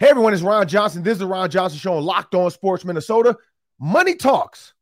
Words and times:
Hey 0.00 0.08
everyone, 0.08 0.32
it's 0.32 0.40
Ron 0.40 0.66
Johnson. 0.66 1.02
This 1.02 1.12
is 1.12 1.18
the 1.18 1.26
Ron 1.26 1.50
Johnson 1.50 1.78
Show 1.78 1.92
on 1.92 2.02
Locked 2.02 2.34
On 2.34 2.50
Sports 2.50 2.86
Minnesota. 2.86 3.36
Money 3.78 4.14
talks, 4.14 4.72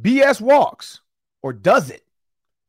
BS 0.00 0.40
walks, 0.40 1.02
or 1.42 1.52
does 1.52 1.90
it? 1.90 2.00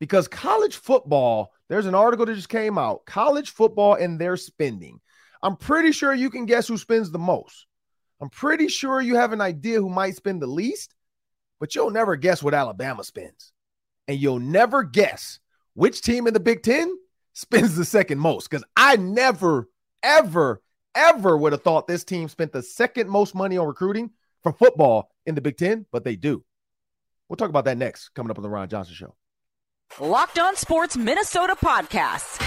Because 0.01 0.27
college 0.27 0.75
football, 0.75 1.53
there's 1.69 1.85
an 1.85 1.95
article 1.95 2.25
that 2.25 2.35
just 2.35 2.49
came 2.49 2.77
out. 2.77 3.05
College 3.05 3.51
football 3.51 3.93
and 3.93 4.19
their 4.19 4.35
spending. 4.35 4.99
I'm 5.41 5.55
pretty 5.55 5.93
sure 5.93 6.13
you 6.13 6.29
can 6.29 6.45
guess 6.45 6.67
who 6.67 6.77
spends 6.77 7.11
the 7.11 7.17
most. 7.17 7.65
I'm 8.19 8.29
pretty 8.29 8.67
sure 8.67 8.99
you 8.99 9.15
have 9.15 9.31
an 9.31 9.39
idea 9.39 9.79
who 9.79 9.87
might 9.87 10.17
spend 10.17 10.41
the 10.41 10.47
least, 10.47 10.93
but 11.61 11.75
you'll 11.75 11.91
never 11.91 12.17
guess 12.17 12.43
what 12.43 12.53
Alabama 12.53 13.05
spends. 13.05 13.53
And 14.09 14.19
you'll 14.19 14.39
never 14.39 14.83
guess 14.83 15.39
which 15.75 16.01
team 16.01 16.27
in 16.27 16.33
the 16.33 16.41
Big 16.41 16.61
Ten 16.61 16.93
spends 17.31 17.77
the 17.77 17.85
second 17.85 18.19
most. 18.19 18.49
Because 18.49 18.65
I 18.75 18.97
never, 18.97 19.69
ever, 20.03 20.61
ever 20.95 21.37
would 21.37 21.51
have 21.51 21.61
thought 21.61 21.87
this 21.87 22.03
team 22.03 22.27
spent 22.29 22.51
the 22.51 22.63
second 22.63 23.09
most 23.09 23.35
money 23.35 23.57
on 23.57 23.67
recruiting 23.67 24.11
for 24.41 24.51
football 24.51 25.11
in 25.25 25.35
the 25.35 25.41
Big 25.41 25.57
Ten, 25.57 25.85
but 25.91 26.03
they 26.03 26.15
do. 26.15 26.43
We'll 27.27 27.37
talk 27.37 27.49
about 27.49 27.65
that 27.65 27.77
next, 27.77 28.09
coming 28.09 28.31
up 28.31 28.37
on 28.37 28.43
the 28.43 28.49
Ron 28.49 28.69
Johnson 28.69 28.93
Show. 28.95 29.15
Locked 29.99 30.39
On 30.39 30.55
Sports 30.55 30.97
Minnesota 30.97 31.55
Podcast. 31.55 32.41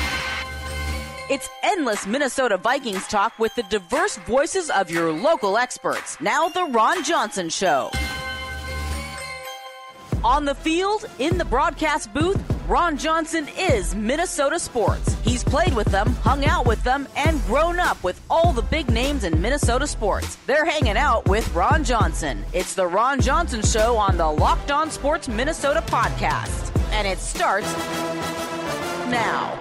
It's 1.30 1.48
endless 1.62 2.06
Minnesota 2.06 2.56
Vikings 2.56 3.06
talk 3.06 3.38
with 3.38 3.54
the 3.54 3.62
diverse 3.64 4.16
voices 4.18 4.70
of 4.70 4.90
your 4.90 5.12
local 5.12 5.58
experts. 5.58 6.18
Now, 6.20 6.48
The 6.48 6.64
Ron 6.64 7.04
Johnson 7.04 7.50
Show. 7.50 7.90
On 10.24 10.44
the 10.44 10.54
field, 10.54 11.04
in 11.18 11.38
the 11.38 11.44
broadcast 11.44 12.12
booth, 12.14 12.42
Ron 12.68 12.98
Johnson 12.98 13.48
is 13.58 13.94
Minnesota 13.94 14.58
sports. 14.58 15.16
He's 15.24 15.42
played 15.42 15.72
with 15.74 15.86
them, 15.86 16.08
hung 16.16 16.44
out 16.44 16.66
with 16.66 16.84
them, 16.84 17.08
and 17.16 17.42
grown 17.44 17.80
up 17.80 18.04
with 18.04 18.20
all 18.28 18.52
the 18.52 18.60
big 18.60 18.90
names 18.90 19.24
in 19.24 19.40
Minnesota 19.40 19.86
sports. 19.86 20.36
They're 20.46 20.66
hanging 20.66 20.98
out 20.98 21.26
with 21.26 21.50
Ron 21.54 21.82
Johnson. 21.82 22.44
It's 22.52 22.74
the 22.74 22.86
Ron 22.86 23.22
Johnson 23.22 23.62
Show 23.62 23.96
on 23.96 24.18
the 24.18 24.30
Locked 24.30 24.70
On 24.70 24.90
Sports 24.90 25.28
Minnesota 25.28 25.80
podcast. 25.80 26.78
And 26.92 27.08
it 27.08 27.16
starts 27.16 27.72
now. 29.08 29.58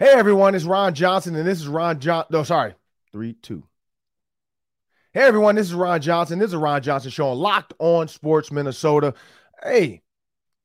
Hey 0.00 0.10
everyone, 0.10 0.56
it's 0.56 0.64
Ron 0.64 0.92
Johnson, 0.94 1.36
and 1.36 1.46
this 1.46 1.60
is 1.60 1.68
Ron 1.68 2.00
John. 2.00 2.24
No, 2.30 2.42
sorry, 2.42 2.74
three, 3.12 3.34
two. 3.34 3.62
Hey 5.14 5.24
everyone, 5.24 5.56
this 5.56 5.66
is 5.66 5.74
Ron 5.74 6.00
Johnson. 6.00 6.38
This 6.38 6.48
is 6.48 6.56
Ron 6.56 6.80
Johnson 6.80 7.10
show 7.10 7.28
on 7.28 7.36
Locked 7.36 7.74
On 7.78 8.08
Sports 8.08 8.50
Minnesota. 8.50 9.12
Hey, 9.62 10.00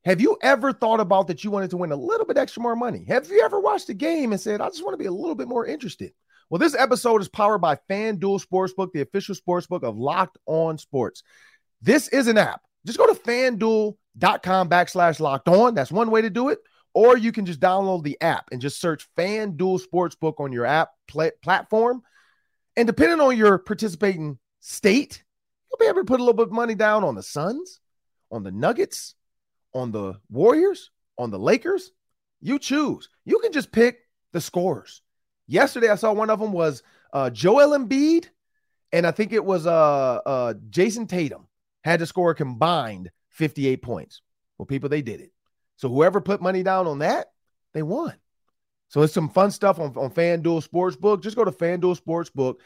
have 0.06 0.22
you 0.22 0.38
ever 0.42 0.72
thought 0.72 1.00
about 1.00 1.26
that 1.26 1.44
you 1.44 1.50
wanted 1.50 1.68
to 1.68 1.76
win 1.76 1.92
a 1.92 1.96
little 1.96 2.24
bit 2.24 2.38
extra 2.38 2.62
more 2.62 2.74
money? 2.74 3.04
Have 3.08 3.28
you 3.28 3.42
ever 3.42 3.60
watched 3.60 3.90
a 3.90 3.94
game 3.94 4.32
and 4.32 4.40
said, 4.40 4.62
I 4.62 4.68
just 4.68 4.82
want 4.82 4.94
to 4.94 4.98
be 4.98 5.04
a 5.04 5.12
little 5.12 5.34
bit 5.34 5.48
more 5.48 5.66
interested? 5.66 6.14
Well, 6.48 6.58
this 6.58 6.74
episode 6.74 7.20
is 7.20 7.28
powered 7.28 7.60
by 7.60 7.76
FanDuel 7.90 8.42
Sportsbook, 8.42 8.92
the 8.92 9.02
official 9.02 9.34
sportsbook 9.34 9.82
of 9.82 9.98
Locked 9.98 10.38
On 10.46 10.78
Sports. 10.78 11.22
This 11.82 12.08
is 12.08 12.26
an 12.26 12.38
app. 12.38 12.62
Just 12.86 12.96
go 12.98 13.06
to 13.06 13.20
fanduel.com 13.20 14.70
backslash 14.70 15.20
locked 15.20 15.48
on. 15.48 15.74
That's 15.74 15.92
one 15.92 16.10
way 16.10 16.22
to 16.22 16.30
do 16.30 16.48
it. 16.48 16.60
Or 16.94 17.18
you 17.18 17.32
can 17.32 17.44
just 17.44 17.60
download 17.60 18.02
the 18.02 18.16
app 18.22 18.46
and 18.50 18.62
just 18.62 18.80
search 18.80 19.08
FanDuel 19.14 19.82
Sportsbook 19.86 20.40
on 20.40 20.52
your 20.52 20.64
app 20.64 20.92
pl- 21.06 21.32
platform. 21.42 22.00
And 22.78 22.86
depending 22.86 23.18
on 23.18 23.36
your 23.36 23.58
participating 23.58 24.38
state, 24.60 25.24
you'll 25.68 25.78
be 25.80 25.90
able 25.90 26.02
to 26.02 26.04
put 26.04 26.20
a 26.20 26.22
little 26.22 26.32
bit 26.32 26.46
of 26.46 26.52
money 26.52 26.76
down 26.76 27.02
on 27.02 27.16
the 27.16 27.24
Suns, 27.24 27.80
on 28.30 28.44
the 28.44 28.52
Nuggets, 28.52 29.16
on 29.74 29.90
the 29.90 30.20
Warriors, 30.30 30.92
on 31.18 31.32
the 31.32 31.40
Lakers. 31.40 31.90
You 32.40 32.60
choose. 32.60 33.08
You 33.24 33.40
can 33.40 33.50
just 33.50 33.72
pick 33.72 33.98
the 34.32 34.40
scores. 34.40 35.02
Yesterday, 35.48 35.88
I 35.88 35.96
saw 35.96 36.12
one 36.12 36.30
of 36.30 36.38
them 36.38 36.52
was 36.52 36.84
uh, 37.12 37.30
Joel 37.30 37.76
Embiid, 37.76 38.26
and 38.92 39.08
I 39.08 39.10
think 39.10 39.32
it 39.32 39.44
was 39.44 39.66
uh, 39.66 40.20
uh, 40.24 40.54
Jayson 40.70 41.08
Tatum 41.08 41.48
had 41.82 41.98
to 41.98 42.06
score 42.06 42.30
a 42.30 42.36
combined 42.36 43.10
58 43.30 43.82
points. 43.82 44.22
Well, 44.56 44.66
people, 44.66 44.88
they 44.88 45.02
did 45.02 45.20
it. 45.20 45.32
So 45.78 45.88
whoever 45.88 46.20
put 46.20 46.40
money 46.40 46.62
down 46.62 46.86
on 46.86 47.00
that, 47.00 47.32
they 47.74 47.82
won. 47.82 48.14
So 48.88 49.02
it's 49.02 49.12
some 49.12 49.28
fun 49.28 49.50
stuff 49.50 49.78
on, 49.78 49.96
on 49.96 50.10
FanDuel 50.10 50.66
Sportsbook. 50.66 51.22
Just 51.22 51.36
go 51.36 51.44
to 51.44 51.50
FanDuel 51.50 52.00
Sportsbook 52.00 52.56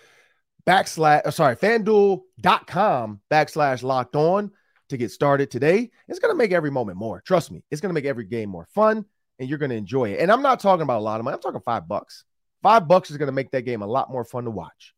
backslash, 0.66 1.26
uh, 1.26 1.30
sorry, 1.30 1.56
fanduel.com 1.56 3.20
backslash 3.30 3.82
locked 3.82 4.16
on 4.16 4.50
to 4.88 4.96
get 4.96 5.10
started 5.10 5.50
today. 5.50 5.90
It's 6.08 6.18
going 6.18 6.32
to 6.32 6.38
make 6.38 6.52
every 6.52 6.70
moment 6.70 6.98
more. 6.98 7.20
Trust 7.22 7.50
me, 7.50 7.64
it's 7.70 7.80
going 7.80 7.90
to 7.90 7.94
make 7.94 8.04
every 8.04 8.24
game 8.24 8.50
more 8.50 8.66
fun 8.74 9.04
and 9.38 9.48
you're 9.48 9.58
going 9.58 9.70
to 9.70 9.76
enjoy 9.76 10.10
it. 10.10 10.20
And 10.20 10.30
I'm 10.30 10.42
not 10.42 10.60
talking 10.60 10.82
about 10.82 10.98
a 10.98 11.02
lot 11.04 11.18
of 11.18 11.24
money, 11.24 11.34
I'm 11.34 11.40
talking 11.40 11.60
five 11.60 11.88
bucks. 11.88 12.24
Five 12.62 12.86
bucks 12.86 13.10
is 13.10 13.16
going 13.16 13.26
to 13.26 13.32
make 13.32 13.50
that 13.50 13.62
game 13.62 13.82
a 13.82 13.86
lot 13.86 14.10
more 14.10 14.24
fun 14.24 14.44
to 14.44 14.50
watch. 14.50 14.94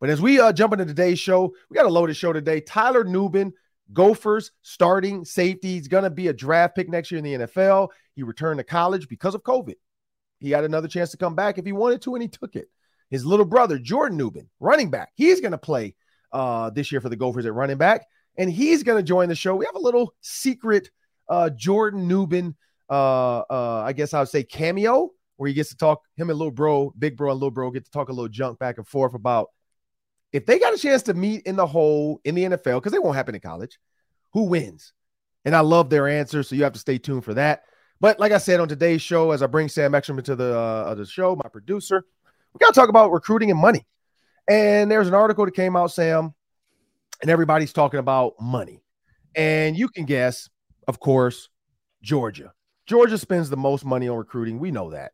But 0.00 0.10
as 0.10 0.20
we 0.20 0.38
uh, 0.38 0.52
jump 0.52 0.74
into 0.74 0.84
today's 0.84 1.18
show, 1.18 1.54
we 1.70 1.74
got 1.74 1.86
a 1.86 1.90
loaded 1.90 2.16
show 2.16 2.32
today. 2.32 2.60
Tyler 2.60 3.04
Nubin, 3.04 3.52
Gophers 3.92 4.52
starting 4.62 5.24
safety. 5.24 5.74
He's 5.74 5.88
going 5.88 6.04
to 6.04 6.10
be 6.10 6.28
a 6.28 6.32
draft 6.32 6.76
pick 6.76 6.88
next 6.88 7.10
year 7.10 7.18
in 7.18 7.24
the 7.24 7.46
NFL. 7.46 7.88
He 8.14 8.22
returned 8.22 8.58
to 8.58 8.64
college 8.64 9.08
because 9.08 9.34
of 9.34 9.42
COVID. 9.42 9.74
He 10.40 10.50
had 10.50 10.64
another 10.64 10.88
chance 10.88 11.10
to 11.10 11.16
come 11.16 11.34
back 11.34 11.58
if 11.58 11.64
he 11.64 11.72
wanted 11.72 12.02
to, 12.02 12.14
and 12.14 12.22
he 12.22 12.28
took 12.28 12.56
it. 12.56 12.68
His 13.10 13.24
little 13.24 13.46
brother, 13.46 13.78
Jordan 13.78 14.18
Nubin, 14.18 14.48
running 14.60 14.90
back, 14.90 15.10
he's 15.14 15.40
going 15.40 15.52
to 15.52 15.58
play 15.58 15.94
uh, 16.32 16.70
this 16.70 16.92
year 16.92 17.00
for 17.00 17.08
the 17.08 17.16
Gophers 17.16 17.46
at 17.46 17.54
running 17.54 17.78
back, 17.78 18.06
and 18.36 18.50
he's 18.50 18.82
going 18.82 18.98
to 18.98 19.02
join 19.02 19.28
the 19.28 19.34
show. 19.34 19.56
We 19.56 19.66
have 19.66 19.74
a 19.74 19.80
little 19.80 20.14
secret 20.20 20.90
uh, 21.28 21.50
Jordan 21.50 22.08
Nubin, 22.08 22.54
uh, 22.90 23.38
uh, 23.50 23.82
I 23.84 23.92
guess 23.92 24.14
I 24.14 24.20
would 24.20 24.28
say 24.28 24.42
cameo, 24.42 25.10
where 25.36 25.48
he 25.48 25.54
gets 25.54 25.70
to 25.70 25.76
talk, 25.76 26.02
him 26.16 26.30
and 26.30 26.38
little 26.38 26.52
bro, 26.52 26.92
big 26.98 27.16
bro 27.16 27.30
and 27.30 27.40
little 27.40 27.50
bro 27.50 27.70
get 27.70 27.84
to 27.84 27.90
talk 27.90 28.08
a 28.08 28.12
little 28.12 28.28
junk 28.28 28.58
back 28.58 28.78
and 28.78 28.86
forth 28.86 29.14
about 29.14 29.48
if 30.32 30.46
they 30.46 30.58
got 30.58 30.74
a 30.74 30.78
chance 30.78 31.02
to 31.04 31.14
meet 31.14 31.42
in 31.46 31.56
the 31.56 31.66
hole 31.66 32.20
in 32.24 32.34
the 32.34 32.44
NFL, 32.44 32.76
because 32.76 32.92
they 32.92 32.98
won't 32.98 33.16
happen 33.16 33.34
in 33.34 33.40
college, 33.40 33.78
who 34.32 34.44
wins? 34.44 34.92
And 35.44 35.56
I 35.56 35.60
love 35.60 35.88
their 35.88 36.08
answer. 36.08 36.42
So 36.42 36.54
you 36.54 36.64
have 36.64 36.74
to 36.74 36.78
stay 36.78 36.98
tuned 36.98 37.24
for 37.24 37.34
that. 37.34 37.62
But 38.00 38.20
like 38.20 38.32
I 38.32 38.38
said 38.38 38.60
on 38.60 38.68
today's 38.68 39.02
show, 39.02 39.32
as 39.32 39.42
I 39.42 39.46
bring 39.46 39.68
Sam 39.68 39.94
Ekstrom 39.94 40.18
into 40.18 40.36
the 40.36 40.56
uh, 40.56 40.94
the 40.94 41.04
show, 41.04 41.36
my 41.36 41.48
producer, 41.48 42.04
we 42.52 42.58
got 42.58 42.72
to 42.72 42.80
talk 42.80 42.88
about 42.88 43.12
recruiting 43.12 43.50
and 43.50 43.58
money. 43.58 43.86
And 44.48 44.90
there's 44.90 45.08
an 45.08 45.14
article 45.14 45.44
that 45.44 45.54
came 45.54 45.76
out, 45.76 45.92
Sam, 45.92 46.34
and 47.20 47.30
everybody's 47.30 47.72
talking 47.72 48.00
about 48.00 48.34
money. 48.40 48.82
And 49.34 49.76
you 49.76 49.88
can 49.88 50.04
guess, 50.04 50.48
of 50.86 51.00
course, 51.00 51.48
Georgia. 52.02 52.52
Georgia 52.86 53.18
spends 53.18 53.50
the 53.50 53.56
most 53.56 53.84
money 53.84 54.08
on 54.08 54.16
recruiting. 54.16 54.58
We 54.58 54.70
know 54.70 54.90
that. 54.90 55.12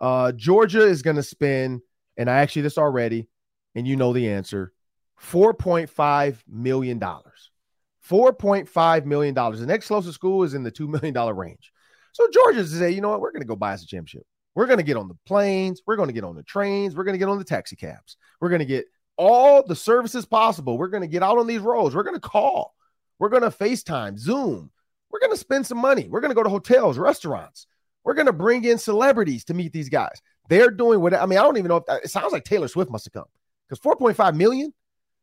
Uh, 0.00 0.32
Georgia 0.32 0.82
is 0.82 1.02
going 1.02 1.16
to 1.16 1.22
spend, 1.22 1.82
and 2.16 2.28
I 2.28 2.38
actually 2.38 2.62
this 2.62 2.78
already, 2.78 3.28
and 3.76 3.86
you 3.86 3.94
know 3.94 4.12
the 4.12 4.30
answer, 4.30 4.72
$4.5 5.20 6.38
million. 6.48 6.98
$4.5 6.98 9.04
million. 9.04 9.34
The 9.34 9.66
next 9.66 9.86
closest 9.86 10.14
school 10.14 10.42
is 10.42 10.54
in 10.54 10.64
the 10.64 10.72
$2 10.72 10.88
million 10.88 11.14
range. 11.36 11.71
So 12.12 12.28
Georgia's 12.32 12.70
to 12.70 12.78
say, 12.78 12.90
you 12.90 13.00
know 13.00 13.10
what, 13.10 13.20
we're 13.20 13.32
going 13.32 13.42
to 13.42 13.48
go 13.48 13.56
buy 13.56 13.72
us 13.72 13.82
a 13.82 13.86
championship. 13.86 14.26
We're 14.54 14.66
going 14.66 14.78
to 14.78 14.84
get 14.84 14.96
on 14.96 15.08
the 15.08 15.16
planes. 15.26 15.80
We're 15.86 15.96
going 15.96 16.08
to 16.08 16.12
get 16.12 16.24
on 16.24 16.36
the 16.36 16.42
trains. 16.42 16.94
We're 16.94 17.04
going 17.04 17.14
to 17.14 17.18
get 17.18 17.28
on 17.28 17.38
the 17.38 17.44
taxi 17.44 17.74
cabs. 17.76 18.16
We're 18.40 18.50
going 18.50 18.60
to 18.60 18.66
get 18.66 18.86
all 19.16 19.66
the 19.66 19.76
services 19.76 20.26
possible. 20.26 20.76
We're 20.76 20.88
going 20.88 21.02
to 21.02 21.06
get 21.08 21.22
out 21.22 21.38
on 21.38 21.46
these 21.46 21.60
roads. 21.60 21.94
We're 21.94 22.02
going 22.02 22.16
to 22.16 22.20
call. 22.20 22.74
We're 23.18 23.30
going 23.30 23.42
to 23.42 23.50
FaceTime, 23.50 24.18
Zoom. 24.18 24.70
We're 25.10 25.20
going 25.20 25.32
to 25.32 25.38
spend 25.38 25.66
some 25.66 25.78
money. 25.78 26.08
We're 26.08 26.20
going 26.20 26.30
to 26.30 26.34
go 26.34 26.42
to 26.42 26.50
hotels, 26.50 26.98
restaurants. 26.98 27.66
We're 28.04 28.14
going 28.14 28.26
to 28.26 28.32
bring 28.32 28.64
in 28.64 28.78
celebrities 28.78 29.44
to 29.44 29.54
meet 29.54 29.72
these 29.72 29.88
guys. 29.88 30.20
They're 30.48 30.70
doing 30.70 31.00
what 31.00 31.14
I 31.14 31.24
mean. 31.26 31.38
I 31.38 31.42
don't 31.42 31.56
even 31.56 31.68
know 31.68 31.76
if 31.76 31.86
that, 31.86 32.04
it 32.04 32.10
sounds 32.10 32.32
like 32.32 32.44
Taylor 32.44 32.68
Swift 32.68 32.90
must 32.90 33.04
have 33.04 33.12
come 33.12 33.26
because 33.68 33.78
4.5 33.80 34.34
million. 34.34 34.72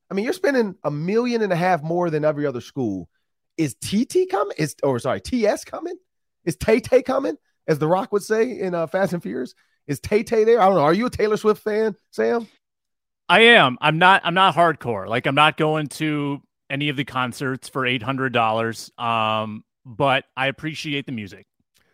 I 0.09 0.13
mean, 0.13 0.23
you're 0.23 0.33
spending 0.33 0.75
a 0.83 0.89
million 0.89 1.41
and 1.41 1.53
a 1.53 1.55
half 1.55 1.83
more 1.83 2.09
than 2.09 2.25
every 2.25 2.45
other 2.45 2.61
school. 2.61 3.09
Is 3.57 3.75
TT 3.75 4.29
coming? 4.31 4.55
Is 4.57 4.75
or 4.81 4.97
sorry, 4.99 5.21
TS 5.21 5.65
coming? 5.65 5.97
Is 6.45 6.55
Tay 6.55 6.79
Tay 6.79 7.01
coming? 7.01 7.37
As 7.67 7.79
The 7.79 7.87
Rock 7.87 8.11
would 8.11 8.23
say 8.23 8.59
in 8.59 8.73
uh, 8.73 8.87
Fast 8.87 9.13
and 9.13 9.21
Furious, 9.21 9.53
is 9.87 9.99
Tay 9.99 10.23
Tay 10.23 10.43
there? 10.43 10.59
I 10.59 10.65
don't 10.65 10.75
know. 10.75 10.81
Are 10.81 10.93
you 10.93 11.05
a 11.05 11.09
Taylor 11.09 11.37
Swift 11.37 11.63
fan, 11.63 11.95
Sam? 12.11 12.47
I 13.27 13.41
am. 13.41 13.77
I'm 13.81 13.99
not. 13.99 14.21
I'm 14.23 14.33
not 14.33 14.55
hardcore. 14.55 15.07
Like 15.07 15.27
I'm 15.27 15.35
not 15.35 15.55
going 15.57 15.87
to 15.87 16.41
any 16.69 16.89
of 16.89 16.95
the 16.95 17.05
concerts 17.05 17.69
for 17.69 17.85
eight 17.85 18.01
hundred 18.01 18.33
dollars. 18.33 18.91
Um, 18.97 19.63
but 19.85 20.25
I 20.35 20.47
appreciate 20.47 21.05
the 21.05 21.11
music. 21.11 21.45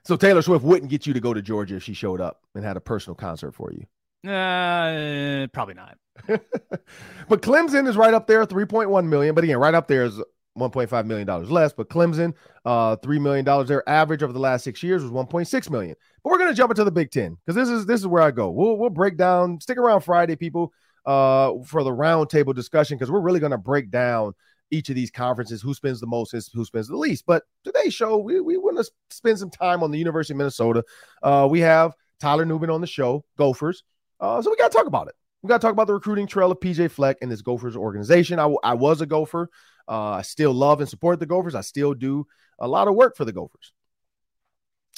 So 0.05 0.15
Taylor 0.15 0.41
Swift 0.41 0.63
wouldn't 0.63 0.91
get 0.91 1.07
you 1.07 1.13
to 1.13 1.19
go 1.19 1.33
to 1.33 1.41
Georgia 1.41 1.77
if 1.77 1.83
she 1.83 1.93
showed 1.93 2.21
up 2.21 2.41
and 2.53 2.63
had 2.63 2.77
a 2.77 2.81
personal 2.81 3.15
concert 3.15 3.53
for 3.53 3.71
you. 3.71 3.85
Uh, 4.29 5.47
probably 5.47 5.73
not. 5.73 5.97
but 6.27 7.41
Clemson 7.41 7.87
is 7.87 7.97
right 7.97 8.13
up 8.13 8.27
there, 8.27 8.45
3.1 8.45 9.07
million. 9.07 9.35
But 9.35 9.43
again, 9.43 9.57
right 9.57 9.73
up 9.73 9.87
there 9.87 10.03
is 10.03 10.21
1.5 10.57 11.05
million 11.05 11.27
dollars 11.27 11.51
less. 11.51 11.73
But 11.73 11.89
Clemson, 11.89 12.33
uh, 12.65 12.95
three 12.97 13.19
million 13.19 13.45
dollars. 13.45 13.67
Their 13.67 13.87
average 13.87 14.23
over 14.23 14.33
the 14.33 14.39
last 14.39 14.63
six 14.63 14.81
years 14.81 15.03
was 15.03 15.11
1.6 15.11 15.69
million. 15.69 15.95
But 16.23 16.31
we're 16.31 16.37
gonna 16.39 16.53
jump 16.53 16.71
into 16.71 16.83
the 16.83 16.91
Big 16.91 17.11
Ten 17.11 17.37
because 17.45 17.55
this 17.55 17.69
is 17.69 17.85
this 17.85 18.01
is 18.01 18.07
where 18.07 18.21
I 18.21 18.31
go. 18.31 18.49
We'll 18.49 18.77
we'll 18.77 18.89
break 18.89 19.17
down. 19.17 19.59
Stick 19.61 19.77
around 19.77 20.01
Friday, 20.01 20.35
people, 20.35 20.73
uh, 21.05 21.53
for 21.65 21.83
the 21.83 21.91
roundtable 21.91 22.55
discussion 22.55 22.97
because 22.97 23.11
we're 23.11 23.19
really 23.19 23.39
gonna 23.39 23.57
break 23.57 23.91
down 23.91 24.33
each 24.71 24.89
of 24.89 24.95
these 24.95 25.11
conferences, 25.11 25.61
who 25.61 25.73
spends 25.73 25.99
the 25.99 26.07
most, 26.07 26.31
who 26.53 26.65
spends 26.65 26.87
the 26.87 26.97
least. 26.97 27.25
But 27.25 27.43
today's 27.63 27.93
show, 27.93 28.17
we, 28.17 28.39
we 28.39 28.57
want 28.57 28.77
to 28.77 28.91
spend 29.09 29.39
some 29.39 29.49
time 29.49 29.83
on 29.83 29.91
the 29.91 29.97
University 29.97 30.33
of 30.33 30.37
Minnesota. 30.37 30.83
Uh, 31.21 31.47
we 31.49 31.59
have 31.61 31.93
Tyler 32.19 32.45
Nubin 32.45 32.73
on 32.73 32.81
the 32.81 32.87
show, 32.87 33.23
Gophers. 33.37 33.83
Uh, 34.19 34.41
so 34.41 34.49
we 34.49 34.55
got 34.57 34.71
to 34.71 34.77
talk 34.77 34.87
about 34.87 35.07
it. 35.07 35.15
We 35.41 35.47
got 35.47 35.61
to 35.61 35.65
talk 35.65 35.73
about 35.73 35.87
the 35.87 35.93
recruiting 35.93 36.27
trail 36.27 36.51
of 36.51 36.59
PJ 36.59 36.89
Fleck 36.91 37.17
and 37.21 37.31
this 37.31 37.41
Gophers 37.41 37.75
organization. 37.75 38.39
I, 38.39 38.53
I 38.63 38.73
was 38.73 39.01
a 39.01 39.05
Gopher. 39.05 39.49
Uh, 39.87 40.11
I 40.11 40.21
still 40.23 40.53
love 40.53 40.79
and 40.79 40.89
support 40.89 41.19
the 41.19 41.25
Gophers. 41.25 41.55
I 41.55 41.61
still 41.61 41.93
do 41.93 42.27
a 42.59 42.67
lot 42.67 42.87
of 42.87 42.95
work 42.95 43.15
for 43.15 43.25
the 43.25 43.33
Gophers. 43.33 43.71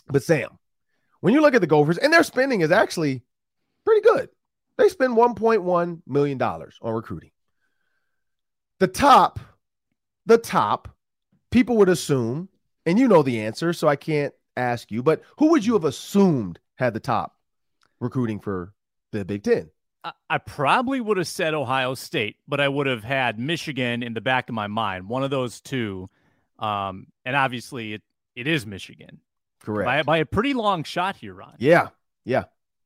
But 0.08 0.24
Sam, 0.24 0.58
when 1.20 1.34
you 1.34 1.42
look 1.42 1.56
at 1.56 1.62
the 1.62 1.68
Gophers, 1.68 1.98
and 1.98 2.14
their 2.14 2.24
spending 2.24 2.62
is 2.62 2.72
actually 2.72 3.24
pretty 3.86 4.02
good. 4.02 4.30
They 4.78 4.90
spend 4.90 5.18
$1.1 5.18 6.02
million 6.06 6.42
on 6.42 6.72
recruiting. 6.82 7.32
The 8.80 8.88
top, 8.88 9.40
the 10.26 10.38
top, 10.38 10.96
people 11.52 11.78
would 11.78 11.90
assume, 11.90 12.50
and 12.86 13.00
you 13.00 13.08
know 13.08 13.24
the 13.24 13.42
answer, 13.42 13.74
so 13.74 13.88
I 13.88 13.96
can't 13.96 14.34
ask 14.56 14.92
you, 14.92 15.02
but 15.02 15.24
who 15.40 15.50
would 15.50 15.66
you 15.66 15.74
have 15.74 15.86
assumed 15.86 16.60
had 16.76 16.94
the 16.94 17.00
top 17.00 17.36
recruiting 18.00 18.40
for 18.40 18.74
the 19.12 19.26
Big 19.26 19.44
Ten? 19.44 19.72
I 20.30 20.38
probably 20.38 21.02
would 21.02 21.18
have 21.18 21.28
said 21.28 21.54
Ohio 21.54 21.94
State, 21.94 22.38
but 22.48 22.62
I 22.62 22.68
would 22.68 22.88
have 22.88 23.04
had 23.04 23.40
Michigan 23.40 24.04
in 24.04 24.14
the 24.14 24.22
back 24.22 24.50
of 24.50 24.56
my 24.56 24.68
mind, 24.68 25.10
one 25.10 25.24
of 25.24 25.30
those 25.30 25.60
two. 25.60 26.10
Um, 26.60 27.08
and 27.26 27.36
obviously, 27.36 27.94
it, 27.94 28.04
it 28.36 28.48
is 28.48 28.66
Michigan. 28.66 29.20
Correct. 29.62 29.86
By, 29.86 30.04
by 30.04 30.18
a 30.20 30.26
pretty 30.26 30.54
long 30.54 30.84
shot 30.84 31.18
here, 31.18 31.34
Ron. 31.34 31.56
Yeah. 31.60 31.90
Yeah. 32.24 32.46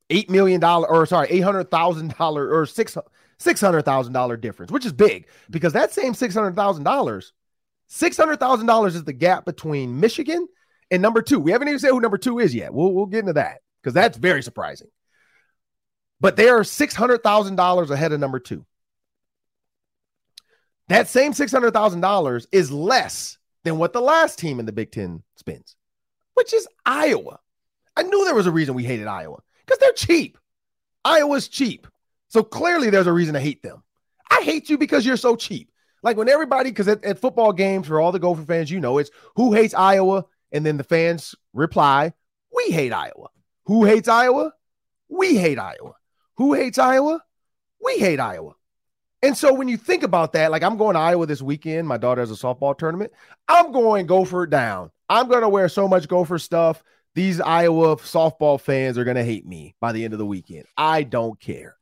$8 0.10 0.30
million, 0.30 0.64
or 0.64 1.06
sorry, 1.06 1.28
$800,000 1.28 2.20
or 2.36 2.66
six 2.66 2.98
$600,000 3.40 4.42
difference, 4.42 4.72
which 4.72 4.86
is 4.86 4.94
big 4.94 5.28
because 5.50 5.74
that 5.74 5.94
same 5.94 6.14
$600,000, 6.14 7.32
$600,000 7.90 8.88
is 8.88 9.04
the 9.04 9.14
gap 9.14 9.46
between 9.46 10.00
Michigan 10.00 10.48
and 10.92 11.02
number 11.02 11.22
two. 11.22 11.40
We 11.40 11.52
haven't 11.52 11.68
even 11.68 11.80
said 11.80 11.90
who 11.90 12.02
number 12.02 12.18
two 12.18 12.40
is 12.40 12.54
yet. 12.54 12.74
We'll, 12.74 12.94
we'll 12.94 13.06
get 13.06 13.22
into 13.22 13.34
that 13.34 13.60
because 13.82 13.94
that's 13.94 14.18
very 14.18 14.44
surprising. 14.44 14.90
But 16.22 16.36
they 16.36 16.50
are 16.50 16.62
$600,000 16.62 17.90
ahead 17.90 18.12
of 18.12 18.20
number 18.20 18.40
two. 18.40 18.66
That 20.88 21.08
same 21.08 21.34
$600,000 21.34 22.46
is 22.52 22.72
less 22.72 23.38
than 23.64 23.78
what 23.78 23.92
the 23.92 24.02
last 24.02 24.38
team 24.38 24.60
in 24.60 24.66
the 24.66 24.72
Big 24.72 24.92
Ten 24.92 25.24
spends, 25.36 25.76
which 26.36 26.54
is 26.54 26.68
Iowa. 26.86 27.40
I 27.98 28.04
knew 28.04 28.24
there 28.24 28.36
was 28.36 28.48
a 28.48 28.52
reason 28.52 28.76
we 28.76 28.84
hated 28.84 29.08
Iowa 29.08 29.40
because 29.66 29.80
they're 29.80 29.94
cheap. 29.94 30.38
Iowa's 31.04 31.48
cheap. 31.48 31.88
So 32.28 32.44
clearly 32.44 32.90
there's 32.90 33.08
a 33.08 33.14
reason 33.14 33.34
to 33.34 33.40
hate 33.40 33.64
them. 33.64 33.84
I 34.30 34.42
hate 34.42 34.70
you 34.70 34.78
because 34.78 35.06
you're 35.06 35.18
so 35.18 35.36
cheap. 35.36 35.72
Like 36.04 36.18
when 36.18 36.30
everybody, 36.30 36.70
because 36.70 36.88
at, 36.88 37.04
at, 37.04 37.20
football 37.20 37.52
games 37.52 37.88
for 37.88 38.00
all 38.00 38.12
the 38.12 38.20
Gopher 38.20 38.44
fans, 38.44 38.72
you 38.72 38.80
know, 38.80 38.98
it's 38.98 39.12
who 39.36 39.54
hates 39.54 39.74
Iowa? 39.74 40.26
And 40.52 40.66
then 40.66 40.78
the 40.78 40.84
fans 40.84 41.36
reply, 41.54 42.14
we 42.56 42.72
hate 42.72 42.94
Iowa. 42.94 43.30
Who 43.66 43.86
hates 43.86 44.08
Iowa? 44.08 44.54
We 45.10 45.38
hate 45.38 45.60
Iowa. 45.60 45.94
Who 46.38 46.54
hates 46.54 46.78
Iowa? 46.78 47.24
We 47.84 47.98
hate 47.98 48.20
Iowa. 48.20 48.54
And 49.24 49.38
so 49.38 49.54
when 49.54 49.68
you 49.68 49.78
think 49.78 50.04
about 50.04 50.34
that, 50.34 50.52
like 50.52 50.64
I'm 50.64 50.78
going 50.78 50.96
to 50.96 51.00
Iowa 51.00 51.26
this 51.28 51.42
weekend, 51.42 51.88
my 51.88 51.98
daughter 51.98 52.22
has 52.22 52.32
a 52.32 52.36
softball 52.36 52.76
tournament. 52.76 53.12
I'm 53.48 53.72
going 53.72 54.08
Gopher 54.08 54.48
down. 54.48 54.92
I'm 55.10 55.28
going 55.28 55.42
to 55.42 55.50
wear 55.50 55.70
so 55.70 55.88
much 55.88 56.08
Gopher 56.08 56.40
stuff. 56.40 56.84
These 57.14 57.40
Iowa 57.42 57.98
softball 57.98 58.60
fans 58.60 58.98
are 58.98 59.04
going 59.04 59.18
to 59.18 59.24
hate 59.24 59.46
me 59.46 59.76
by 59.80 59.92
the 59.92 60.04
end 60.04 60.14
of 60.14 60.20
the 60.20 60.26
weekend. 60.26 60.66
I 60.78 61.04
don't 61.04 61.40
care. 61.40 61.76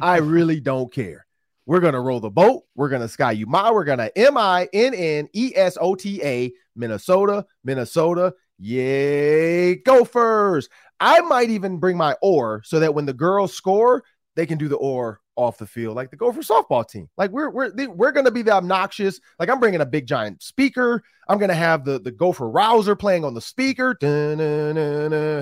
I 0.00 0.16
really 0.18 0.60
don't 0.60 0.92
care. 0.92 1.26
We're 1.64 1.80
going 1.80 1.94
to 1.94 2.00
roll 2.00 2.20
the 2.20 2.30
boat. 2.30 2.64
We're 2.74 2.88
going 2.88 3.02
to 3.02 3.08
Ski-U-Mah. 3.08 3.72
We're 3.72 3.84
going 3.84 3.98
to 3.98 4.18
M 4.18 4.36
I 4.36 4.68
N 4.72 4.94
N 4.94 5.28
E 5.32 5.52
S 5.54 5.78
O 5.80 5.94
T 5.94 6.20
A, 6.22 6.52
Minnesota, 6.74 7.46
Minnesota. 7.64 8.34
Yay, 8.58 9.76
Gophers. 9.76 10.68
I 11.02 11.20
might 11.20 11.50
even 11.50 11.78
bring 11.78 11.96
my 11.96 12.14
oar 12.22 12.62
so 12.64 12.78
that 12.78 12.94
when 12.94 13.06
the 13.06 13.12
girls 13.12 13.52
score, 13.52 14.04
they 14.36 14.46
can 14.46 14.56
do 14.56 14.68
the 14.68 14.76
oar 14.76 15.20
off 15.34 15.58
the 15.58 15.66
field, 15.66 15.96
like 15.96 16.10
the 16.10 16.16
Gopher 16.16 16.42
softball 16.42 16.88
team. 16.88 17.08
Like 17.16 17.32
we're 17.32 17.50
we're 17.50 17.72
we're 17.88 18.12
gonna 18.12 18.30
be 18.30 18.42
the 18.42 18.52
obnoxious. 18.52 19.18
Like 19.40 19.50
I'm 19.50 19.58
bringing 19.58 19.80
a 19.80 19.86
big 19.86 20.06
giant 20.06 20.42
speaker. 20.44 21.02
I'm 21.28 21.38
gonna 21.38 21.54
have 21.54 21.84
the 21.84 21.98
the 21.98 22.12
Gopher 22.12 22.48
rouser 22.48 22.94
playing 22.94 23.24
on 23.24 23.34
the 23.34 23.40
speaker. 23.40 23.96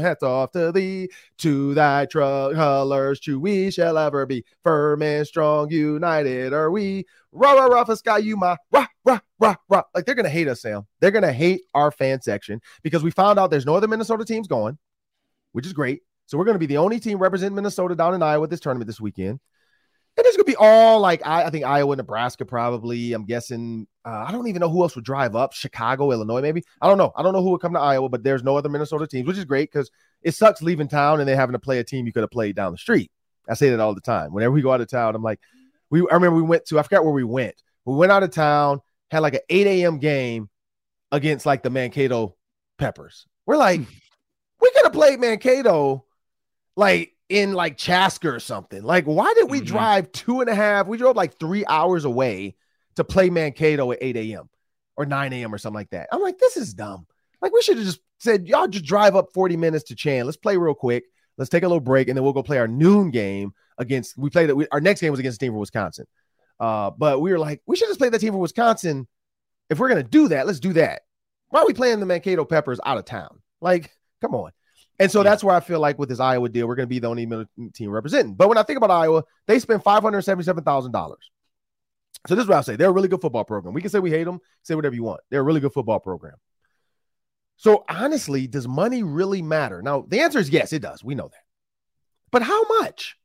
Hats 0.01 0.23
off 0.23 0.53
to 0.53 0.73
thee, 0.73 1.11
to 1.39 1.75
thy 1.75 2.07
true 2.07 2.53
colors, 2.55 3.21
true 3.21 3.39
we 3.39 3.71
shall 3.71 3.99
ever 3.99 4.25
be. 4.25 4.45
Firm 4.63 5.03
and 5.03 5.27
strong, 5.27 5.71
united 5.71 6.55
are 6.55 6.71
we. 6.71 7.05
Rah 7.33 7.53
rah 7.53 7.67
rah, 7.67 7.95
Ski-U-Mah 7.95 8.57
rah 8.73 8.87
rah 9.05 9.21
rah 9.39 9.57
rah. 9.69 9.83
Like 9.95 10.07
they're 10.07 10.15
gonna 10.15 10.31
hate 10.31 10.49
us, 10.49 10.63
Sam. 10.63 10.87
They're 11.01 11.11
gonna 11.11 11.33
hate 11.33 11.61
our 11.75 11.91
fan 11.91 12.23
section 12.23 12.63
because 12.83 13.03
we 13.03 13.11
found 13.11 13.39
out 13.39 13.51
there's 13.51 13.67
no 13.67 13.77
other 13.77 13.89
Minnesota 13.89 14.25
teams 14.25 14.49
going, 14.49 14.79
which 15.53 15.67
is 15.67 15.73
great. 15.73 16.03
So 16.27 16.39
we're 16.39 16.45
going 16.45 16.55
to 16.55 16.61
be 16.61 16.67
the 16.67 16.79
only 16.79 17.01
team 17.01 17.19
representing 17.19 17.57
Minnesota 17.57 17.95
down 17.95 18.15
in 18.15 18.23
Iowa 18.23 18.47
this 18.47 18.61
tournament 18.61 18.87
this 18.87 19.01
weekend. 19.01 19.41
And 20.17 20.27
it's 20.27 20.37
gonna 20.37 20.45
be 20.45 20.57
all 20.57 21.01
like 21.01 21.25
I, 21.25 21.45
I 21.45 21.51
think 21.51 21.65
Iowa, 21.65 21.95
Nebraska, 21.95 22.45
probably. 22.45 23.13
I'm 23.13 23.25
guessing. 23.25 23.87
Uh, 24.05 24.25
I 24.27 24.33
don't 24.33 24.49
even 24.49 24.61
know 24.61 24.69
who 24.69 24.83
else 24.83 24.97
would 24.97 25.05
drive 25.05 25.37
up. 25.37 25.53
Chicago, 25.53 26.11
Illinois, 26.11 26.43
maybe. 26.43 26.65
I 26.83 26.89
don't 26.89 26.99
know. 26.99 27.13
I 27.17 27.23
don't 27.23 27.33
know 27.33 27.43
who 27.43 27.51
would 27.51 27.61
come 27.61 27.73
to 27.75 27.81
Iowa, 27.81 28.09
but 28.09 28.25
there's 28.25 28.43
no 28.43 28.57
other 28.57 28.69
Minnesota 28.69 29.07
teams, 29.07 29.27
which 29.29 29.39
is 29.39 29.45
great 29.45 29.71
because 29.73 29.91
it 30.23 30.35
sucks 30.35 30.63
leaving 30.63 30.89
town 30.89 31.21
and 31.21 31.29
then 31.29 31.37
having 31.37 31.53
to 31.53 31.61
play 31.61 31.79
a 31.79 31.85
team 31.85 32.07
you 32.07 32.13
could 32.13 32.23
have 32.23 32.31
played 32.31 32.57
down 32.57 32.73
the 32.73 32.79
street. 32.79 33.11
I 33.49 33.55
say 33.55 33.71
that 33.71 33.81
all 33.81 33.95
the 33.95 34.01
time. 34.01 34.33
Whenever 34.33 34.53
we 34.53 34.63
go 34.63 34.73
out 34.73 34.81
of 34.81 34.89
town, 34.89 35.15
I'm 35.15 35.23
like, 35.23 35.41
we. 35.91 36.01
I 36.01 36.15
remember 36.15 36.37
we 36.37 36.43
went 36.43 36.67
to. 36.67 36.79
I 36.79 36.83
forgot 36.83 37.05
where 37.05 37.15
we 37.15 37.25
went. 37.25 37.55
We 37.85 37.95
went 37.95 38.13
out 38.13 38.25
of 38.25 38.31
town, 38.31 38.81
had 39.11 39.21
like 39.21 39.35
an 39.35 39.41
8 39.49 39.67
a.m. 39.69 39.99
game 39.99 40.51
against 41.13 41.47
like 41.47 41.63
the 41.63 41.71
Mankato 41.71 42.37
Peppers. 42.79 43.27
We're 43.47 43.57
like, 43.57 43.81
we 44.61 44.71
could 44.73 44.85
have 44.85 44.93
played 44.93 45.21
Mankato 45.21 46.05
like 46.77 47.15
in 47.29 47.53
like 47.53 47.77
Chaska 47.77 48.29
or 48.31 48.41
something. 48.41 48.83
Like, 48.83 49.05
why 49.05 49.33
did 49.35 49.51
we 49.51 49.59
mm-hmm. 49.59 49.67
drive 49.67 50.13
two 50.13 50.41
and 50.41 50.51
a 50.51 50.55
half? 50.55 50.87
We 50.87 50.99
drove 50.99 51.17
like 51.17 51.39
three 51.39 51.65
hours 51.67 52.05
away 52.05 52.57
to 52.97 53.05
play 53.05 53.31
Mankato 53.31 53.93
at 53.93 53.99
8 54.01 54.17
a.m. 54.17 54.51
or 54.97 55.07
9 55.07 55.33
a.m. 55.33 55.55
or 55.55 55.59
something 55.59 55.77
like 55.77 55.91
that. 55.91 56.09
I'm 56.13 56.21
like, 56.21 56.39
this 56.39 56.57
is 56.57 56.75
dumb. 56.75 57.07
Like, 57.41 57.53
we 57.53 57.63
should 57.63 57.79
have 57.79 57.87
just 57.87 58.01
said, 58.19 58.49
y'all 58.49 58.67
just 58.67 58.85
drive 58.85 59.17
up 59.17 59.33
40 59.33 59.57
minutes 59.57 59.85
to 59.85 59.95
Chan. 59.95 60.27
Let's 60.27 60.37
play 60.37 60.57
real 60.57 60.75
quick. 60.75 61.05
Let's 61.39 61.49
take 61.49 61.63
a 61.63 61.69
little 61.69 61.81
break, 61.81 62.09
and 62.09 62.17
then 62.17 62.23
we'll 62.23 62.35
go 62.35 62.43
play 62.43 62.59
our 62.59 62.69
noon 62.69 63.11
game 63.11 63.55
against. 63.79 64.19
We 64.19 64.29
played 64.29 64.51
it. 64.51 64.69
Our 64.73 64.81
next 64.81 65.01
game 65.01 65.11
was 65.11 65.21
against 65.21 65.41
the 65.41 65.47
team 65.47 65.53
from 65.53 65.61
Wisconsin. 65.61 66.07
Uh, 66.59 66.91
but 66.91 67.23
we 67.23 67.33
were 67.33 67.39
like, 67.39 67.63
we 67.67 67.77
should 67.77 67.89
just 67.89 67.99
play 67.99 68.11
the 68.11 68.19
team 68.19 68.33
from 68.33 68.41
Wisconsin. 68.41 69.09
If 69.71 69.79
we're 69.79 69.89
gonna 69.89 70.03
do 70.03 70.29
that, 70.29 70.47
let's 70.47 70.61
do 70.61 70.75
that. 70.75 71.03
Why 71.49 71.61
are 71.61 71.67
we 71.67 71.73
playing 71.73 72.01
the 72.01 72.07
Mankato 72.07 72.45
Peppers 72.45 72.81
out 72.85 72.99
of 72.99 73.07
town? 73.07 73.41
Like, 73.63 73.91
come 74.21 74.35
on. 74.35 74.51
And 74.99 75.11
so 75.11 75.21
yeah. 75.21 75.31
that's 75.31 75.43
where 75.43 75.55
I 75.55 75.61
feel 75.61 75.81
like 75.81 75.99
with 75.99 76.09
this 76.09 76.21
Iowa 76.21 76.49
deal, 76.49 76.69
we're 76.69 76.75
going 76.75 76.87
to 76.87 76.91
be 76.91 76.99
the 76.99 77.09
only 77.09 77.27
team 77.73 77.91
representing. 77.91 78.35
But 78.35 78.49
when 78.49 78.59
I 78.59 78.63
think 78.63 78.77
about 78.77 78.91
Iowa, 78.91 79.25
they 79.47 79.59
spent 79.59 79.83
$577,000. 79.83 81.15
So 82.27 82.35
this 82.35 82.43
is 82.43 82.49
what 82.49 82.57
I'll 82.57 82.63
say. 82.63 82.77
They're 82.77 82.91
a 82.91 82.93
really 82.93 83.09
good 83.09 83.23
football 83.23 83.45
program. 83.45 83.73
We 83.73 83.81
can 83.81 83.91
say 83.91 83.99
we 83.99 84.11
hate 84.11 84.25
them, 84.25 84.41
say 84.63 84.75
whatever 84.75 84.95
you 84.95 85.03
want. 85.03 85.23
They're 85.31 85.41
a 85.41 85.45
really 85.45 85.61
good 85.61 85.73
football 85.73 86.01
program. 86.01 86.35
So 87.57 87.85
honestly, 87.89 88.47
does 88.47 88.69
money 88.69 89.03
really 89.03 89.43
matter? 89.43 89.83
Now, 89.83 90.05
the 90.07 90.21
answer 90.21 90.39
is 90.39 90.51
yes, 90.51 90.73
it 90.73 90.83
does. 90.83 91.03
We 91.03 91.15
know 91.15 91.29
that. 91.29 91.45
But 92.31 92.43
how 92.43 92.63
much? 92.81 93.17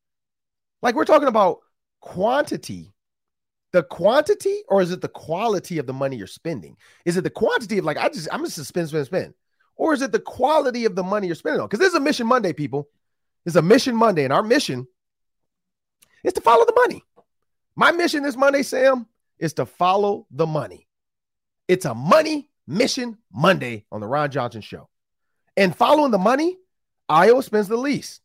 Like 0.82 0.96
we're 0.96 1.06
talking 1.06 1.28
about 1.28 1.60
quantity. 2.00 2.94
The 3.74 3.84
quantity, 3.84 4.64
or 4.70 4.82
is 4.82 4.92
it 4.92 5.02
the 5.02 5.10
quality 5.10 5.80
of 5.80 5.88
the 5.88 5.94
money 5.94 6.16
you're 6.16 6.28
spending? 6.28 6.78
Is 7.04 7.18
it 7.18 7.26
the 7.26 7.30
quantity 7.30 7.78
of 7.78 7.86
like 7.86 7.98
I 7.98 8.08
just 8.08 8.30
I'm 8.32 8.46
just 8.46 8.64
spend, 8.66 8.88
spend, 8.88 9.06
spend? 9.06 9.34
Or 9.76 9.94
is 9.94 10.02
it 10.02 10.12
the 10.12 10.20
quality 10.20 10.86
of 10.86 10.96
the 10.96 11.04
money 11.04 11.28
you're 11.28 11.36
spending 11.36 11.62
on? 11.62 11.68
Because 11.68 11.80
this 11.80 11.90
is 11.90 11.96
a 11.96 12.00
mission 12.00 12.28
Monday, 12.28 12.54
people. 12.54 12.90
It's 13.46 13.56
a 13.56 13.62
mission 13.62 13.96
Monday, 13.96 14.24
and 14.24 14.34
our 14.34 14.44
mission 14.44 14.88
is 16.24 16.34
to 16.34 16.42
follow 16.42 16.66
the 16.66 16.74
money. 16.76 17.04
My 17.76 17.92
mission 17.92 18.24
this 18.24 18.38
Monday, 18.38 18.64
Sam, 18.64 19.06
is 19.38 19.54
to 19.54 19.66
follow 19.66 20.26
the 20.32 20.46
money. 20.46 20.88
It's 21.68 21.86
a 21.86 21.94
money 21.94 22.50
mission 22.68 23.18
Monday 23.32 23.86
on 23.92 24.02
the 24.02 24.08
Ron 24.08 24.32
Johnson 24.32 24.62
Show. 24.62 24.90
And 25.58 25.76
following 25.76 26.12
the 26.12 26.18
money, 26.18 26.58
Iowa 27.08 27.44
spends 27.44 27.68
the 27.68 27.78
least, 27.78 28.22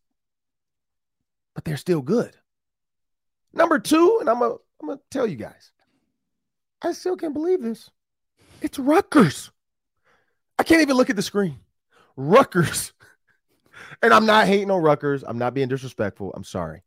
but 1.54 1.64
they're 1.64 1.76
still 1.76 2.00
good. 2.00 2.36
Number 3.52 3.78
two, 3.78 4.18
and 4.20 4.28
I'm 4.28 4.38
gonna 4.38 4.54
I'm 4.80 4.88
gonna 4.88 5.00
tell 5.10 5.26
you 5.26 5.36
guys, 5.36 5.70
I 6.82 6.92
still 6.92 7.16
can't 7.16 7.34
believe 7.34 7.62
this. 7.62 7.90
It's 8.62 8.78
Rutgers. 8.78 9.50
I 10.60 10.62
can't 10.62 10.82
even 10.82 10.98
look 10.98 11.08
at 11.08 11.16
the 11.16 11.22
screen. 11.22 11.58
Rutgers. 12.18 12.92
and 14.02 14.12
I'm 14.12 14.26
not 14.26 14.46
hating 14.46 14.70
on 14.70 14.82
Rutgers. 14.82 15.24
I'm 15.26 15.38
not 15.38 15.54
being 15.54 15.68
disrespectful. 15.68 16.34
I'm 16.34 16.44
sorry. 16.44 16.82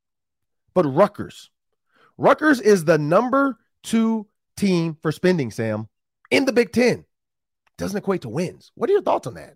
But 0.75 0.85
Rutgers. 0.85 1.49
Rutgers 2.15 2.61
is 2.61 2.85
the 2.85 2.99
number 2.99 3.57
two 3.81 4.27
team 4.55 4.95
for 5.01 5.11
spending, 5.11 5.49
Sam, 5.49 5.89
in 6.29 6.45
the 6.45 6.53
Big 6.53 6.71
Ten. 6.71 7.05
Doesn't 7.79 7.97
equate 7.97 8.21
to 8.21 8.29
wins. 8.29 8.71
What 8.75 8.91
are 8.91 8.93
your 8.93 9.01
thoughts 9.01 9.25
on 9.25 9.33
that? 9.33 9.55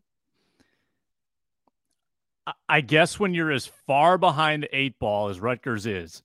I 2.68 2.82
guess 2.82 3.20
when 3.20 3.36
you're 3.36 3.52
as 3.52 3.68
far 3.86 4.18
behind 4.18 4.64
the 4.64 4.76
eight 4.76 4.98
ball 4.98 5.30
as 5.30 5.40
Rutgers 5.40 5.86
is, 5.86 6.24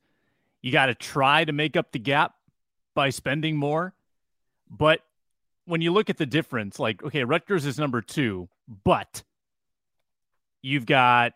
you 0.63 0.73
got 0.73 0.87
to 0.87 0.95
try 0.95 1.45
to 1.45 1.53
make 1.53 1.77
up 1.77 1.93
the 1.93 1.99
gap 1.99 2.37
by 2.95 3.11
spending 3.11 3.55
more. 3.55 3.93
But 4.71 5.03
when 5.65 5.81
you 5.81 5.93
look 5.93 6.11
at 6.11 6.19
the 6.19 6.27
difference, 6.27 6.79
like, 6.79 7.03
okay, 7.03 7.25
Rutgers 7.25 7.67
is 7.67 7.79
number 7.79 8.01
two, 8.01 8.49
but 8.85 9.23
you've 10.61 10.87
got 10.87 11.33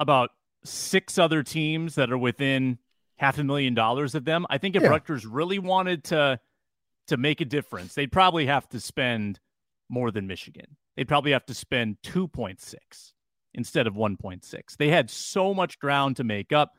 about 0.00 0.30
six 0.64 1.18
other 1.18 1.42
teams 1.42 1.96
that 1.96 2.10
are 2.10 2.18
within 2.18 2.78
half 3.16 3.38
a 3.38 3.44
million 3.44 3.74
dollars 3.74 4.14
of 4.14 4.24
them. 4.24 4.46
I 4.48 4.58
think 4.58 4.76
if 4.76 4.82
yeah. 4.82 4.88
Rutgers 4.88 5.26
really 5.26 5.58
wanted 5.58 6.04
to 6.04 6.40
to 7.08 7.16
make 7.16 7.40
a 7.40 7.44
difference, 7.44 7.94
they'd 7.94 8.12
probably 8.12 8.46
have 8.46 8.68
to 8.68 8.80
spend 8.80 9.40
more 9.88 10.10
than 10.10 10.26
Michigan. 10.26 10.76
They'd 10.96 11.08
probably 11.08 11.32
have 11.32 11.46
to 11.46 11.54
spend 11.54 11.96
2.6 12.02 12.74
instead 13.54 13.86
of 13.86 13.94
1.6. 13.94 14.76
They 14.76 14.88
had 14.88 15.08
so 15.08 15.54
much 15.54 15.78
ground 15.78 16.16
to 16.16 16.24
make 16.24 16.52
up. 16.52 16.76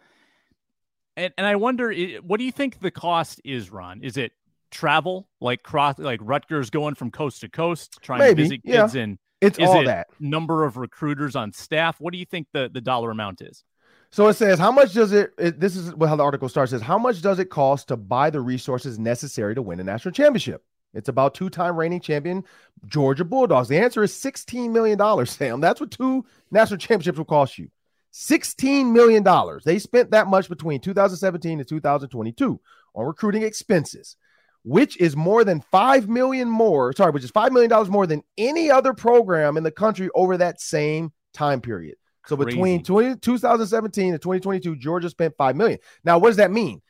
And, 1.18 1.34
and 1.36 1.48
I 1.48 1.56
wonder, 1.56 1.92
what 2.22 2.38
do 2.38 2.44
you 2.44 2.52
think 2.52 2.80
the 2.80 2.92
cost 2.92 3.42
is, 3.44 3.72
Ron? 3.72 4.04
Is 4.04 4.18
it 4.18 4.34
travel, 4.72 5.28
like 5.40 5.64
cross, 5.64 5.98
like 5.98 6.20
Rutgers 6.22 6.70
going 6.70 6.96
from 6.96 7.12
coast 7.12 7.42
to 7.42 7.50
coast, 7.50 8.00
trying 8.02 8.20
Maybe, 8.20 8.44
to 8.44 8.50
visit 8.50 8.64
kids 8.64 8.96
yeah. 8.96 9.04
in? 9.04 9.20
It's 9.42 9.58
is 9.58 9.70
all 9.70 9.82
it 9.82 9.86
that 9.86 10.08
number 10.20 10.66
of 10.66 10.78
recruiters 10.78 11.36
on 11.36 11.54
staff. 11.54 12.00
What 12.00 12.12
do 12.12 12.20
you 12.20 12.26
think 12.26 12.48
the, 12.52 12.70
the 12.72 12.82
dollar 12.82 13.12
amount 13.12 13.42
is? 13.42 13.64
So 14.12 14.28
it 14.28 14.34
says, 14.34 14.58
how 14.58 14.72
much 14.72 14.94
does 14.94 15.12
it, 15.12 15.34
it, 15.38 15.60
this 15.60 15.76
is 15.76 15.94
how 16.00 16.16
the 16.16 16.24
article 16.24 16.50
starts, 16.50 16.72
says, 16.72 16.82
how 16.82 16.98
much 16.98 17.22
does 17.22 17.38
it 17.40 17.50
cost 17.50 17.90
to 17.90 17.98
buy 17.98 18.32
the 18.32 18.42
resources 18.42 18.98
necessary 18.98 19.54
to 19.56 19.62
win 19.62 19.80
a 19.80 19.84
national 19.84 20.14
championship? 20.14 20.64
It's 20.96 21.10
about 21.10 21.36
two-time 21.36 21.76
reigning 21.76 22.00
champion 22.00 22.44
Georgia 22.88 23.24
Bulldogs. 23.24 23.68
The 23.68 23.78
answer 23.78 24.02
is 24.02 24.12
$16 24.12 24.72
million, 24.72 25.26
Sam. 25.28 25.62
That's 25.62 25.80
what 25.80 25.92
two 25.92 26.26
national 26.50 26.80
championships 26.80 27.20
will 27.20 27.26
cost 27.26 27.60
you. 27.60 27.70
$16 28.14 28.92
million. 28.92 29.24
They 29.64 29.78
spent 29.78 30.12
that 30.12 30.28
much 30.28 30.50
between 30.50 30.82
2017 30.82 31.60
and 31.60 31.68
2022 31.68 32.60
on 32.96 33.06
recruiting 33.06 33.44
expenses, 33.44 34.16
which 34.64 35.00
is 35.00 35.16
more 35.16 35.44
than 35.44 35.62
5 35.62 36.10
million 36.10 36.50
more, 36.50 36.94
sorry, 36.94 37.12
which 37.12 37.24
is 37.24 37.32
$5 37.32 37.52
million 37.52 37.92
more 37.92 38.08
than 38.08 38.24
any 38.38 38.70
other 38.70 38.94
program 38.94 39.58
in 39.58 39.64
the 39.64 39.72
country 39.72 40.10
over 40.14 40.38
that 40.38 40.60
same 40.60 41.12
time 41.34 41.62
period. 41.62 41.96
So 42.28 42.36
Crazy. 42.36 42.58
between 42.58 42.84
20, 42.84 43.16
2017 43.18 44.14
and 44.14 44.22
2022, 44.22 44.76
Georgia 44.76 45.10
spent 45.10 45.36
five 45.38 45.56
million. 45.56 45.80
Now, 46.04 46.20
what 46.20 46.30
does 46.30 46.38
that 46.38 46.52
mean? 46.52 46.82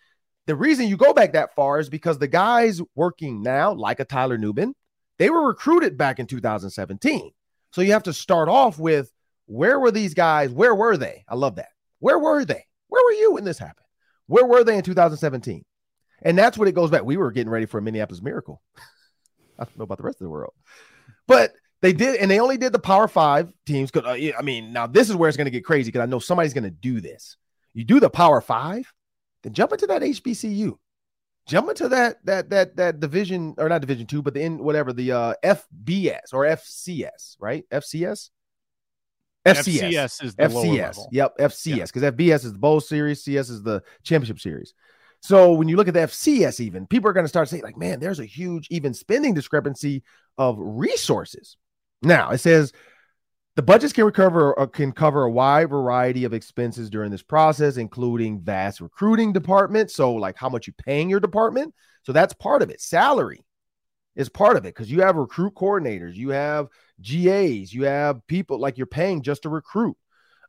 The 0.47 0.55
reason 0.55 0.87
you 0.87 0.97
go 0.97 1.13
back 1.13 1.33
that 1.33 1.55
far 1.55 1.79
is 1.79 1.89
because 1.89 2.17
the 2.17 2.27
guys 2.27 2.81
working 2.95 3.43
now, 3.43 3.71
like 3.71 3.99
a 3.99 4.05
Tyler 4.05 4.37
Nubin, 4.37 4.73
they 5.17 5.29
were 5.29 5.47
recruited 5.47 5.97
back 5.97 6.19
in 6.19 6.25
2017. 6.25 7.31
So 7.71 7.81
you 7.81 7.91
have 7.91 8.03
to 8.03 8.13
start 8.13 8.49
off 8.49 8.79
with 8.79 9.11
where 9.45 9.79
were 9.79 9.91
these 9.91 10.13
guys? 10.13 10.49
Where 10.49 10.73
were 10.73 10.97
they? 10.97 11.23
I 11.27 11.35
love 11.35 11.55
that. 11.55 11.69
Where 11.99 12.17
were 12.17 12.43
they? 12.45 12.65
Where 12.87 13.03
were 13.03 13.11
you 13.13 13.33
when 13.33 13.43
this 13.43 13.59
happened? 13.59 13.85
Where 14.27 14.45
were 14.45 14.63
they 14.63 14.77
in 14.77 14.83
2017? 14.83 15.63
And 16.21 16.37
that's 16.37 16.57
what 16.57 16.67
it 16.67 16.73
goes 16.73 16.89
back. 16.89 17.03
We 17.03 17.17
were 17.17 17.31
getting 17.31 17.49
ready 17.49 17.65
for 17.65 17.77
a 17.77 17.81
Minneapolis 17.81 18.21
miracle. 18.21 18.61
I 19.57 19.65
don't 19.65 19.77
know 19.77 19.83
about 19.83 19.97
the 19.97 20.03
rest 20.03 20.21
of 20.21 20.25
the 20.25 20.29
world, 20.29 20.53
but 21.27 21.53
they 21.81 21.93
did, 21.93 22.17
and 22.17 22.29
they 22.29 22.39
only 22.39 22.57
did 22.57 22.73
the 22.73 22.79
Power 22.79 23.07
Five 23.07 23.53
teams. 23.65 23.91
Because 23.91 24.07
uh, 24.07 24.31
I 24.37 24.41
mean, 24.41 24.73
now 24.73 24.87
this 24.87 25.09
is 25.09 25.15
where 25.15 25.27
it's 25.27 25.37
going 25.37 25.45
to 25.45 25.51
get 25.51 25.65
crazy 25.65 25.89
because 25.89 26.01
I 26.01 26.05
know 26.05 26.19
somebody's 26.19 26.53
going 26.53 26.63
to 26.63 26.69
do 26.69 27.01
this. 27.01 27.37
You 27.73 27.83
do 27.83 27.99
the 27.99 28.09
Power 28.09 28.41
Five, 28.41 28.91
then 29.43 29.53
jump 29.53 29.71
into 29.71 29.87
that 29.87 30.01
HBCU, 30.01 30.77
jump 31.47 31.69
into 31.69 31.89
that 31.89 32.25
that 32.25 32.49
that 32.49 32.75
that 32.77 32.99
division 32.99 33.55
or 33.57 33.69
not 33.69 33.81
division 33.81 34.07
two, 34.07 34.21
but 34.21 34.33
the 34.33 34.41
in 34.41 34.63
whatever 34.63 34.93
the 34.93 35.11
uh, 35.11 35.33
FBS 35.43 36.33
or 36.33 36.45
FCS, 36.45 37.35
right? 37.39 37.65
FCS. 37.69 38.29
FCS, 39.45 39.93
FCS 39.93 40.23
is 40.23 40.35
the 40.35 40.43
FCS. 40.43 40.99
Yep, 41.11 41.37
FCS 41.37 41.87
because 41.87 42.03
yep. 42.03 42.15
FBS 42.15 42.45
is 42.45 42.53
the 42.53 42.59
bowl 42.59 42.81
series, 42.81 43.23
CS 43.23 43.49
is 43.49 43.63
the 43.63 43.81
championship 44.03 44.39
series. 44.39 44.73
So 45.21 45.53
when 45.53 45.67
you 45.67 45.75
look 45.75 45.87
at 45.87 45.93
the 45.93 46.01
FCS, 46.01 46.59
even 46.59 46.87
people 46.87 47.09
are 47.09 47.13
going 47.13 47.25
to 47.25 47.29
start 47.29 47.49
saying, 47.49 47.63
like, 47.63 47.77
man, 47.77 47.99
there's 47.99 48.19
a 48.19 48.25
huge 48.25 48.67
even 48.69 48.93
spending 48.93 49.33
discrepancy 49.33 50.03
of 50.37 50.55
resources. 50.57 51.57
Now 52.01 52.31
it 52.31 52.37
says 52.37 52.71
the 53.55 53.63
budgets 53.63 53.91
can 53.91 54.05
recover 54.05 54.57
uh, 54.57 54.67
can 54.67 54.93
cover 54.93 55.23
a 55.23 55.31
wide 55.31 55.69
variety 55.69 56.23
of 56.23 56.33
expenses 56.33 56.89
during 56.89 57.11
this 57.11 57.21
process, 57.21 57.75
including 57.75 58.39
vast 58.39 58.79
recruiting 58.79 59.33
departments. 59.33 59.93
So, 59.95 60.13
like 60.13 60.37
how 60.37 60.47
much 60.47 60.67
you 60.67 60.73
paying 60.73 61.09
your 61.09 61.19
department. 61.19 61.73
So 62.03 62.13
that's 62.13 62.33
part 62.33 62.61
of 62.61 62.69
it. 62.69 62.79
Salary 62.79 63.43
is 64.15 64.29
part 64.29 64.55
of 64.55 64.65
it 64.65 64.73
because 64.73 64.89
you 64.89 65.01
have 65.01 65.15
recruit 65.15 65.55
coordinators, 65.55 66.15
you 66.15 66.29
have 66.29 66.67
GAs, 67.01 67.73
you 67.73 67.83
have 67.83 68.25
people 68.27 68.59
like 68.59 68.77
you're 68.77 68.87
paying 68.87 69.21
just 69.21 69.43
to 69.43 69.49
recruit. 69.49 69.97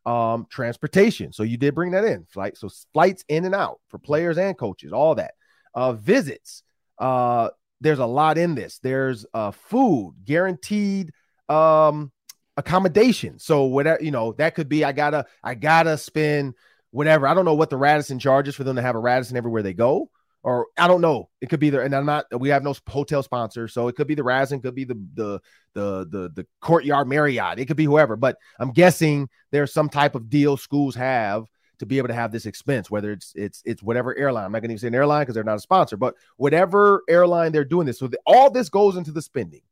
Um, 0.07 0.47
transportation. 0.50 1.33
So 1.33 1.42
you 1.42 1.57
did 1.59 1.75
bring 1.75 1.90
that 1.90 2.04
in. 2.04 2.25
Flight, 2.25 2.57
so 2.57 2.71
flights 2.92 3.25
in 3.28 3.45
and 3.45 3.54
out 3.54 3.80
for 3.88 3.99
players 3.99 4.38
and 4.38 4.57
coaches, 4.57 4.92
all 4.92 5.14
that. 5.16 5.35
Uh, 5.75 5.92
visits. 5.92 6.62
Uh, 6.99 7.50
there's 7.80 7.99
a 7.99 8.07
lot 8.07 8.38
in 8.38 8.54
this. 8.54 8.78
There's 8.78 9.26
uh 9.35 9.50
food, 9.50 10.14
guaranteed 10.25 11.12
um 11.49 12.12
accommodation. 12.57 13.38
So 13.38 13.64
whatever, 13.64 14.02
you 14.02 14.11
know, 14.11 14.33
that 14.35 14.54
could 14.54 14.69
be 14.69 14.85
I 14.85 14.92
gotta, 14.92 15.26
I 15.42 15.54
gotta 15.54 15.97
spend 15.97 16.54
whatever. 16.90 17.26
I 17.26 17.35
don't 17.35 17.45
know 17.45 17.54
what 17.54 17.71
the 17.71 17.76
Radisson 17.76 18.19
charges 18.19 18.54
for 18.54 18.64
them 18.64 18.76
to 18.76 18.83
have 18.83 18.97
a 18.97 18.99
Radisson 18.99 19.37
everywhere 19.37 19.62
they 19.62 19.75
go. 19.75 20.11
Or 20.43 20.69
I 20.79 20.89
don't 20.89 21.03
know. 21.03 21.29
It 21.41 21.51
could 21.51 21.61
be 21.61 21.69
there, 21.69 21.83
and 21.83 21.95
I'm 21.95 22.07
not. 22.07 22.25
We 22.39 22.49
have 22.49 22.63
no 22.63 22.75
hotel 22.89 23.23
sponsor, 23.23 23.69
so 23.69 23.89
it 23.89 23.97
could 23.97 24.07
be 24.07 24.15
the 24.15 24.25
Radisson, 24.25 24.63
could 24.63 24.75
be 24.75 24.85
the 24.85 24.95
the 25.15 25.41
the 25.75 26.07
the 26.11 26.33
the 26.35 26.47
Courtyard 26.61 27.09
Marriott. 27.09 27.59
It 27.59 27.67
could 27.67 27.77
be 27.77 27.85
whoever, 27.85 28.17
but 28.17 28.39
I'm 28.59 28.73
guessing 28.73 29.29
there's 29.51 29.73
some 29.73 29.91
type 29.91 30.15
of 30.15 30.31
deal 30.31 30.57
schools 30.57 30.95
have 30.95 31.45
to 31.81 31.87
be 31.87 31.99
able 31.99 32.09
to 32.09 32.15
have 32.15 32.33
this 32.33 32.47
expense, 32.47 32.91
whether 32.91 33.13
it's 33.13 33.33
it's 33.35 33.63
it's 33.67 33.83
whatever 33.83 34.17
airline. 34.17 34.45
I'm 34.45 34.53
not 34.53 34.61
going 34.61 34.69
to 34.69 34.75
even 34.75 34.81
say 34.81 34.89
an 34.89 34.95
airline 34.95 35.23
because 35.23 35.35
they're 35.35 35.45
not 35.45 35.57
a 35.57 35.61
sponsor, 35.61 35.97
but 35.97 36.15
whatever 36.37 37.03
airline 37.09 37.53
they're 37.53 37.65
doing 37.65 37.87
this. 37.87 37.99
So 37.99 38.07
the, 38.07 38.19
all 38.27 38.51
this 38.51 38.69
goes 38.69 38.97
into 38.97 39.13
the 39.13 39.23
spending. 39.23 39.63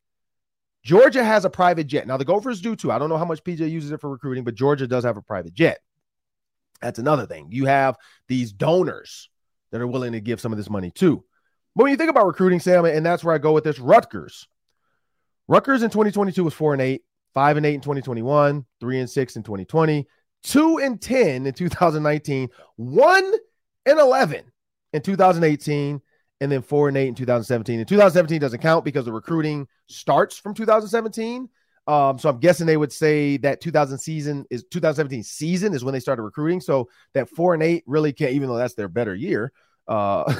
Georgia 0.82 1.22
has 1.22 1.44
a 1.44 1.50
private 1.50 1.86
jet. 1.86 2.06
Now 2.06 2.16
the 2.16 2.24
Gophers 2.24 2.60
do 2.60 2.76
too. 2.76 2.90
I 2.90 2.98
don't 2.98 3.10
know 3.10 3.18
how 3.18 3.26
much 3.26 3.44
PJ 3.44 3.70
uses 3.70 3.90
it 3.90 4.00
for 4.00 4.08
recruiting, 4.10 4.44
but 4.44 4.54
Georgia 4.54 4.86
does 4.86 5.04
have 5.04 5.16
a 5.16 5.22
private 5.22 5.52
jet. 5.52 5.80
That's 6.80 6.98
another 6.98 7.26
thing. 7.26 7.48
You 7.50 7.66
have 7.66 7.96
these 8.26 8.52
donors 8.52 9.28
that 9.70 9.80
are 9.80 9.86
willing 9.86 10.12
to 10.12 10.20
give 10.20 10.40
some 10.40 10.52
of 10.52 10.58
this 10.58 10.70
money 10.70 10.90
too. 10.90 11.24
But 11.74 11.84
when 11.84 11.90
you 11.90 11.96
think 11.96 12.10
about 12.10 12.26
recruiting, 12.26 12.60
Sam, 12.60 12.84
and 12.84 13.04
that's 13.04 13.22
where 13.22 13.34
I 13.34 13.38
go 13.38 13.52
with 13.52 13.64
this, 13.64 13.78
Rutgers. 13.78 14.48
Rutgers 15.46 15.82
in 15.82 15.90
2022 15.90 16.44
was 16.44 16.54
four 16.54 16.72
and 16.72 16.82
eight, 16.82 17.02
five 17.34 17.56
and 17.56 17.64
eight 17.64 17.74
in 17.74 17.80
2021, 17.80 18.66
three 18.80 18.98
and 18.98 19.08
six 19.08 19.36
in 19.36 19.42
2020, 19.42 20.06
two 20.42 20.78
and 20.78 21.00
10 21.00 21.46
in 21.46 21.52
2019, 21.52 22.48
one 22.76 23.32
and 23.86 23.98
11 23.98 24.44
in 24.92 25.02
2018, 25.02 26.00
and 26.40 26.52
then 26.52 26.62
four 26.62 26.88
and 26.88 26.96
eight 26.96 27.08
in 27.08 27.14
2017. 27.14 27.78
And 27.78 27.88
2017 27.88 28.40
doesn't 28.40 28.60
count 28.60 28.84
because 28.84 29.04
the 29.04 29.12
recruiting 29.12 29.66
starts 29.86 30.38
from 30.38 30.54
2017. 30.54 31.48
Um, 31.88 32.18
so 32.18 32.28
I'm 32.28 32.38
guessing 32.38 32.66
they 32.66 32.76
would 32.76 32.92
say 32.92 33.38
that 33.38 33.62
2000 33.62 33.96
season 33.96 34.44
is 34.50 34.62
2017 34.64 35.22
season 35.22 35.72
is 35.72 35.82
when 35.82 35.94
they 35.94 36.00
started 36.00 36.22
recruiting. 36.22 36.60
So 36.60 36.90
that 37.14 37.30
four 37.30 37.54
and 37.54 37.62
eight 37.62 37.82
really 37.86 38.12
can't, 38.12 38.32
even 38.32 38.48
though 38.48 38.58
that's 38.58 38.74
their 38.74 38.88
better 38.88 39.14
year. 39.14 39.52
Uh, 39.88 40.32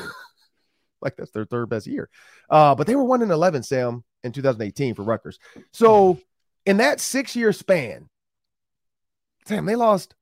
like 1.01 1.17
that's 1.17 1.31
their 1.31 1.47
third 1.47 1.71
best 1.71 1.87
year. 1.87 2.11
Uh, 2.51 2.75
but 2.75 2.87
they 2.87 2.95
were 2.95 3.05
one 3.05 3.23
and 3.23 3.33
11, 3.33 3.63
Sam, 3.63 4.05
in 4.23 4.33
2018 4.33 4.95
for 4.95 5.03
Rutgers. 5.03 5.39
So 5.73 6.21
in 6.67 6.77
that 6.77 7.01
six 7.01 7.35
year 7.35 7.55
span, 7.55 8.11
Sam, 9.47 9.65
they 9.65 9.77
lost 9.77 10.15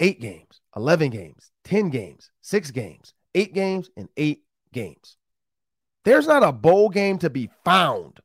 eight 0.00 0.18
games, 0.18 0.62
11 0.74 1.10
games, 1.10 1.50
10 1.64 1.90
games, 1.90 2.30
six 2.40 2.70
games, 2.70 3.12
eight 3.34 3.52
games, 3.52 3.90
and 3.98 4.08
eight 4.16 4.44
games. 4.72 5.18
There's 6.06 6.26
not 6.26 6.42
a 6.42 6.52
bowl 6.52 6.88
game 6.88 7.18
to 7.18 7.28
be 7.28 7.50
found. 7.66 8.20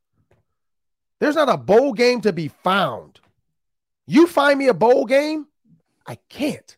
There's 1.19 1.35
not 1.35 1.49
a 1.49 1.57
bowl 1.57 1.93
game 1.93 2.21
to 2.21 2.33
be 2.33 2.47
found. 2.47 3.19
You 4.07 4.25
find 4.27 4.57
me 4.57 4.67
a 4.67 4.73
bowl 4.73 5.05
game, 5.05 5.47
I 6.07 6.17
can't. 6.29 6.77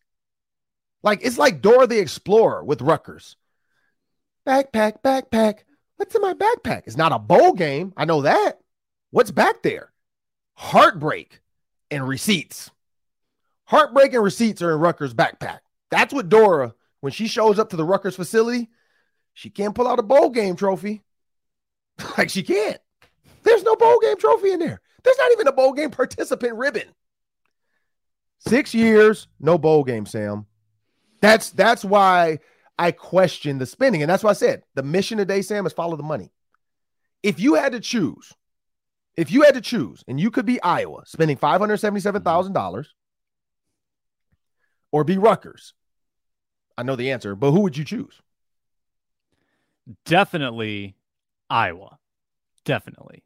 Like 1.03 1.19
it's 1.23 1.37
like 1.37 1.61
Dora 1.61 1.87
the 1.87 1.99
Explorer 1.99 2.63
with 2.63 2.81
Rutgers. 2.81 3.37
Backpack, 4.45 5.01
backpack. 5.01 5.59
What's 5.95 6.15
in 6.15 6.21
my 6.21 6.33
backpack? 6.33 6.83
It's 6.87 6.97
not 6.97 7.11
a 7.11 7.19
bowl 7.19 7.53
game. 7.53 7.93
I 7.95 8.05
know 8.05 8.23
that. 8.23 8.59
What's 9.11 9.31
back 9.31 9.61
there? 9.61 9.91
Heartbreak 10.55 11.41
and 11.89 12.07
receipts. 12.07 12.71
Heartbreak 13.65 14.13
and 14.13 14.23
receipts 14.23 14.61
are 14.61 14.73
in 14.73 14.79
Rutgers' 14.79 15.13
backpack. 15.13 15.59
That's 15.91 16.13
what 16.13 16.29
Dora, 16.29 16.73
when 17.01 17.13
she 17.13 17.27
shows 17.27 17.59
up 17.59 17.69
to 17.69 17.75
the 17.75 17.85
Rutgers 17.85 18.15
facility, 18.15 18.69
she 19.33 19.49
can't 19.49 19.75
pull 19.75 19.87
out 19.87 19.99
a 19.99 20.03
bowl 20.03 20.29
game 20.29 20.55
trophy. 20.55 21.03
like 22.17 22.29
she 22.29 22.43
can't. 22.43 22.79
There's 23.43 23.63
no 23.63 23.75
bowl 23.75 23.99
game 23.99 24.17
trophy 24.17 24.51
in 24.51 24.59
there. 24.59 24.81
There's 25.03 25.17
not 25.17 25.31
even 25.31 25.47
a 25.47 25.51
bowl 25.51 25.73
game 25.73 25.91
participant 25.91 26.55
ribbon. 26.55 26.87
Six 28.39 28.73
years, 28.73 29.27
no 29.39 29.57
bowl 29.57 29.83
game, 29.83 30.05
Sam. 30.05 30.45
That's 31.21 31.51
that's 31.51 31.85
why 31.85 32.39
I 32.77 32.91
question 32.91 33.59
the 33.59 33.65
spending. 33.65 34.01
And 34.01 34.09
that's 34.09 34.23
why 34.23 34.31
I 34.31 34.33
said 34.33 34.63
the 34.73 34.83
mission 34.83 35.17
today, 35.17 35.41
Sam, 35.41 35.65
is 35.65 35.73
follow 35.73 35.95
the 35.95 36.03
money. 36.03 36.31
If 37.23 37.39
you 37.39 37.53
had 37.55 37.73
to 37.73 37.79
choose, 37.79 38.33
if 39.15 39.31
you 39.31 39.43
had 39.43 39.53
to 39.53 39.61
choose, 39.61 40.03
and 40.07 40.19
you 40.19 40.31
could 40.31 40.45
be 40.45 40.61
Iowa 40.61 41.03
spending 41.05 41.37
$577,000 41.37 42.85
or 44.91 45.03
be 45.03 45.17
Rutgers, 45.17 45.73
I 46.77 46.83
know 46.83 46.95
the 46.95 47.11
answer, 47.11 47.35
but 47.35 47.51
who 47.51 47.59
would 47.61 47.77
you 47.77 47.85
choose? 47.85 48.21
definitely 50.05 50.95
Iowa. 51.49 51.97
Definitely. 52.65 53.23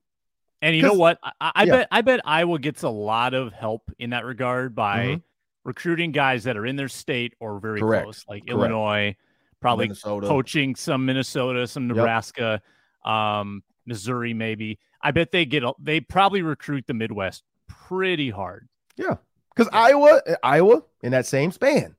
And 0.62 0.76
you 0.76 0.82
know 0.82 0.94
what? 0.94 1.20
I, 1.24 1.32
I 1.56 1.64
Yeah. 1.66 1.72
bet 1.72 1.88
I 1.92 2.02
bet 2.02 2.20
Iowa 2.26 2.60
gets 2.60 2.84
a 2.84 2.90
lot 2.90 3.34
of 3.34 3.54
help 3.54 3.92
in 4.00 4.12
that 4.12 4.26
regard 4.26 4.74
by 4.76 5.06
Mhm. 5.06 5.22
recruiting 5.64 6.12
guys 6.12 6.44
that 6.46 6.58
are 6.58 6.66
in 6.66 6.76
their 6.76 6.88
state 6.88 7.34
or 7.40 7.60
very 7.60 7.80
Correct. 7.80 8.04
close, 8.04 8.26
like 8.28 8.44
Correct. 8.44 8.52
Illinois, 8.52 9.16
probably 9.60 9.86
Minnesota. 9.86 10.28
coaching 10.28 10.76
some 10.76 11.06
Minnesota, 11.06 11.68
some 11.68 11.88
Yep. 11.88 11.96
Nebraska, 11.98 12.62
um, 13.04 13.64
Missouri, 13.86 14.34
maybe. 14.34 14.80
I 15.02 15.12
bet 15.12 15.32
they 15.32 15.46
get 15.46 15.64
a, 15.64 15.74
they 15.80 16.00
probably 16.00 16.42
recruit 16.42 16.88
the 16.88 16.94
Midwest 16.94 17.44
pretty 17.68 18.30
hard. 18.32 18.68
Yeah. 18.96 19.16
Because 19.56 19.70
Iowa, 19.72 20.22
Iowa, 20.44 20.84
in 21.04 21.12
that 21.12 21.26
same 21.26 21.52
span, 21.52 21.96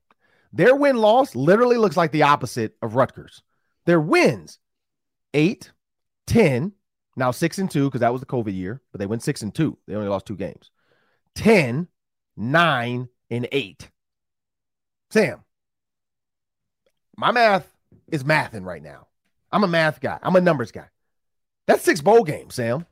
their 0.53 0.75
win 0.75 0.97
loss 0.97 1.35
literally 1.35 1.77
looks 1.77 1.95
like 1.97 2.11
the 2.11 2.23
opposite 2.23 2.75
of 2.81 2.95
Rutgers. 2.95 3.41
Their 3.85 4.01
wins, 4.01 4.59
eight, 5.33 5.71
10, 6.27 6.73
now 7.17 7.31
six 7.31 7.57
and 7.57 7.69
two, 7.69 7.85
because 7.85 7.99
that 8.01 8.13
was 8.13 8.21
the 8.21 8.27
COVID 8.27 8.55
year, 8.55 8.81
but 8.91 8.99
they 8.99 9.05
went 9.07 9.23
six 9.23 9.41
and 9.41 9.53
two. 9.53 9.77
They 9.87 9.95
only 9.95 10.07
lost 10.07 10.25
two 10.25 10.37
games. 10.37 10.71
10, 11.35 11.87
nine, 12.37 13.09
and 13.29 13.47
eight. 13.51 13.89
Sam, 15.11 15.43
my 17.17 17.31
math 17.31 17.67
is 18.07 18.23
mathing 18.23 18.65
right 18.65 18.81
now. 18.81 19.07
I'm 19.51 19.63
a 19.63 19.67
math 19.67 19.99
guy, 20.01 20.19
I'm 20.21 20.35
a 20.35 20.41
numbers 20.41 20.71
guy. 20.71 20.87
That's 21.67 21.83
six 21.83 22.01
bowl 22.01 22.23
games, 22.23 22.55
Sam. 22.55 22.85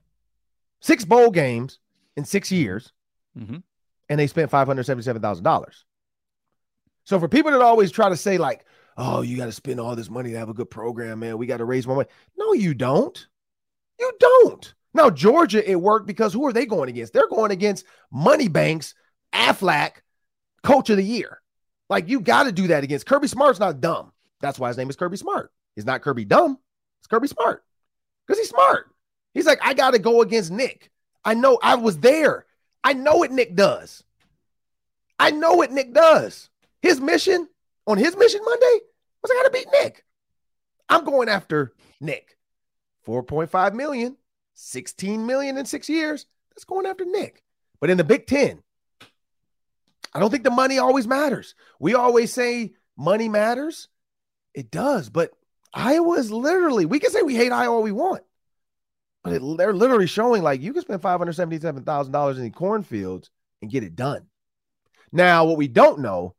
Six 0.82 1.06
bowl 1.06 1.32
games 1.32 1.80
in 2.18 2.26
six 2.26 2.52
years 2.52 2.92
Mhm. 3.38 3.64
and 4.10 4.20
they 4.20 4.28
spent 4.28 4.50
five 4.52 4.68
hundred 4.68 4.86
seventy-seven 4.86 5.22
thousand 5.22 5.44
dollars. 5.44 5.86
So 7.04 7.20
for 7.20 7.28
people 7.28 7.52
that 7.52 7.62
always 7.62 7.92
try 7.92 8.10
to 8.10 8.18
say 8.18 8.38
like, 8.38 8.66
"Oh, 8.98 9.22
you 9.22 9.38
got 9.38 9.46
to 9.46 9.52
spend 9.52 9.80
all 9.80 9.96
this 9.96 10.10
money 10.10 10.32
to 10.32 10.38
have 10.38 10.50
a 10.50 10.54
good 10.54 10.70
program, 10.70 11.20
man. 11.20 11.38
We 11.38 11.46
got 11.46 11.58
to 11.58 11.66
raise 11.66 11.86
more 11.88 11.98
money." 11.98 12.10
No, 12.38 12.54
you 12.54 12.74
don't. 12.74 13.28
You 14.00 14.12
don't. 14.20 14.74
Now 14.94 15.10
Georgia, 15.10 15.70
it 15.70 15.76
worked 15.76 16.08
because 16.08 16.34
who 16.34 16.46
are 16.48 16.54
they 16.54 16.66
going 16.66 16.90
against? 16.90 17.14
They're 17.14 17.28
going 17.28 17.52
against 17.52 17.86
Money 18.12 18.48
Banks, 18.48 18.96
Aflac, 19.34 19.98
Coach 20.64 20.90
of 20.90 20.98
the 20.98 21.04
Year. 21.04 21.42
Like 21.90 22.10
you 22.10 22.22
got 22.22 22.44
to 22.44 22.52
do 22.52 22.68
that 22.68 22.84
against 22.84 23.06
Kirby 23.06 23.28
Smart's 23.28 23.60
not 23.60 23.82
dumb. 23.82 24.12
That's 24.42 24.60
why 24.60 24.70
his 24.70 24.78
name 24.78 24.90
is 24.90 24.96
Kirby 24.96 25.18
Smart. 25.18 25.52
He's 25.76 25.86
not 25.86 26.02
Kirby 26.02 26.26
dumb. 26.26 26.58
It's 27.00 27.08
Kirby 27.08 27.28
Smart 27.28 27.64
because 28.26 28.40
he's 28.40 28.50
smart. 28.50 28.90
He's 29.34 29.46
like, 29.46 29.60
I 29.62 29.74
got 29.74 29.92
to 29.92 30.00
go 30.00 30.22
against 30.22 30.52
Nick. 30.52 30.92
I 31.24 31.34
know 31.34 31.60
I 31.62 31.76
was 31.76 32.00
there. 32.00 32.46
I 32.84 32.94
know 32.94 33.18
what 33.18 33.32
Nick 33.32 33.56
does. 33.56 34.04
I 35.20 35.32
know 35.32 35.54
what 35.54 35.72
Nick 35.72 35.94
does. 35.94 36.50
His 36.82 37.02
mission 37.02 37.48
on 37.88 37.98
his 37.98 38.16
mission 38.16 38.42
Monday 38.44 38.80
was 39.22 39.32
I 39.32 39.36
got 39.36 39.44
to 39.44 39.52
beat 39.52 39.68
Nick. 39.72 40.04
I'm 40.88 41.04
going 41.04 41.30
after 41.30 41.74
Nick. 42.00 42.35
4.5 43.06 43.74
million, 43.74 44.18
16 44.56 45.26
million 45.26 45.58
in 45.58 45.66
six 45.66 45.90
years. 45.90 46.26
That's 46.52 46.66
going 46.66 46.86
after 46.86 47.06
Nick. 47.06 47.44
But 47.80 47.90
in 47.90 47.98
the 47.98 48.04
Big 48.04 48.28
Ten, 48.28 48.64
I 50.14 50.20
don't 50.20 50.32
think 50.32 50.44
the 50.44 50.52
money 50.52 50.80
always 50.80 51.08
matters. 51.08 51.56
We 51.80 51.94
always 51.94 52.32
say 52.32 52.74
money 52.98 53.28
matters. 53.28 53.90
It 54.54 54.72
does, 54.72 55.10
but 55.10 55.32
Iowa 55.74 56.14
is 56.14 56.32
literally, 56.32 56.86
we 56.86 57.00
can 57.00 57.12
say 57.12 57.22
we 57.22 57.36
hate 57.36 57.52
Iowa 57.52 57.82
we 57.82 57.92
want, 57.92 58.24
but 59.22 59.34
it, 59.34 59.58
they're 59.58 59.74
literally 59.74 60.08
showing 60.08 60.42
like 60.42 60.62
you 60.62 60.72
can 60.72 60.84
spend 60.84 61.02
$577,000 61.02 62.38
in 62.38 62.44
the 62.44 62.50
cornfields 62.52 63.30
and 63.62 63.70
get 63.70 63.84
it 63.84 63.98
done. 63.98 64.28
Now, 65.12 65.44
what 65.46 65.58
we 65.58 65.68
don't 65.68 66.00
know 66.00 66.36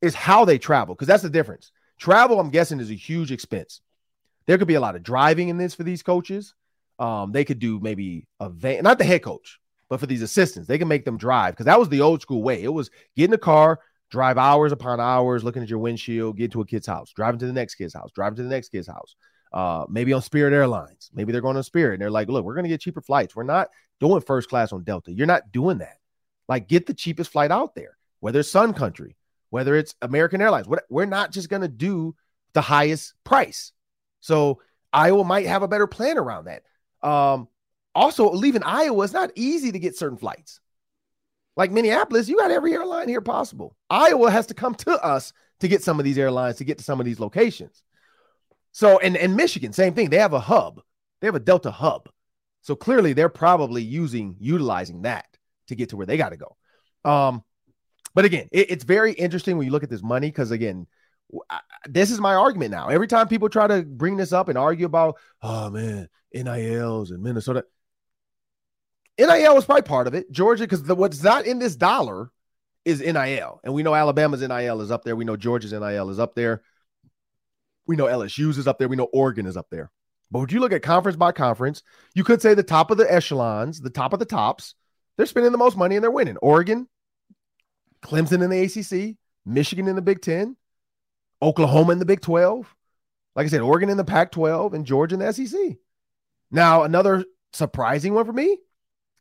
is 0.00 0.14
how 0.14 0.44
they 0.44 0.58
travel, 0.58 0.94
because 0.94 1.08
that's 1.08 1.24
the 1.24 1.30
difference. 1.30 1.72
Travel, 1.98 2.38
I'm 2.38 2.50
guessing, 2.50 2.78
is 2.78 2.90
a 2.90 2.94
huge 2.94 3.32
expense. 3.32 3.80
There 4.46 4.58
could 4.58 4.68
be 4.68 4.74
a 4.74 4.80
lot 4.80 4.96
of 4.96 5.02
driving 5.02 5.48
in 5.48 5.56
this 5.56 5.74
for 5.74 5.82
these 5.82 6.02
coaches. 6.02 6.54
Um, 6.98 7.32
they 7.32 7.44
could 7.44 7.58
do 7.58 7.78
maybe 7.80 8.26
a 8.40 8.48
van, 8.48 8.82
not 8.82 8.98
the 8.98 9.04
head 9.04 9.22
coach, 9.22 9.58
but 9.88 10.00
for 10.00 10.06
these 10.06 10.22
assistants, 10.22 10.68
they 10.68 10.78
can 10.78 10.88
make 10.88 11.04
them 11.04 11.18
drive 11.18 11.52
because 11.52 11.66
that 11.66 11.78
was 11.78 11.88
the 11.88 12.00
old 12.00 12.22
school 12.22 12.42
way. 12.42 12.62
It 12.62 12.72
was 12.72 12.90
get 13.16 13.26
in 13.26 13.30
the 13.30 13.38
car, 13.38 13.80
drive 14.10 14.38
hours 14.38 14.72
upon 14.72 15.00
hours, 15.00 15.44
looking 15.44 15.62
at 15.62 15.68
your 15.68 15.78
windshield, 15.78 16.36
get 16.36 16.52
to 16.52 16.60
a 16.60 16.66
kid's 16.66 16.86
house, 16.86 17.12
driving 17.12 17.38
to 17.40 17.46
the 17.46 17.52
next 17.52 17.74
kid's 17.74 17.94
house, 17.94 18.10
driving 18.14 18.36
to 18.36 18.42
the 18.42 18.48
next 18.48 18.70
kid's 18.70 18.88
house. 18.88 19.14
Uh, 19.52 19.86
maybe 19.88 20.12
on 20.12 20.20
Spirit 20.20 20.52
Airlines. 20.52 21.10
Maybe 21.14 21.32
they're 21.32 21.40
going 21.40 21.56
on 21.56 21.62
Spirit 21.62 21.94
and 21.94 22.02
they're 22.02 22.10
like, 22.10 22.28
look, 22.28 22.44
we're 22.44 22.54
going 22.54 22.64
to 22.64 22.68
get 22.68 22.80
cheaper 22.80 23.00
flights. 23.00 23.34
We're 23.34 23.44
not 23.44 23.68
doing 24.00 24.20
first 24.20 24.48
class 24.48 24.72
on 24.72 24.82
Delta. 24.82 25.12
You're 25.12 25.26
not 25.26 25.52
doing 25.52 25.78
that. 25.78 25.98
Like, 26.48 26.68
get 26.68 26.86
the 26.86 26.94
cheapest 26.94 27.30
flight 27.30 27.50
out 27.50 27.74
there, 27.74 27.96
whether 28.20 28.40
it's 28.40 28.50
Sun 28.50 28.74
Country, 28.74 29.16
whether 29.50 29.74
it's 29.74 29.94
American 30.02 30.42
Airlines. 30.42 30.66
We're 30.90 31.06
not 31.06 31.30
just 31.30 31.48
going 31.48 31.62
to 31.62 31.68
do 31.68 32.14
the 32.52 32.60
highest 32.60 33.14
price. 33.24 33.72
So 34.26 34.60
Iowa 34.92 35.22
might 35.22 35.46
have 35.46 35.62
a 35.62 35.68
better 35.68 35.86
plan 35.86 36.18
around 36.18 36.46
that. 36.46 36.64
Um, 37.08 37.46
also, 37.94 38.32
leaving 38.32 38.64
Iowa, 38.64 39.04
it's 39.04 39.12
not 39.12 39.30
easy 39.36 39.70
to 39.70 39.78
get 39.78 39.96
certain 39.96 40.18
flights. 40.18 40.58
Like 41.56 41.70
Minneapolis, 41.70 42.28
you 42.28 42.36
got 42.36 42.50
every 42.50 42.72
airline 42.72 43.08
here 43.08 43.20
possible. 43.20 43.76
Iowa 43.88 44.32
has 44.32 44.46
to 44.48 44.54
come 44.54 44.74
to 44.74 44.92
us 44.92 45.32
to 45.60 45.68
get 45.68 45.84
some 45.84 46.00
of 46.00 46.04
these 46.04 46.18
airlines 46.18 46.56
to 46.56 46.64
get 46.64 46.78
to 46.78 46.84
some 46.84 46.98
of 46.98 47.06
these 47.06 47.20
locations. 47.20 47.84
So, 48.72 48.98
and, 48.98 49.16
and 49.16 49.36
Michigan, 49.36 49.72
same 49.72 49.94
thing. 49.94 50.10
They 50.10 50.18
have 50.18 50.32
a 50.34 50.40
hub, 50.40 50.82
they 51.20 51.28
have 51.28 51.36
a 51.36 51.40
Delta 51.40 51.70
hub. 51.70 52.08
So 52.62 52.74
clearly 52.74 53.12
they're 53.12 53.28
probably 53.28 53.82
using, 53.82 54.34
utilizing 54.40 55.02
that 55.02 55.26
to 55.68 55.76
get 55.76 55.90
to 55.90 55.96
where 55.96 56.04
they 56.06 56.16
got 56.16 56.30
to 56.30 56.36
go. 56.36 56.56
Um, 57.08 57.44
but 58.12 58.24
again, 58.24 58.48
it- 58.50 58.72
it's 58.72 58.84
very 58.84 59.12
interesting 59.12 59.56
when 59.56 59.66
you 59.66 59.72
look 59.72 59.84
at 59.84 59.90
this 59.90 60.02
money 60.02 60.28
because 60.28 60.50
again, 60.50 60.88
this 61.88 62.10
is 62.10 62.20
my 62.20 62.34
argument 62.34 62.70
now. 62.70 62.88
Every 62.88 63.08
time 63.08 63.28
people 63.28 63.48
try 63.48 63.66
to 63.66 63.82
bring 63.82 64.16
this 64.16 64.32
up 64.32 64.48
and 64.48 64.56
argue 64.56 64.86
about, 64.86 65.16
oh 65.42 65.70
man, 65.70 66.08
NILs 66.32 67.10
and 67.10 67.22
Minnesota, 67.22 67.64
NIL 69.18 69.54
was 69.54 69.64
probably 69.64 69.82
part 69.82 70.06
of 70.06 70.14
it. 70.14 70.30
Georgia, 70.30 70.64
because 70.64 70.82
what's 70.82 71.22
not 71.22 71.46
in 71.46 71.58
this 71.58 71.76
dollar 71.76 72.30
is 72.84 73.00
NIL, 73.00 73.60
and 73.64 73.74
we 73.74 73.82
know 73.82 73.94
Alabama's 73.94 74.42
NIL 74.42 74.80
is 74.80 74.90
up 74.90 75.04
there. 75.04 75.16
We 75.16 75.24
know 75.24 75.36
Georgia's 75.36 75.72
NIL 75.72 76.10
is 76.10 76.18
up 76.18 76.34
there. 76.34 76.62
We 77.86 77.96
know 77.96 78.06
LSU's 78.06 78.58
is 78.58 78.66
up 78.66 78.78
there. 78.78 78.88
We 78.88 78.96
know 78.96 79.08
Oregon 79.12 79.46
is 79.46 79.56
up 79.56 79.66
there. 79.70 79.90
But 80.30 80.40
would 80.40 80.52
you 80.52 80.60
look 80.60 80.72
at 80.72 80.82
conference 80.82 81.16
by 81.16 81.32
conference, 81.32 81.82
you 82.14 82.24
could 82.24 82.42
say 82.42 82.54
the 82.54 82.62
top 82.62 82.90
of 82.90 82.98
the 82.98 83.12
echelons, 83.12 83.80
the 83.80 83.90
top 83.90 84.12
of 84.12 84.18
the 84.18 84.24
tops, 84.24 84.74
they're 85.16 85.26
spending 85.26 85.52
the 85.52 85.58
most 85.58 85.76
money 85.76 85.94
and 85.94 86.02
they're 86.02 86.10
winning. 86.10 86.36
Oregon, 86.38 86.88
Clemson 88.02 88.42
in 88.42 88.50
the 88.50 88.62
ACC, 88.62 89.16
Michigan 89.44 89.88
in 89.88 89.96
the 89.96 90.02
Big 90.02 90.20
Ten, 90.20 90.56
Oklahoma 91.42 91.92
in 91.92 91.98
the 91.98 92.04
Big 92.04 92.20
12. 92.20 92.74
Like 93.34 93.46
I 93.46 93.48
said, 93.48 93.60
Oregon 93.60 93.90
in 93.90 93.96
the 93.96 94.04
Pac 94.04 94.32
12 94.32 94.74
and 94.74 94.86
Georgia 94.86 95.14
in 95.14 95.20
the 95.20 95.32
SEC. 95.32 95.76
Now, 96.50 96.84
another 96.84 97.24
surprising 97.52 98.14
one 98.14 98.24
for 98.24 98.32
me 98.32 98.58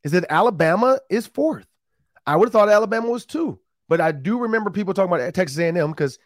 is 0.04 0.12
that 0.12 0.26
Alabama 0.30 1.00
is 1.10 1.28
fourth. 1.28 1.68
I 2.26 2.36
would 2.36 2.48
have 2.48 2.54
thought 2.54 2.70
Alabama 2.70 3.10
was 3.10 3.26
two, 3.26 3.60
but 3.90 4.00
I 4.00 4.12
do 4.12 4.40
remember 4.40 4.70
people 4.70 4.94
talking 4.94 5.14
about 5.14 5.34
Texas 5.34 5.58
A&M 5.58 5.92
because 5.92 6.18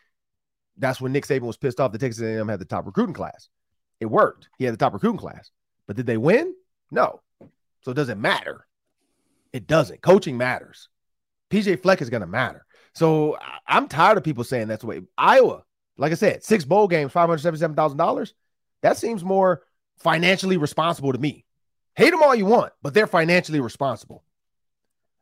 that's 0.77 1.01
when 1.01 1.11
Nick 1.11 1.25
Saban 1.25 1.41
was 1.41 1.57
pissed 1.57 1.79
off 1.79 1.91
that 1.91 1.99
Texas 1.99 2.21
A&M 2.21 2.47
had 2.47 2.59
the 2.59 2.65
top 2.65 2.85
recruiting 2.85 3.13
class. 3.13 3.49
It 3.99 4.05
worked. 4.05 4.49
He 4.57 4.65
had 4.65 4.73
the 4.73 4.77
top 4.77 4.93
recruiting 4.93 5.19
class, 5.19 5.51
but 5.87 5.95
did 5.95 6.05
they 6.05 6.17
win? 6.17 6.53
No. 6.91 7.21
So 7.81 7.91
it 7.91 7.95
doesn't 7.95 8.21
matter? 8.21 8.65
It 9.51 9.67
doesn't. 9.67 10.01
Coaching 10.01 10.37
matters. 10.37 10.89
PJ 11.49 11.81
Fleck 11.81 12.01
is 12.01 12.09
going 12.09 12.21
to 12.21 12.27
matter. 12.27 12.65
So 12.93 13.37
I'm 13.67 13.87
tired 13.87 14.17
of 14.17 14.23
people 14.23 14.43
saying 14.43 14.67
that's 14.67 14.81
the 14.81 14.87
way. 14.87 15.01
Iowa, 15.17 15.63
like 15.99 16.11
I 16.11 16.15
said, 16.15 16.43
six 16.43 16.65
bowl 16.65 16.87
games, 16.87 17.11
five 17.11 17.27
hundred 17.27 17.41
seventy-seven 17.41 17.75
thousand 17.75 17.97
dollars. 17.97 18.33
That 18.81 18.97
seems 18.97 19.23
more 19.23 19.63
financially 19.97 20.57
responsible 20.57 21.11
to 21.11 21.19
me. 21.19 21.45
Hate 21.95 22.11
them 22.11 22.23
all 22.23 22.33
you 22.33 22.45
want, 22.45 22.71
but 22.81 22.93
they're 22.93 23.07
financially 23.07 23.59
responsible. 23.59 24.23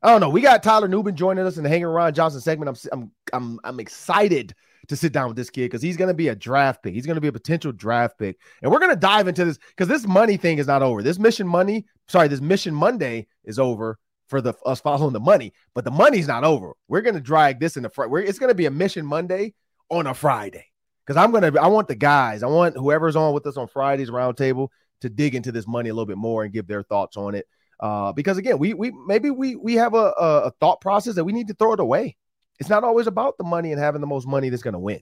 I 0.04 0.12
don't 0.12 0.22
know. 0.22 0.30
We 0.30 0.42
got 0.42 0.62
Tyler 0.62 0.88
Nubin 0.88 1.16
joining 1.16 1.46
us 1.46 1.58
in 1.58 1.64
the 1.64 1.70
Hanging 1.70 1.88
Ron 1.88 2.14
Johnson 2.14 2.40
segment. 2.40 2.70
I'm 2.70 2.92
I'm 2.92 3.12
I'm 3.34 3.60
I'm 3.64 3.80
excited 3.80 4.54
to 4.88 4.96
sit 4.96 5.12
down 5.12 5.28
with 5.28 5.36
this 5.36 5.50
kid 5.50 5.66
because 5.66 5.82
he's 5.82 5.98
going 5.98 6.08
to 6.08 6.14
be 6.14 6.28
a 6.28 6.36
draft 6.36 6.84
pick. 6.84 6.94
He's 6.94 7.06
going 7.06 7.16
to 7.16 7.22
be 7.22 7.28
a 7.28 7.34
potential 7.34 7.72
draft 7.72 8.20
pick, 8.20 8.38
and 8.62 8.72
we're 8.72 8.80
going 8.80 8.94
to 8.94 9.00
dive 9.00 9.28
into 9.28 9.46
this 9.46 9.58
because 9.70 9.88
this 9.88 10.08
money 10.08 10.38
thing 10.38 10.60
is 10.60 10.68
not 10.68 10.84
over. 10.84 11.02
This 11.02 11.18
mission 11.18 11.48
money, 11.48 11.86
sorry, 12.08 12.28
this 12.28 12.42
mission 12.42 12.76
Monday 12.76 13.28
is 13.44 13.58
over 13.58 13.98
for 14.28 14.42
the 14.42 14.54
us 14.66 14.80
following 14.80 15.14
the 15.14 15.20
money, 15.20 15.54
but 15.74 15.84
the 15.84 15.92
money's 15.92 16.28
not 16.28 16.44
over. 16.44 16.74
We're 16.88 17.02
going 17.02 17.16
to 17.16 17.22
drag 17.22 17.60
this 17.60 17.78
in 17.78 17.84
the 17.84 17.90
front. 17.90 18.14
It's 18.28 18.40
going 18.40 18.52
to 18.52 18.56
be 18.56 18.68
a 18.68 18.72
mission 18.72 19.06
Monday 19.06 19.56
on 19.90 20.08
a 20.08 20.14
Friday 20.14 20.66
because 21.06 21.18
I'm 21.18 21.32
to. 21.32 21.62
I 21.62 21.68
want 21.68 21.88
the 21.88 21.96
guys. 21.96 22.44
I 22.44 22.48
want 22.48 22.76
whoever's 22.76 23.16
on 23.16 23.34
with 23.34 23.46
us 23.48 23.58
on 23.58 23.68
Fridays 23.68 24.10
roundtable 24.10 24.70
to 25.02 25.10
dig 25.10 25.36
into 25.36 25.52
this 25.52 25.68
money 25.68 25.90
a 25.90 25.94
little 25.94 26.06
bit 26.06 26.18
more 26.18 26.44
and 26.44 26.54
give 26.54 26.68
their 26.68 26.84
thoughts 26.84 27.18
on 27.18 27.36
it. 27.36 27.48
Uh, 27.80 28.12
because 28.12 28.38
again, 28.38 28.58
we 28.58 28.74
we 28.74 28.92
maybe 28.92 29.30
we 29.30 29.56
we 29.56 29.76
have 29.76 29.94
a, 29.94 30.14
a 30.18 30.52
thought 30.60 30.82
process 30.82 31.16
that 31.16 31.24
we 31.24 31.34
need 31.34 31.48
to 31.48 31.54
throw 31.54 31.74
it 31.74 31.80
away. 31.80 32.18
It's 32.60 32.70
not 32.70 32.84
always 32.84 33.08
about 33.08 33.38
the 33.38 33.44
money 33.44 33.72
and 33.72 33.80
having 33.80 34.02
the 34.02 34.08
most 34.08 34.28
money 34.28 34.50
that's 34.50 34.64
to 34.74 34.80
win. 34.80 35.02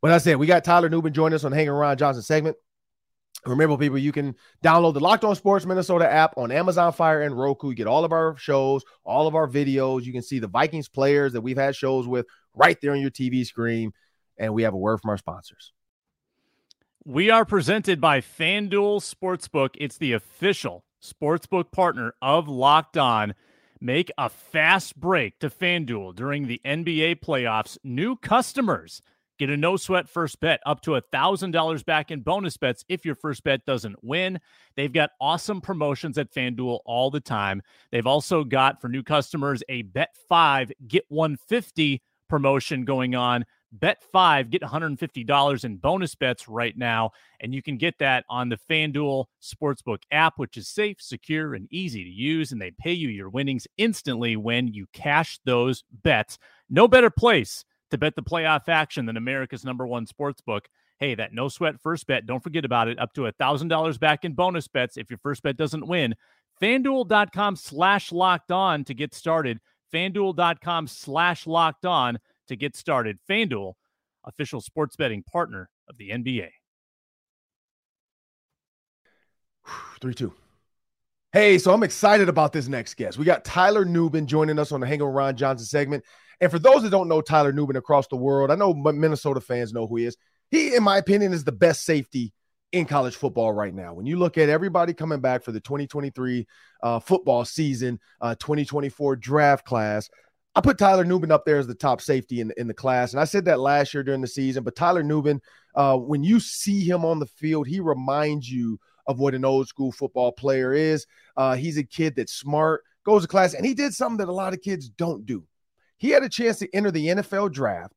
But 0.00 0.12
I 0.12 0.18
said 0.18 0.36
we 0.36 0.46
got 0.46 0.64
Tyler 0.64 0.88
Nubin 0.88 1.12
joining 1.12 1.34
us 1.34 1.44
on 1.44 1.52
Hanging 1.52 1.68
Around 1.68 1.98
Johnson 1.98 2.22
segment. 2.22 2.56
Remember, 3.46 3.76
people, 3.76 3.98
you 3.98 4.12
can 4.12 4.34
download 4.62 4.94
the 4.94 5.00
Locked 5.00 5.24
On 5.24 5.36
Sports 5.36 5.66
Minnesota 5.66 6.10
app 6.10 6.36
on 6.36 6.50
Amazon 6.50 6.92
Fire 6.92 7.22
and 7.22 7.36
Roku. 7.36 7.68
You 7.68 7.74
get 7.74 7.86
all 7.86 8.04
of 8.04 8.12
our 8.12 8.36
shows, 8.36 8.82
all 9.04 9.26
of 9.26 9.34
our 9.34 9.46
videos. 9.46 10.04
You 10.04 10.12
can 10.12 10.22
see 10.22 10.38
the 10.38 10.48
Vikings 10.48 10.88
players 10.88 11.32
that 11.34 11.42
we've 11.42 11.58
had 11.58 11.76
shows 11.76 12.08
with 12.08 12.26
right 12.54 12.80
there 12.80 12.92
on 12.92 13.00
your 13.00 13.10
TV 13.10 13.44
screen. 13.44 13.92
And 14.38 14.54
we 14.54 14.62
have 14.62 14.74
a 14.74 14.78
word 14.78 15.00
from 15.00 15.10
our 15.10 15.18
sponsors. 15.18 15.72
We 17.04 17.28
are 17.30 17.44
presented 17.44 18.00
by 18.00 18.22
FanDuel 18.22 19.02
Sportsbook. 19.02 19.70
It's 19.74 19.98
the 19.98 20.14
official 20.14 20.84
sportsbook 21.02 21.70
partner 21.70 22.14
of 22.22 22.48
Locked 22.48 22.96
On. 22.96 23.34
Make 23.78 24.10
a 24.16 24.30
fast 24.30 24.98
break 24.98 25.38
to 25.40 25.50
FanDuel 25.50 26.14
during 26.14 26.46
the 26.46 26.62
NBA 26.64 27.16
playoffs. 27.20 27.76
New 27.84 28.16
customers 28.16 29.02
get 29.38 29.50
a 29.50 29.56
no 29.56 29.76
sweat 29.76 30.08
first 30.08 30.40
bet 30.40 30.60
up 30.66 30.80
to 30.82 30.92
$1,000 30.92 31.84
back 31.84 32.10
in 32.10 32.20
bonus 32.20 32.56
bets 32.56 32.84
if 32.88 33.04
your 33.04 33.14
first 33.14 33.44
bet 33.44 33.64
doesn't 33.66 34.02
win. 34.02 34.40
They've 34.76 34.92
got 34.92 35.10
awesome 35.20 35.60
promotions 35.60 36.18
at 36.18 36.32
FanDuel 36.32 36.80
all 36.84 37.10
the 37.10 37.20
time. 37.20 37.62
They've 37.90 38.06
also 38.06 38.44
got 38.44 38.80
for 38.80 38.88
new 38.88 39.02
customers 39.02 39.62
a 39.68 39.82
bet 39.82 40.14
5 40.28 40.72
get 40.88 41.04
150 41.08 42.02
promotion 42.28 42.84
going 42.84 43.14
on 43.14 43.44
bet 43.74 44.02
five, 44.12 44.50
get 44.50 44.62
$150 44.62 45.64
in 45.64 45.76
bonus 45.76 46.14
bets 46.14 46.48
right 46.48 46.76
now. 46.76 47.10
And 47.40 47.54
you 47.54 47.62
can 47.62 47.76
get 47.76 47.98
that 47.98 48.24
on 48.28 48.48
the 48.48 48.58
FanDuel 48.70 49.26
Sportsbook 49.42 50.02
app, 50.10 50.34
which 50.38 50.56
is 50.56 50.68
safe, 50.68 50.98
secure, 51.00 51.54
and 51.54 51.68
easy 51.70 52.04
to 52.04 52.10
use. 52.10 52.52
And 52.52 52.60
they 52.60 52.70
pay 52.70 52.92
you 52.92 53.08
your 53.08 53.28
winnings 53.28 53.66
instantly 53.76 54.36
when 54.36 54.68
you 54.68 54.86
cash 54.92 55.38
those 55.44 55.84
bets. 56.02 56.38
No 56.70 56.88
better 56.88 57.10
place 57.10 57.64
to 57.94 57.98
bet 57.98 58.16
the 58.16 58.22
playoff 58.22 58.68
action 58.68 59.06
than 59.06 59.16
America's 59.16 59.64
number 59.64 59.86
one 59.86 60.04
sports 60.06 60.40
book. 60.40 60.68
Hey, 60.98 61.14
that 61.14 61.32
no 61.32 61.48
sweat 61.48 61.80
first 61.80 62.06
bet, 62.06 62.26
don't 62.26 62.42
forget 62.42 62.64
about 62.64 62.88
it. 62.88 62.98
Up 62.98 63.12
to 63.14 63.26
a 63.26 63.32
$1,000 63.32 64.00
back 64.00 64.24
in 64.24 64.34
bonus 64.34 64.68
bets 64.68 64.96
if 64.96 65.10
your 65.10 65.18
first 65.18 65.42
bet 65.42 65.56
doesn't 65.56 65.86
win. 65.86 66.14
FanDuel.com 66.60 67.56
slash 67.56 68.12
locked 68.12 68.50
on 68.50 68.84
to 68.84 68.94
get 68.94 69.14
started. 69.14 69.60
FanDuel.com 69.92 70.88
slash 70.88 71.46
locked 71.46 71.86
on 71.86 72.18
to 72.48 72.56
get 72.56 72.76
started. 72.76 73.18
FanDuel, 73.28 73.74
official 74.24 74.60
sports 74.60 74.96
betting 74.96 75.22
partner 75.22 75.70
of 75.88 75.96
the 75.96 76.10
NBA. 76.10 76.48
3 80.00 80.14
2. 80.14 80.32
Hey, 81.32 81.58
so 81.58 81.72
I'm 81.72 81.82
excited 81.82 82.28
about 82.28 82.52
this 82.52 82.68
next 82.68 82.94
guest. 82.94 83.18
We 83.18 83.24
got 83.24 83.44
Tyler 83.44 83.84
Nubin 83.84 84.26
joining 84.26 84.58
us 84.58 84.70
on 84.70 84.78
the 84.80 84.86
Hang 84.86 85.02
Ron 85.02 85.36
Johnson 85.36 85.66
segment. 85.66 86.04
And 86.40 86.50
for 86.50 86.58
those 86.58 86.82
that 86.82 86.90
don't 86.90 87.08
know 87.08 87.20
Tyler 87.20 87.52
Nubin 87.52 87.76
across 87.76 88.06
the 88.08 88.16
world, 88.16 88.50
I 88.50 88.54
know 88.54 88.74
Minnesota 88.74 89.40
fans 89.40 89.72
know 89.72 89.86
who 89.86 89.96
he 89.96 90.06
is. 90.06 90.16
He, 90.50 90.74
in 90.74 90.82
my 90.82 90.98
opinion, 90.98 91.32
is 91.32 91.44
the 91.44 91.52
best 91.52 91.84
safety 91.84 92.32
in 92.72 92.86
college 92.86 93.16
football 93.16 93.52
right 93.52 93.74
now. 93.74 93.94
When 93.94 94.06
you 94.06 94.16
look 94.16 94.36
at 94.36 94.48
everybody 94.48 94.92
coming 94.92 95.20
back 95.20 95.44
for 95.44 95.52
the 95.52 95.60
2023 95.60 96.46
uh, 96.82 96.98
football 96.98 97.44
season, 97.44 98.00
uh, 98.20 98.34
2024 98.34 99.16
draft 99.16 99.64
class, 99.64 100.10
I 100.56 100.60
put 100.60 100.78
Tyler 100.78 101.04
Nubin 101.04 101.32
up 101.32 101.44
there 101.44 101.58
as 101.58 101.66
the 101.66 101.74
top 101.74 102.00
safety 102.00 102.40
in, 102.40 102.52
in 102.56 102.68
the 102.68 102.74
class. 102.74 103.12
And 103.12 103.20
I 103.20 103.24
said 103.24 103.44
that 103.46 103.60
last 103.60 103.92
year 103.92 104.02
during 104.02 104.20
the 104.20 104.26
season. 104.26 104.62
But 104.62 104.76
Tyler 104.76 105.02
Nubin, 105.02 105.40
uh, 105.74 105.96
when 105.96 106.22
you 106.22 106.38
see 106.38 106.84
him 106.84 107.04
on 107.04 107.18
the 107.18 107.26
field, 107.26 107.66
he 107.66 107.80
reminds 107.80 108.50
you 108.50 108.78
of 109.06 109.18
what 109.18 109.34
an 109.34 109.44
old 109.44 109.68
school 109.68 109.92
football 109.92 110.32
player 110.32 110.72
is. 110.72 111.06
Uh, 111.36 111.54
he's 111.54 111.78
a 111.78 111.82
kid 111.82 112.14
that's 112.16 112.32
smart, 112.32 112.82
goes 113.04 113.22
to 113.22 113.28
class, 113.28 113.54
and 113.54 113.66
he 113.66 113.74
did 113.74 113.94
something 113.94 114.18
that 114.18 114.28
a 114.28 114.32
lot 114.32 114.52
of 114.52 114.62
kids 114.62 114.88
don't 114.88 115.26
do. 115.26 115.44
He 115.96 116.10
had 116.10 116.22
a 116.22 116.28
chance 116.28 116.58
to 116.58 116.74
enter 116.74 116.90
the 116.90 117.06
NFL 117.06 117.52
draft, 117.52 117.94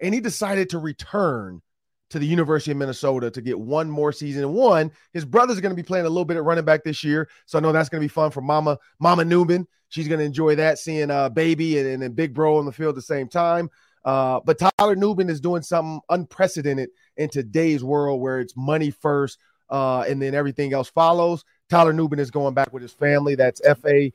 and 0.00 0.14
he 0.14 0.20
decided 0.20 0.70
to 0.70 0.78
return 0.78 1.62
to 2.10 2.18
the 2.18 2.26
University 2.26 2.72
of 2.72 2.76
Minnesota 2.76 3.30
to 3.30 3.40
get 3.40 3.58
one 3.58 3.88
more 3.88 4.12
season. 4.12 4.52
One, 4.52 4.90
his 5.12 5.24
brother's 5.24 5.60
going 5.60 5.74
to 5.74 5.80
be 5.80 5.86
playing 5.86 6.06
a 6.06 6.08
little 6.08 6.24
bit 6.24 6.36
at 6.36 6.42
running 6.42 6.64
back 6.64 6.84
this 6.84 7.04
year, 7.04 7.28
so 7.46 7.58
I 7.58 7.62
know 7.62 7.72
that's 7.72 7.88
going 7.88 8.00
to 8.00 8.04
be 8.04 8.08
fun 8.08 8.30
for 8.30 8.40
Mama 8.40 8.78
Mama 8.98 9.24
Nubin. 9.24 9.66
She's 9.88 10.08
going 10.08 10.20
to 10.20 10.24
enjoy 10.24 10.54
that, 10.56 10.78
seeing 10.78 11.10
uh, 11.10 11.28
baby 11.28 11.78
and, 11.78 12.02
and, 12.02 12.14
big 12.14 12.32
bro 12.32 12.58
on 12.58 12.64
the 12.64 12.72
field 12.72 12.90
at 12.90 12.94
the 12.94 13.02
same 13.02 13.28
time. 13.28 13.70
Uh, 14.04 14.40
but 14.44 14.58
Tyler 14.58 14.94
Nubin 14.94 15.28
is 15.28 15.40
doing 15.40 15.62
something 15.62 16.00
unprecedented 16.08 16.90
in 17.16 17.28
today's 17.28 17.82
world 17.82 18.20
where 18.20 18.40
it's 18.40 18.56
money 18.56 18.90
first 18.90 19.38
uh, 19.68 20.04
and 20.08 20.20
then 20.20 20.34
everything 20.34 20.72
else 20.72 20.88
follows. 20.90 21.44
Tyler 21.68 21.92
Nubin 21.92 22.18
is 22.18 22.30
going 22.30 22.54
back 22.54 22.72
with 22.72 22.82
his 22.82 22.92
family. 22.92 23.34
That's 23.34 23.60
F 23.64 23.84
A 23.86 24.12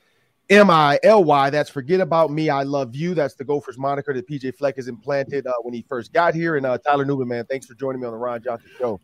M 0.50 0.70
I 0.70 1.00
L 1.04 1.24
Y. 1.24 1.50
That's 1.50 1.70
Forget 1.70 2.00
About 2.00 2.32
Me, 2.32 2.50
I 2.50 2.64
Love 2.64 2.96
You. 2.96 3.14
That's 3.14 3.36
the 3.36 3.44
Gophers 3.44 3.78
moniker 3.78 4.14
that 4.14 4.28
PJ 4.28 4.56
Fleck 4.56 4.76
has 4.76 4.88
implanted 4.88 5.48
uh, 5.48 5.54
when 5.62 5.74
he 5.74 5.84
first 5.88 6.14
got 6.14 6.36
here. 6.36 6.58
And 6.58 6.66
uh, 6.66 6.78
Tyler 6.78 7.06
Nubin, 7.06 7.28
man, 7.28 7.46
thanks 7.46 7.66
for 7.66 7.74
joining 7.74 8.02
me 8.02 8.08
on 8.08 8.14
the 8.14 8.18
Ron 8.18 8.44
Johnson 8.44 8.70
Show. 8.78 9.00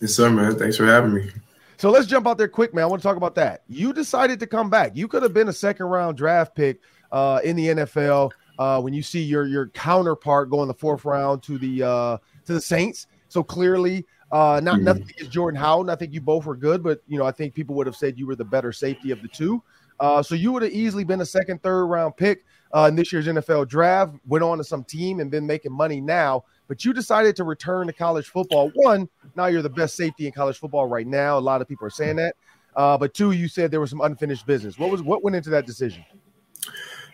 Yes, 0.00 0.14
sir, 0.14 0.30
man. 0.30 0.56
Thanks 0.56 0.76
for 0.76 0.86
having 0.86 1.14
me. 1.14 1.30
So 1.76 1.90
let's 1.90 2.06
jump 2.06 2.26
out 2.26 2.38
there 2.38 2.48
quick, 2.48 2.72
man. 2.72 2.84
I 2.84 2.86
want 2.86 3.02
to 3.02 3.08
talk 3.08 3.16
about 3.16 3.34
that. 3.34 3.62
You 3.68 3.92
decided 3.92 4.38
to 4.40 4.46
come 4.46 4.70
back. 4.70 4.92
You 4.94 5.08
could 5.08 5.22
have 5.22 5.34
been 5.34 5.48
a 5.48 5.52
second 5.52 5.86
round 5.86 6.16
draft 6.16 6.54
pick 6.54 6.80
uh, 7.10 7.40
in 7.42 7.56
the 7.56 7.68
NFL 7.68 8.30
uh, 8.58 8.80
when 8.80 8.94
you 8.94 9.02
see 9.02 9.22
your 9.22 9.46
your 9.46 9.68
counterpart 9.68 10.50
go 10.50 10.62
in 10.62 10.68
the 10.68 10.74
fourth 10.74 11.04
round 11.04 11.42
to 11.44 11.58
the 11.58 11.82
uh, 11.82 12.18
to 12.46 12.54
the 12.54 12.60
Saints. 12.60 13.08
So 13.28 13.42
clearly, 13.42 14.06
uh, 14.30 14.60
not 14.62 14.76
mm-hmm. 14.76 14.84
nothing 14.84 15.02
against 15.02 15.32
Jordan 15.32 15.60
Howden. 15.60 15.90
I 15.90 15.96
think 15.96 16.12
you 16.12 16.20
both 16.20 16.46
were 16.46 16.56
good, 16.56 16.82
but 16.82 17.02
you 17.08 17.18
know 17.18 17.24
I 17.24 17.32
think 17.32 17.54
people 17.54 17.74
would 17.74 17.86
have 17.86 17.96
said 17.96 18.18
you 18.18 18.26
were 18.26 18.36
the 18.36 18.44
better 18.44 18.72
safety 18.72 19.10
of 19.10 19.20
the 19.22 19.28
two. 19.28 19.62
Uh, 20.00 20.22
so 20.22 20.34
you 20.34 20.52
would 20.52 20.62
have 20.62 20.72
easily 20.72 21.04
been 21.04 21.20
a 21.20 21.26
second, 21.26 21.62
third 21.62 21.86
round 21.86 22.16
pick 22.16 22.44
uh, 22.74 22.86
in 22.88 22.96
this 22.96 23.12
year's 23.12 23.26
NFL 23.26 23.68
draft. 23.68 24.14
Went 24.26 24.44
on 24.44 24.58
to 24.58 24.64
some 24.64 24.84
team 24.84 25.20
and 25.20 25.30
been 25.30 25.46
making 25.46 25.72
money 25.72 26.00
now 26.00 26.44
but 26.68 26.84
you 26.84 26.92
decided 26.92 27.36
to 27.36 27.44
return 27.44 27.86
to 27.86 27.92
college 27.92 28.28
football. 28.28 28.70
One, 28.74 29.08
now 29.36 29.46
you're 29.46 29.62
the 29.62 29.68
best 29.68 29.96
safety 29.96 30.26
in 30.26 30.32
college 30.32 30.58
football 30.58 30.86
right 30.86 31.06
now. 31.06 31.38
A 31.38 31.40
lot 31.40 31.60
of 31.60 31.68
people 31.68 31.86
are 31.86 31.90
saying 31.90 32.16
that. 32.16 32.36
Uh, 32.74 32.98
but 32.98 33.14
two, 33.14 33.32
you 33.32 33.48
said 33.48 33.70
there 33.70 33.80
was 33.80 33.90
some 33.90 34.00
unfinished 34.00 34.46
business. 34.46 34.78
What 34.78 34.90
was 34.90 35.02
what 35.02 35.22
went 35.22 35.36
into 35.36 35.50
that 35.50 35.66
decision? 35.66 36.04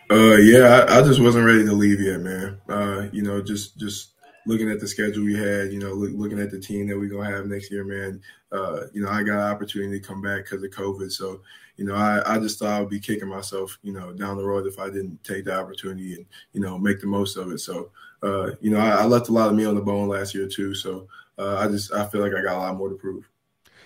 Uh, 0.09 0.35
yeah, 0.37 0.85
I, 0.89 0.99
I 0.99 1.01
just 1.03 1.21
wasn't 1.21 1.45
ready 1.45 1.63
to 1.65 1.73
leave 1.73 2.01
yet, 2.01 2.19
man. 2.19 2.59
Uh, 2.67 3.07
you 3.11 3.21
know, 3.21 3.41
just 3.41 3.77
just 3.77 4.13
looking 4.47 4.71
at 4.71 4.79
the 4.79 4.87
schedule 4.87 5.23
we 5.23 5.35
had, 5.35 5.71
you 5.71 5.79
know, 5.79 5.93
look, 5.93 6.11
looking 6.15 6.39
at 6.39 6.49
the 6.49 6.59
team 6.59 6.87
that 6.87 6.97
we're 6.97 7.09
gonna 7.09 7.29
have 7.29 7.45
next 7.45 7.71
year, 7.71 7.83
man. 7.83 8.21
Uh, 8.51 8.87
you 8.93 9.01
know, 9.01 9.09
I 9.09 9.21
got 9.21 9.35
an 9.35 9.53
opportunity 9.53 9.99
to 9.99 10.05
come 10.05 10.21
back 10.21 10.45
because 10.45 10.63
of 10.63 10.71
COVID, 10.71 11.11
so 11.11 11.41
you 11.81 11.87
know, 11.87 11.95
I, 11.95 12.35
I 12.35 12.37
just 12.37 12.59
thought 12.59 12.69
I 12.69 12.79
would 12.79 12.91
be 12.91 12.99
kicking 12.99 13.27
myself, 13.27 13.79
you 13.81 13.91
know, 13.91 14.13
down 14.13 14.37
the 14.37 14.45
road 14.45 14.67
if 14.67 14.77
I 14.77 14.91
didn't 14.91 15.23
take 15.23 15.45
the 15.45 15.59
opportunity 15.59 16.13
and 16.13 16.27
you 16.53 16.61
know 16.61 16.77
make 16.77 17.01
the 17.01 17.07
most 17.07 17.37
of 17.37 17.51
it. 17.51 17.57
So, 17.57 17.89
uh, 18.21 18.51
you 18.61 18.69
know, 18.69 18.77
I, 18.77 18.89
I, 18.89 19.05
left 19.05 19.29
a 19.29 19.31
lot 19.31 19.49
of 19.49 19.55
meat 19.55 19.65
on 19.65 19.73
the 19.73 19.81
bone 19.81 20.07
last 20.07 20.35
year 20.35 20.47
too. 20.47 20.75
So 20.75 21.07
uh, 21.39 21.57
I 21.57 21.67
just 21.67 21.91
I 21.91 22.05
feel 22.05 22.21
like 22.21 22.35
I 22.35 22.43
got 22.43 22.57
a 22.57 22.59
lot 22.59 22.77
more 22.77 22.89
to 22.89 22.93
prove. 22.93 23.27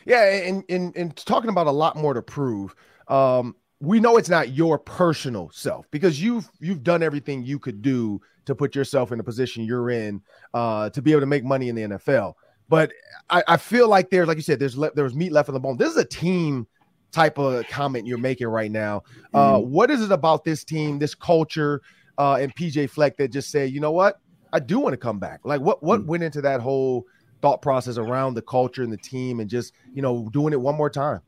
Yeah, 0.04 0.26
and 0.26 0.66
and 0.68 0.94
and 0.98 1.16
talking 1.16 1.50
about 1.50 1.68
a 1.68 1.72
lot 1.72 1.96
more 1.96 2.14
to 2.14 2.22
prove. 2.22 2.76
Um, 3.08 3.56
we 3.80 4.02
know 4.02 4.18
it's 4.18 4.28
not 4.28 4.50
your 4.50 4.78
personal 4.78 5.50
self 5.54 5.90
because 5.90 6.22
you've 6.22 6.50
you've 6.60 6.84
done 6.84 7.02
everything 7.02 7.46
you 7.46 7.60
could 7.60 7.82
do 7.82 8.20
to 8.44 8.56
put 8.56 8.76
yourself 8.76 9.14
in 9.14 9.20
the 9.20 9.24
position 9.24 9.64
you're 9.64 9.90
in 9.90 10.22
uh, 10.54 10.90
to 10.90 11.02
be 11.02 11.12
able 11.12 11.22
to 11.22 11.28
make 11.28 11.46
money 11.46 11.70
in 11.70 11.76
the 11.76 11.84
NFL. 11.84 12.34
But 12.68 12.92
I, 13.30 13.42
I 13.48 13.58
feel 13.58 13.88
like 13.88 14.10
there's, 14.10 14.28
like 14.28 14.36
you 14.36 14.44
said, 14.44 14.60
there's 14.60 14.78
le- 14.78 14.94
there's 14.96 15.16
meat 15.16 15.32
left 15.32 15.48
on 15.48 15.54
the 15.54 15.62
bone. 15.62 15.78
This 15.78 15.92
is 15.92 15.98
a 15.98 16.04
team 16.04 16.68
type 17.12 17.38
of 17.38 17.68
comment 17.68 18.08
you're 18.08 18.18
making 18.18 18.48
right 18.48 18.72
now. 18.72 19.04
Uh, 19.34 19.56
mm-hmm. 19.56 19.72
what 19.72 19.90
is 19.90 20.02
it 20.02 20.12
about 20.12 20.44
this 20.44 20.64
team, 20.64 21.00
this 21.00 21.16
culture, 21.16 21.82
uh, 22.18 22.36
and 22.36 22.54
PJ 22.56 22.90
Fleck 22.90 23.18
that 23.18 23.32
just 23.32 23.50
say, 23.50 23.66
you 23.66 23.80
know 23.80 23.92
what, 23.92 24.20
I 24.54 24.60
do 24.60 24.80
want 24.80 24.94
to 24.94 24.98
come 24.98 25.20
back? 25.20 25.42
Like, 25.44 25.62
what 25.62 25.84
what 25.84 26.02
mm-hmm. 26.02 26.10
went 26.10 26.24
into 26.24 26.42
that 26.42 26.62
whole 26.62 27.06
thought 27.42 27.62
process 27.62 27.98
around 27.98 28.36
the 28.36 28.42
culture 28.42 28.84
and 28.84 28.92
the 28.92 28.98
team, 28.98 29.40
and 29.40 29.50
just 29.50 29.74
you 29.94 30.02
know 30.02 30.30
doing 30.32 30.54
it 30.54 30.62
one 30.62 30.76
more 30.76 30.90
time? 30.90 31.22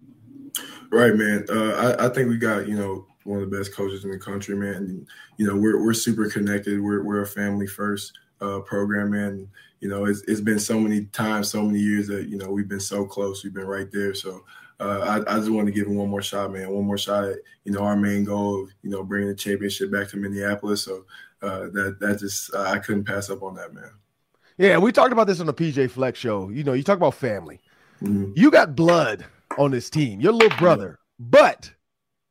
Right, 0.92 1.14
man. 1.14 1.46
Uh, 1.50 1.96
I, 2.00 2.06
I 2.06 2.10
think 2.10 2.30
we 2.30 2.38
got 2.38 2.68
you 2.68 2.76
know 2.76 3.06
one 3.28 3.44
of 3.44 3.50
the 3.50 3.58
best 3.58 3.74
coaches 3.74 4.06
in 4.06 4.12
the 4.12 4.18
country, 4.18 4.56
man. 4.56 4.76
And, 4.76 5.08
you 5.38 5.46
know, 5.46 5.56
we're 5.56 5.84
we're 5.84 5.94
super 5.94 6.30
connected. 6.30 6.82
We're 6.82 7.04
we're 7.04 7.22
a 7.22 7.28
family 7.28 7.68
first 7.68 8.18
uh, 8.42 8.60
program, 8.60 9.12
man. 9.12 9.50
You 9.82 9.90
know, 9.90 10.06
it's 10.06 10.22
it's 10.28 10.42
been 10.42 10.60
so 10.60 10.80
many 10.80 11.06
times, 11.06 11.50
so 11.50 11.62
many 11.62 11.80
years 11.80 12.08
that 12.08 12.30
you 12.30 12.38
know 12.38 12.50
we've 12.50 12.70
been 12.70 12.80
so 12.80 13.06
close. 13.06 13.44
We've 13.44 13.54
been 13.54 13.68
right 13.68 13.92
there. 13.92 14.14
So 14.14 14.44
uh, 14.80 15.22
I, 15.28 15.36
I 15.36 15.40
just 15.40 15.50
want 15.50 15.68
to 15.68 15.74
give 15.74 15.88
him 15.88 15.96
one 15.96 16.10
more 16.10 16.22
shot, 16.22 16.52
man. 16.52 16.70
One 16.70 16.86
more 16.86 16.98
shot 16.98 17.24
at 17.24 17.38
you 17.64 17.72
know 17.72 17.80
our 17.80 17.96
main 17.96 18.24
goal 18.24 18.64
of 18.64 18.70
you 18.84 18.90
know 18.90 19.04
bringing 19.04 19.30
the 19.30 19.36
championship 19.36 19.92
back 19.92 20.08
to 20.10 20.18
Minneapolis. 20.18 20.84
So 20.84 21.06
uh, 21.42 21.68
that 21.74 21.98
that 22.00 22.20
just 22.20 22.54
uh, 22.54 22.62
I 22.64 22.80
couldn't 22.80 23.06
pass 23.06 23.30
up 23.30 23.44
on 23.44 23.56
that, 23.56 23.74
man. 23.74 23.92
Yeah, 24.58 24.78
we 24.78 24.92
talked 24.92 25.12
about 25.14 25.28
this 25.28 25.40
on 25.40 25.46
the 25.46 25.54
PJ 25.54 25.92
Fleck's 25.92 26.20
show. 26.20 26.50
You 26.50 26.64
know, 26.64 26.74
you 26.74 26.84
talk 26.84 26.98
about 26.98 27.14
family. 27.14 27.60
Mm-hmm. 28.02 28.34
You 28.36 28.52
got 28.52 28.76
blood 28.76 29.26
on 29.58 29.72
this 29.72 29.90
team. 29.90 30.20
Your 30.20 30.34
little 30.34 30.58
brother, 30.58 31.00
but 31.20 31.72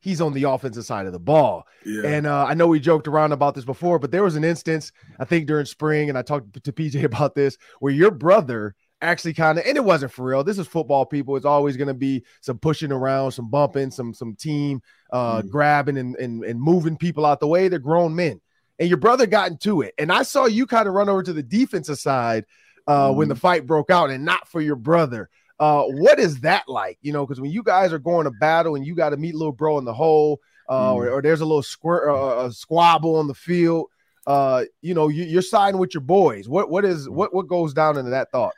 he's 0.07 0.21
on 0.21 0.33
the 0.33 0.45
offensive 0.45 0.85
side 0.85 1.07
of 1.07 1.13
the 1.13 1.19
ball. 1.19 1.67
Yeah. 1.85 2.07
And 2.07 2.27
uh, 2.29 2.45
I 2.45 2.55
know 2.55 2.69
we 2.69 2.79
joked 2.79 3.09
around 3.09 3.33
about 3.33 3.57
this 3.57 3.65
before, 3.65 3.99
but 3.99 4.13
there 4.13 4.23
was 4.23 4.37
an 4.37 4.45
instance, 4.45 4.93
I 5.19 5.25
think 5.25 5.49
during 5.49 5.67
spring, 5.67 6.09
and 6.09 6.17
I 6.17 6.23
talked 6.23 6.63
to 6.63 6.73
PJ 6.73 7.03
about 7.05 7.35
this, 7.35 7.59
where 7.81 7.93
your 7.93 8.13
brother 8.13 8.77
actually 9.01 9.35
kind 9.35 9.59
of, 9.59 9.65
and 9.67 9.77
it 9.77 9.85
wasn't 9.85 10.13
for 10.13 10.25
real. 10.25 10.45
This 10.45 10.59
is 10.59 10.67
football, 10.67 11.07
people. 11.07 11.37
It's 11.37 11.47
always 11.47 11.77
going 11.77 11.89
to 11.89 11.95
be 11.95 12.25
some 12.41 12.59
pushing 12.59 12.93
around, 12.93 13.33
some 13.33 13.51
bumping, 13.51 13.91
some 13.91 14.15
some 14.15 14.35
team 14.35 14.81
uh, 15.13 15.43
mm. 15.43 15.49
grabbing 15.49 15.99
and, 15.99 16.17
and 16.17 16.45
and 16.45 16.61
moving 16.61 16.97
people 16.97 17.27
out 17.27 17.41
the 17.41 17.47
way. 17.47 17.69
They're 17.69 17.79
grown 17.79 18.15
men, 18.15 18.41
and 18.79 18.89
your 18.89 18.99
brother 18.99 19.27
got 19.27 19.51
into 19.51 19.83
it. 19.83 19.95
And 19.99 20.11
I 20.11 20.23
saw 20.23 20.47
you 20.47 20.67
kind 20.67 20.89
of 20.89 20.95
run 20.95 21.09
over 21.09 21.23
to 21.23 21.33
the 21.33 21.43
defensive 21.43 21.99
side 21.99 22.45
uh, 22.87 23.11
mm. 23.11 23.17
when 23.17 23.29
the 23.29 23.35
mm-hmm. 23.35 23.41
fight 23.41 23.67
broke 23.67 23.91
out, 23.91 24.11
and 24.11 24.25
not 24.25 24.49
for 24.49 24.61
your 24.61 24.77
brother. 24.77 25.29
Uh, 25.59 25.85
what 25.85 26.19
is 26.19 26.41
that 26.41 26.65
like? 26.69 26.99
You 27.01 27.15
know, 27.15 27.25
because 27.25 27.41
when 27.41 27.51
you 27.51 27.63
guys 27.63 27.91
are 27.93 27.99
going 27.99 28.25
to 28.25 28.31
battle 28.31 28.75
and 28.75 28.87
you 28.87 28.95
got 28.95 29.11
to 29.11 29.17
meet 29.17 29.35
little 29.35 29.53
bro 29.53 29.79
in 29.79 29.87
the 29.87 29.95
hole, 29.95 30.41
uh, 30.69 30.93
mm. 30.93 30.95
or, 30.95 31.09
or, 31.09 31.23
there's 31.23 31.41
a 31.41 31.47
little 31.47 31.63
squirt, 31.63 32.11
uh, 32.11 32.47
a 32.47 32.53
squabble 32.53 33.17
on 33.17 33.27
the 33.27 33.35
field, 33.35 33.87
uh, 34.27 34.65
you 34.83 34.93
know, 34.93 35.09
you, 35.09 35.39
are 35.39 35.43
siding 35.43 35.79
with 35.79 35.95
your 35.95 36.03
boys. 36.03 36.49
What 36.49 36.71
what 36.71 36.85
is 36.85 37.09
what 37.09 37.33
what 37.33 37.47
goes 37.47 37.73
down 37.73 37.97
into 37.97 38.11
that 38.11 38.31
thought? 38.33 38.53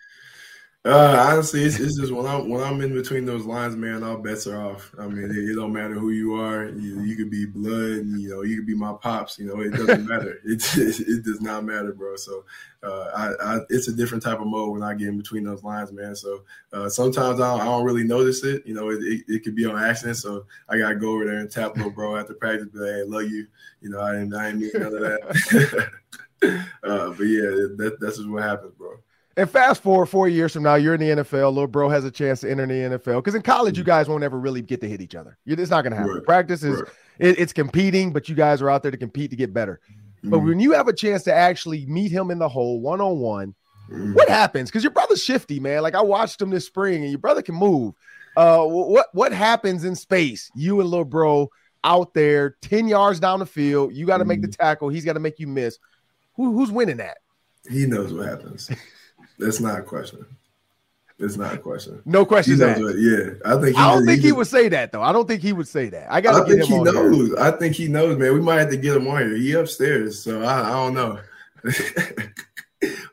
Uh, 0.84 1.26
honestly, 1.28 1.64
it's, 1.64 1.80
it's 1.80 1.98
just 1.98 2.12
when 2.12 2.24
I'm 2.24 2.48
when 2.48 2.62
I'm 2.62 2.80
in 2.80 2.94
between 2.94 3.24
those 3.24 3.44
lines, 3.44 3.74
man, 3.74 4.04
all 4.04 4.16
bets 4.16 4.46
are 4.46 4.70
off. 4.70 4.94
I 4.98 5.08
mean, 5.08 5.24
it, 5.24 5.36
it 5.36 5.56
don't 5.56 5.72
matter 5.72 5.94
who 5.94 6.10
you 6.10 6.34
are. 6.34 6.68
You, 6.68 7.02
you, 7.02 7.16
could 7.16 7.30
be 7.30 7.46
blood, 7.46 8.06
you 8.06 8.30
know, 8.30 8.42
you 8.42 8.56
could 8.58 8.66
be 8.66 8.76
my 8.76 8.92
pops. 8.92 9.40
You 9.40 9.46
know, 9.46 9.60
it 9.60 9.70
doesn't 9.70 10.06
matter. 10.08 10.38
It, 10.44 10.62
it, 10.78 11.00
it 11.00 11.24
does 11.24 11.40
not 11.40 11.64
matter, 11.64 11.92
bro. 11.92 12.14
So, 12.14 12.44
uh, 12.84 13.10
I, 13.14 13.56
I, 13.56 13.58
it's 13.70 13.88
a 13.88 13.92
different 13.92 14.22
type 14.22 14.40
of 14.40 14.46
mode 14.46 14.70
when 14.70 14.84
I 14.84 14.94
get 14.94 15.08
in 15.08 15.18
between 15.18 15.42
those 15.42 15.64
lines, 15.64 15.92
man. 15.92 16.14
So 16.14 16.42
uh, 16.72 16.88
sometimes 16.88 17.40
I 17.40 17.50
don't, 17.50 17.60
I 17.60 17.64
don't, 17.64 17.84
really 17.84 18.04
notice 18.04 18.44
it. 18.44 18.64
You 18.64 18.74
know, 18.74 18.90
it, 18.90 19.00
it, 19.02 19.42
could 19.42 19.56
be 19.56 19.66
on 19.66 19.76
accident. 19.76 20.16
So 20.16 20.46
I 20.68 20.78
gotta 20.78 20.94
go 20.94 21.10
over 21.10 21.24
there 21.24 21.38
and 21.38 21.50
tap 21.50 21.76
little 21.76 21.90
bro 21.90 22.16
after 22.16 22.34
practice, 22.34 22.68
be 22.68 22.78
like, 22.78 22.88
"Hey, 22.88 23.02
love 23.02 23.24
you." 23.24 23.48
You 23.80 23.90
know, 23.90 24.00
I 24.00 24.12
didn't, 24.12 24.34
I 24.34 24.52
didn't 24.52 24.60
mean 24.60 24.70
none 24.74 24.94
of 24.94 25.00
that. 25.00 25.90
uh, 26.84 27.10
but 27.10 27.24
yeah, 27.24 27.66
that, 27.76 27.98
that's 28.00 28.18
just 28.18 28.28
what 28.28 28.44
happens, 28.44 28.72
bro. 28.78 28.96
And 29.38 29.48
fast 29.48 29.84
forward 29.84 30.06
four 30.06 30.28
years 30.28 30.52
from 30.52 30.64
now, 30.64 30.74
you're 30.74 30.94
in 30.94 31.00
the 31.00 31.22
NFL. 31.22 31.52
Little 31.52 31.68
bro 31.68 31.88
has 31.88 32.04
a 32.04 32.10
chance 32.10 32.40
to 32.40 32.50
enter 32.50 32.66
the 32.66 32.98
NFL 32.98 33.18
because 33.18 33.36
in 33.36 33.42
college, 33.42 33.78
you 33.78 33.84
guys 33.84 34.08
won't 34.08 34.24
ever 34.24 34.36
really 34.36 34.62
get 34.62 34.80
to 34.80 34.88
hit 34.88 35.00
each 35.00 35.14
other. 35.14 35.38
It's 35.46 35.70
not 35.70 35.82
going 35.82 35.92
to 35.92 35.96
happen. 35.96 36.14
Right. 36.14 36.24
Practice 36.24 36.64
is 36.64 36.80
right. 36.80 36.90
it, 37.20 37.38
it's 37.38 37.52
competing, 37.52 38.12
but 38.12 38.28
you 38.28 38.34
guys 38.34 38.60
are 38.60 38.68
out 38.68 38.82
there 38.82 38.90
to 38.90 38.96
compete 38.96 39.30
to 39.30 39.36
get 39.36 39.54
better. 39.54 39.78
Mm-hmm. 39.92 40.30
But 40.30 40.40
when 40.40 40.58
you 40.58 40.72
have 40.72 40.88
a 40.88 40.92
chance 40.92 41.22
to 41.22 41.32
actually 41.32 41.86
meet 41.86 42.10
him 42.10 42.32
in 42.32 42.40
the 42.40 42.48
hole 42.48 42.80
one 42.80 43.00
on 43.00 43.20
one, 43.20 43.54
what 44.12 44.28
happens? 44.28 44.70
Because 44.70 44.82
your 44.82 44.90
brother's 44.90 45.22
shifty, 45.22 45.60
man. 45.60 45.82
Like 45.82 45.94
I 45.94 46.02
watched 46.02 46.42
him 46.42 46.50
this 46.50 46.66
spring, 46.66 47.02
and 47.02 47.10
your 47.10 47.20
brother 47.20 47.40
can 47.40 47.54
move. 47.54 47.94
Uh, 48.36 48.64
what 48.64 49.06
what 49.12 49.32
happens 49.32 49.84
in 49.84 49.94
space? 49.94 50.50
You 50.56 50.80
and 50.80 50.90
little 50.90 51.04
bro 51.04 51.48
out 51.84 52.12
there, 52.12 52.56
ten 52.60 52.88
yards 52.88 53.20
down 53.20 53.38
the 53.38 53.46
field. 53.46 53.94
You 53.94 54.04
got 54.04 54.16
to 54.16 54.24
mm-hmm. 54.24 54.30
make 54.30 54.42
the 54.42 54.48
mm-hmm. 54.48 54.60
tackle. 54.60 54.88
He's 54.88 55.04
got 55.04 55.12
to 55.12 55.20
make 55.20 55.38
you 55.38 55.46
miss. 55.46 55.78
Who, 56.34 56.52
who's 56.54 56.72
winning 56.72 56.96
that? 56.96 57.18
He 57.70 57.86
knows 57.86 58.12
what 58.12 58.26
happens. 58.26 58.68
That's 59.38 59.60
not 59.60 59.78
a 59.78 59.82
question. 59.82 60.26
It's 61.20 61.36
not 61.36 61.54
a 61.54 61.58
question. 61.58 62.00
No 62.04 62.24
question. 62.24 62.58
What, 62.60 62.96
yeah, 62.96 63.30
I 63.44 63.60
think. 63.60 63.76
He, 63.76 63.82
I 63.82 63.94
don't 63.94 64.06
think 64.06 64.20
he, 64.20 64.28
he, 64.28 64.32
would 64.32 64.46
say 64.46 64.68
that 64.68 64.92
though. 64.92 65.02
I 65.02 65.12
don't 65.12 65.26
think 65.26 65.42
he 65.42 65.52
would 65.52 65.66
say 65.66 65.88
that. 65.88 66.12
I 66.12 66.20
got 66.20 66.46
to 66.46 66.48
think 66.48 66.68
he 66.68 66.78
knows. 66.78 67.28
Here. 67.28 67.38
I 67.38 67.50
think 67.50 67.74
he 67.74 67.88
knows, 67.88 68.16
man. 68.16 68.34
We 68.34 68.40
might 68.40 68.60
have 68.60 68.70
to 68.70 68.76
get 68.76 68.96
him 68.96 69.08
on 69.08 69.18
here. 69.18 69.36
He 69.36 69.52
upstairs, 69.52 70.22
so 70.22 70.42
I, 70.42 70.68
I 70.68 70.72
don't 70.72 70.94
know. 70.94 71.18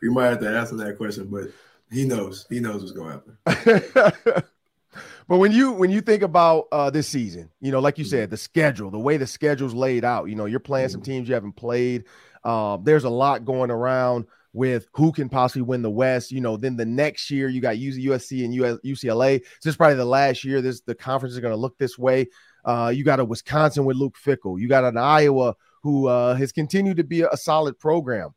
we 0.02 0.10
might 0.10 0.28
have 0.28 0.40
to 0.42 0.56
ask 0.56 0.72
him 0.72 0.78
that 0.78 0.98
question, 0.98 1.28
but 1.32 1.46
he 1.92 2.06
knows. 2.06 2.46
He 2.48 2.60
knows 2.60 2.82
what's 2.82 2.92
going 2.92 3.22
to 3.46 3.52
happen. 3.52 4.44
but 5.28 5.38
when 5.38 5.52
you 5.52 5.72
when 5.72 5.90
you 5.90 6.02
think 6.02 6.22
about 6.22 6.68
uh, 6.72 6.92
this 6.92 7.08
season, 7.08 7.50
you 7.60 7.72
know, 7.72 7.80
like 7.80 7.98
you 7.98 8.06
said, 8.06 8.30
the 8.30 8.38
schedule, 8.38 8.92
the 8.92 9.00
way 9.00 9.18
the 9.18 9.26
schedule's 9.26 9.74
laid 9.74 10.06
out, 10.06 10.30
you 10.30 10.36
know, 10.36 10.46
you're 10.46 10.60
playing 10.60 10.90
some 10.90 11.02
teams 11.02 11.28
you 11.28 11.34
haven't 11.34 11.56
played. 11.56 12.04
Uh, 12.44 12.78
there's 12.78 13.04
a 13.04 13.10
lot 13.10 13.46
going 13.46 13.72
around 13.72 14.28
with 14.56 14.88
who 14.94 15.12
can 15.12 15.28
possibly 15.28 15.62
win 15.62 15.82
the 15.82 15.92
West. 15.92 16.32
You 16.32 16.40
know, 16.40 16.56
then 16.56 16.78
the 16.78 16.86
next 16.86 17.30
year 17.30 17.50
you 17.50 17.60
got 17.60 17.76
USC 17.76 18.46
and 18.46 18.54
UCLA. 18.84 19.42
This 19.42 19.72
is 19.72 19.76
probably 19.76 19.98
the 19.98 20.06
last 20.06 20.44
year 20.44 20.62
this 20.62 20.82
the 20.82 20.96
conference 20.96 21.34
is 21.34 21.42
going 21.42 21.54
to 21.54 21.60
look 21.60 21.78
this 21.78 21.98
way. 21.98 22.28
Uh, 22.64 22.92
you 22.96 23.04
got 23.04 23.20
a 23.20 23.26
Wisconsin 23.26 23.86
with 23.86 23.98
Luke 23.98 24.16
Fickell. 24.18 24.60
You 24.60 24.68
got 24.68 24.86
an 24.86 24.98
Iowa 24.98 25.56
who 25.84 26.08
uh, 26.08 26.36
has 26.36 26.52
continued 26.52 26.98
to 26.98 27.04
be 27.04 27.22
a, 27.22 27.38
solid 27.38 27.78
program. 27.78 28.34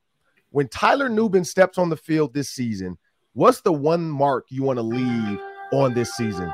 When 0.50 0.68
Tyler 0.68 1.08
Nubin 1.08 1.46
steps 1.46 1.78
on 1.78 1.88
the 1.88 1.96
field 1.96 2.34
this 2.34 2.50
season, 2.50 2.98
what's 3.32 3.62
the 3.62 3.72
one 3.72 4.10
mark 4.10 4.46
you 4.50 4.64
want 4.64 4.78
to 4.78 4.82
leave 4.82 5.38
on 5.72 5.94
this 5.94 6.12
season? 6.14 6.52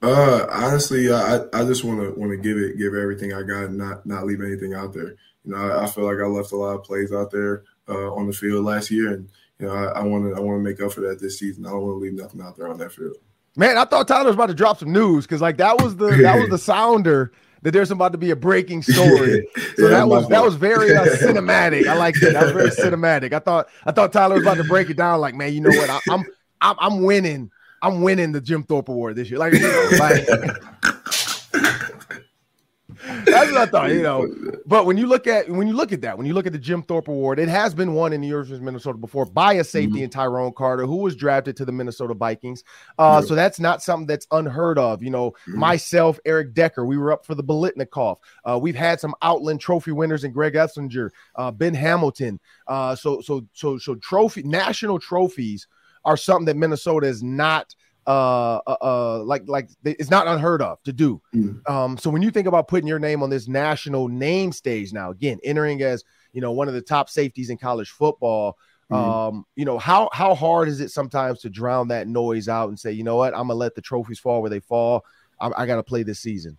Uh, 0.00 0.46
honestly, 0.50 1.12
I 1.12 1.42
I 1.52 1.64
just 1.64 1.84
want 1.84 2.00
to 2.00 2.18
want 2.18 2.32
to 2.32 2.36
give 2.36 2.56
it 2.56 2.78
give 2.78 2.94
everything 2.94 3.32
I 3.32 3.42
got, 3.42 3.64
and 3.64 3.78
not 3.78 4.04
not 4.06 4.24
leave 4.24 4.40
anything 4.40 4.74
out 4.74 4.92
there. 4.92 5.14
You 5.44 5.52
know, 5.52 5.56
I, 5.56 5.84
I 5.84 5.86
feel 5.86 6.04
like 6.04 6.18
I 6.18 6.26
left 6.26 6.50
a 6.52 6.56
lot 6.56 6.74
of 6.74 6.82
plays 6.82 7.12
out 7.12 7.30
there 7.30 7.62
uh, 7.88 8.12
on 8.14 8.26
the 8.26 8.32
field 8.32 8.64
last 8.64 8.90
year, 8.90 9.14
and 9.14 9.28
you 9.58 9.66
know 9.66 9.74
I 9.74 10.02
want 10.02 10.24
to 10.24 10.36
I 10.36 10.40
want 10.40 10.58
to 10.58 10.62
make 10.62 10.80
up 10.80 10.92
for 10.92 11.00
that 11.02 11.20
this 11.20 11.38
season. 11.38 11.66
I 11.66 11.70
don't 11.70 11.82
want 11.82 11.96
to 11.96 11.98
leave 11.98 12.14
nothing 12.14 12.40
out 12.40 12.56
there 12.56 12.68
on 12.68 12.78
that 12.78 12.92
field. 12.92 13.16
Man, 13.56 13.76
I 13.76 13.84
thought 13.84 14.08
Tyler 14.08 14.26
was 14.26 14.34
about 14.34 14.46
to 14.46 14.54
drop 14.54 14.78
some 14.78 14.92
news 14.92 15.26
because 15.26 15.40
like 15.40 15.58
that 15.58 15.80
was 15.82 15.96
the 15.96 16.10
that 16.22 16.38
was 16.38 16.48
the 16.48 16.58
sounder 16.72 17.32
that 17.62 17.70
there's 17.70 17.90
about 17.90 18.12
to 18.12 18.18
be 18.18 18.30
a 18.30 18.36
breaking 18.36 18.82
story. 18.82 19.48
So 19.76 19.84
yeah, 19.84 19.98
that 19.98 20.08
was 20.08 20.28
that 20.28 20.44
was 20.44 20.54
very 20.54 20.94
uh, 20.94 21.04
cinematic. 21.16 21.86
I 21.86 21.94
like 21.94 22.14
that. 22.16 22.34
That 22.34 22.44
was 22.44 22.52
very 22.52 22.70
cinematic. 22.70 23.32
I 23.32 23.38
thought 23.38 23.68
I 23.86 23.90
thought 23.90 24.12
Tyler 24.12 24.34
was 24.34 24.44
about 24.44 24.58
to 24.58 24.64
break 24.64 24.90
it 24.90 24.98
down. 24.98 25.20
Like, 25.20 25.34
man, 25.34 25.54
you 25.54 25.62
know 25.62 25.70
what? 25.70 25.88
I, 25.88 25.98
I'm 26.10 26.24
I'm 26.60 26.76
I'm 26.78 27.02
winning. 27.02 27.50
I'm 27.80 28.02
winning 28.02 28.32
the 28.32 28.40
Jim 28.40 28.64
Thorpe 28.64 28.90
Award 28.90 29.16
this 29.16 29.30
year. 29.30 29.38
Like, 29.38 29.54
like 29.98 30.91
That's 33.24 33.50
what 33.50 33.60
I 33.60 33.66
thought, 33.66 33.90
you 33.90 34.02
know. 34.02 34.28
But 34.66 34.86
when 34.86 34.96
you 34.96 35.06
look 35.06 35.26
at 35.26 35.48
when 35.48 35.66
you 35.66 35.74
look 35.74 35.92
at 35.92 36.00
that, 36.02 36.16
when 36.16 36.26
you 36.26 36.34
look 36.34 36.46
at 36.46 36.52
the 36.52 36.58
Jim 36.58 36.82
Thorpe 36.82 37.08
Award, 37.08 37.38
it 37.38 37.48
has 37.48 37.74
been 37.74 37.94
won 37.94 38.12
in 38.12 38.20
the 38.20 38.26
University 38.26 38.56
of 38.56 38.62
Minnesota 38.62 38.98
before 38.98 39.26
by 39.26 39.54
a 39.54 39.64
safety 39.64 39.96
mm-hmm. 39.96 40.04
in 40.04 40.10
Tyrone 40.10 40.52
Carter, 40.52 40.86
who 40.86 40.96
was 40.96 41.16
drafted 41.16 41.56
to 41.56 41.64
the 41.64 41.72
Minnesota 41.72 42.14
Vikings. 42.14 42.64
Uh, 42.98 43.20
yeah. 43.20 43.28
So 43.28 43.34
that's 43.34 43.60
not 43.60 43.82
something 43.82 44.06
that's 44.06 44.26
unheard 44.30 44.78
of. 44.78 45.02
You 45.02 45.10
know, 45.10 45.30
mm-hmm. 45.30 45.58
myself, 45.58 46.18
Eric 46.24 46.54
Decker, 46.54 46.84
we 46.84 46.96
were 46.96 47.12
up 47.12 47.24
for 47.24 47.34
the 47.34 47.44
Biletnikoff. 47.44 48.18
Uh, 48.44 48.58
we've 48.60 48.76
had 48.76 49.00
some 49.00 49.14
Outland 49.22 49.60
Trophy 49.60 49.92
winners 49.92 50.24
in 50.24 50.32
Greg 50.32 50.54
Eslinger, 50.54 51.10
uh, 51.36 51.50
Ben 51.50 51.74
Hamilton. 51.74 52.40
Uh, 52.66 52.94
so 52.94 53.20
so 53.20 53.46
so 53.52 53.78
so 53.78 53.94
trophy 53.96 54.42
national 54.42 54.98
trophies 54.98 55.66
are 56.04 56.16
something 56.16 56.46
that 56.46 56.56
Minnesota 56.56 57.06
is 57.06 57.22
not 57.22 57.74
uh, 58.06 58.60
uh, 58.66 58.76
uh, 58.80 59.22
like 59.24 59.42
like 59.46 59.68
it's 59.84 60.10
not 60.10 60.26
unheard 60.26 60.62
of 60.62 60.82
to 60.82 60.92
do. 60.92 61.20
Mm. 61.34 61.68
Um, 61.68 61.98
so 61.98 62.10
when 62.10 62.22
you 62.22 62.30
think 62.30 62.46
about 62.46 62.68
putting 62.68 62.88
your 62.88 62.98
name 62.98 63.22
on 63.22 63.30
this 63.30 63.48
national 63.48 64.08
name 64.08 64.52
stage 64.52 64.92
now, 64.92 65.10
again, 65.10 65.38
entering 65.44 65.82
as 65.82 66.04
you 66.32 66.40
know 66.40 66.52
one 66.52 66.68
of 66.68 66.74
the 66.74 66.82
top 66.82 67.08
safeties 67.08 67.50
in 67.50 67.58
college 67.58 67.90
football, 67.90 68.58
mm. 68.90 68.96
um, 68.96 69.46
you 69.54 69.64
know 69.64 69.78
how 69.78 70.08
how 70.12 70.34
hard 70.34 70.68
is 70.68 70.80
it 70.80 70.90
sometimes 70.90 71.40
to 71.40 71.50
drown 71.50 71.88
that 71.88 72.08
noise 72.08 72.48
out 72.48 72.68
and 72.68 72.78
say, 72.78 72.92
you 72.92 73.04
know 73.04 73.16
what, 73.16 73.34
I'm 73.34 73.42
gonna 73.48 73.54
let 73.54 73.74
the 73.74 73.82
trophies 73.82 74.18
fall 74.18 74.40
where 74.40 74.50
they 74.50 74.60
fall. 74.60 75.04
I, 75.40 75.50
I 75.56 75.66
got 75.66 75.76
to 75.76 75.82
play 75.82 76.02
this 76.02 76.20
season. 76.20 76.58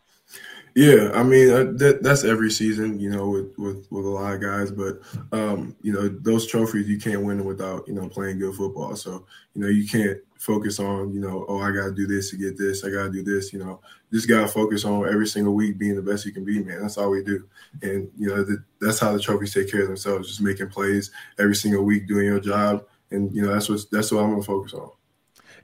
Yeah, 0.75 1.11
I 1.13 1.23
mean 1.23 1.49
uh, 1.51 1.71
that, 1.75 1.99
that's 2.01 2.23
every 2.23 2.49
season, 2.49 2.99
you 2.99 3.09
know, 3.09 3.27
with, 3.27 3.57
with 3.57 3.87
with 3.91 4.05
a 4.05 4.09
lot 4.09 4.22
of 4.33 4.41
guys. 4.41 4.71
But 4.71 4.99
um, 5.31 5.75
you 5.81 5.93
know, 5.93 6.07
those 6.07 6.47
trophies 6.47 6.87
you 6.87 6.99
can't 6.99 7.23
win 7.23 7.37
them 7.37 7.47
without 7.47 7.87
you 7.87 7.93
know 7.93 8.07
playing 8.09 8.39
good 8.39 8.55
football. 8.55 8.95
So 8.95 9.25
you 9.53 9.61
know, 9.61 9.67
you 9.67 9.87
can't 9.87 10.19
focus 10.37 10.79
on 10.79 11.13
you 11.13 11.19
know, 11.19 11.45
oh, 11.47 11.59
I 11.59 11.71
got 11.71 11.85
to 11.85 11.93
do 11.93 12.05
this 12.05 12.29
to 12.31 12.37
get 12.37 12.57
this. 12.57 12.83
I 12.83 12.89
got 12.89 13.03
to 13.03 13.11
do 13.11 13.23
this. 13.23 13.53
You 13.53 13.59
know, 13.59 13.81
just 14.11 14.27
got 14.27 14.41
to 14.41 14.47
focus 14.47 14.85
on 14.85 15.07
every 15.07 15.27
single 15.27 15.53
week 15.53 15.77
being 15.77 15.95
the 15.95 16.01
best 16.01 16.25
you 16.25 16.31
can 16.31 16.45
be, 16.45 16.63
man. 16.63 16.81
That's 16.81 16.97
all 16.97 17.09
we 17.09 17.23
do. 17.23 17.47
And 17.81 18.09
you 18.17 18.29
know, 18.29 18.43
the, 18.43 18.63
that's 18.79 18.99
how 18.99 19.13
the 19.13 19.19
trophies 19.19 19.53
take 19.53 19.71
care 19.71 19.81
of 19.81 19.87
themselves. 19.87 20.27
Just 20.27 20.41
making 20.41 20.69
plays 20.69 21.11
every 21.39 21.55
single 21.55 21.83
week, 21.83 22.07
doing 22.07 22.25
your 22.25 22.39
job, 22.39 22.85
and 23.11 23.33
you 23.35 23.41
know, 23.41 23.53
that's 23.53 23.69
what 23.69 23.81
that's 23.91 24.11
what 24.11 24.23
I'm 24.23 24.31
gonna 24.31 24.43
focus 24.43 24.73
on. 24.73 24.91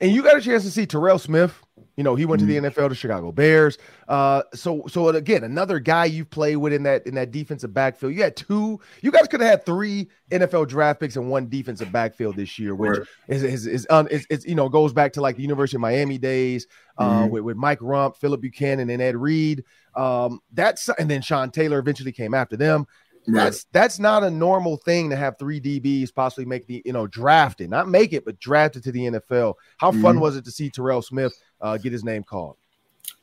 And 0.01 0.12
you 0.12 0.23
got 0.23 0.38
a 0.38 0.41
chance 0.41 0.63
to 0.63 0.71
see 0.71 0.86
Terrell 0.86 1.19
Smith 1.19 1.62
you 1.95 2.03
know, 2.03 2.15
he 2.15 2.25
went 2.25 2.41
mm-hmm. 2.41 2.49
to 2.49 2.61
the 2.61 2.67
mm-hmm. 2.69 2.79
NFL, 2.79 2.89
to 2.89 2.95
Chicago 2.95 3.31
Bears. 3.31 3.77
Uh, 4.07 4.43
so 4.53 4.83
so 4.87 5.09
again, 5.09 5.43
another 5.43 5.79
guy 5.79 6.05
you've 6.05 6.29
played 6.29 6.57
with 6.57 6.73
in 6.73 6.83
that 6.83 7.05
in 7.05 7.15
that 7.15 7.31
defensive 7.31 7.73
backfield. 7.73 8.13
You 8.13 8.23
had 8.23 8.35
two. 8.35 8.79
You 9.01 9.11
guys 9.11 9.27
could 9.27 9.41
have 9.41 9.49
had 9.49 9.65
three 9.65 10.09
NFL 10.31 10.67
draft 10.67 10.99
picks 10.99 11.15
and 11.15 11.29
one 11.29 11.49
defensive 11.49 11.91
backfield 11.91 12.35
this 12.35 12.57
year, 12.57 12.75
which 12.75 12.99
right. 12.99 13.07
is 13.27 13.43
is 13.43 13.67
is, 13.67 13.87
um, 13.89 14.07
is, 14.09 14.25
is, 14.29 14.45
you 14.45 14.55
know 14.55 14.69
goes 14.69 14.93
back 14.93 15.13
to 15.13 15.21
like 15.21 15.35
the 15.35 15.41
University 15.41 15.77
of 15.77 15.81
Miami 15.81 16.17
days 16.17 16.67
uh, 16.97 17.23
mm-hmm. 17.23 17.31
with, 17.31 17.43
with 17.43 17.57
Mike 17.57 17.79
Rumph, 17.79 18.17
Phillip 18.17 18.41
Buchanon, 18.41 18.89
and 18.89 19.01
Ed 19.01 19.15
Reed. 19.15 19.63
Um, 19.95 20.39
that's 20.53 20.89
and 20.97 21.09
then 21.09 21.21
Sean 21.21 21.51
Taylor 21.51 21.79
eventually 21.79 22.11
came 22.11 22.33
after 22.33 22.55
them. 22.55 22.87
Right. 23.29 23.45
That's 23.45 23.65
that's 23.71 23.99
not 23.99 24.23
a 24.23 24.29
normal 24.29 24.77
thing 24.77 25.09
to 25.09 25.15
have 25.15 25.37
three 25.37 25.61
DBs 25.61 26.13
possibly 26.13 26.45
make 26.45 26.65
the 26.67 26.81
you 26.85 26.93
know 26.93 27.07
drafted, 27.07 27.69
not 27.69 27.87
make 27.87 28.13
it, 28.13 28.25
but 28.25 28.39
drafted 28.39 28.83
to 28.83 28.91
the 28.91 29.05
NFL. 29.05 29.55
How 29.77 29.91
mm-hmm. 29.91 30.01
fun 30.01 30.19
was 30.19 30.35
it 30.35 30.45
to 30.45 30.51
see 30.51 30.69
Terrell 30.69 31.01
Smith 31.01 31.33
uh, 31.61 31.77
get 31.77 31.91
his 31.91 32.03
name 32.03 32.23
called? 32.23 32.57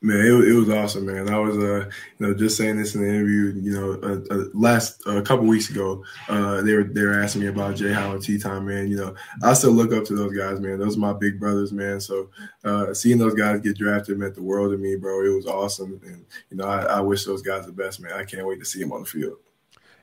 Man, 0.03 0.19
it, 0.19 0.49
it, 0.49 0.53
was 0.53 0.69
awesome, 0.69 1.07
man. 1.07 1.31
I 1.31 1.39
was, 1.39 1.57
uh, 1.57 1.89
you 2.19 2.27
know, 2.27 2.35
just 2.35 2.59
saying 2.59 2.77
this 2.77 2.95
in 2.95 3.01
the 3.01 3.09
interview. 3.09 3.55
You 3.61 3.73
know, 3.73 3.93
uh, 4.03 4.35
uh, 4.35 4.45
last 4.53 5.03
a 5.07 5.23
couple 5.23 5.47
weeks 5.47 5.71
ago, 5.71 6.05
uh, 6.29 6.61
they 6.63 6.75
were 6.75 6.85
they 6.85 7.03
were 7.03 7.19
asking 7.19 7.43
me 7.43 7.49
about 7.49 7.77
Jay 7.77 7.93
Howard, 7.93 8.23
T 8.23 8.39
Time, 8.39 8.67
man. 8.67 8.89
You 8.89 8.97
know, 8.97 9.15
I 9.43 9.55
still 9.55 9.73
look 9.73 9.93
up 9.93 10.05
to 10.05 10.15
those 10.15 10.37
guys, 10.37 10.61
man. 10.61 10.79
Those 10.79 10.97
are 10.97 11.01
my 11.01 11.15
big 11.15 11.41
brothers, 11.41 11.73
man. 11.73 11.99
So 12.01 12.29
uh, 12.63 12.93
seeing 12.93 13.17
those 13.17 13.35
guys 13.35 13.61
get 13.63 13.79
drafted 13.79 14.19
meant 14.19 14.35
the 14.35 14.43
world 14.43 14.73
to 14.73 14.79
me, 14.79 14.97
bro. 14.97 15.25
It 15.25 15.35
was 15.35 15.47
awesome, 15.47 15.99
and 16.05 16.27
you 16.51 16.59
know, 16.59 16.67
I, 16.67 16.83
I 16.83 17.01
wish 17.01 17.25
those 17.25 17.43
guys 17.43 17.65
the 17.65 17.73
best, 17.73 17.99
man. 17.99 18.13
I 18.13 18.25
can't 18.25 18.47
wait 18.47 18.59
to 18.59 18.67
see 18.67 18.81
them 18.81 18.93
on 18.93 19.01
the 19.01 19.07
field. 19.07 19.39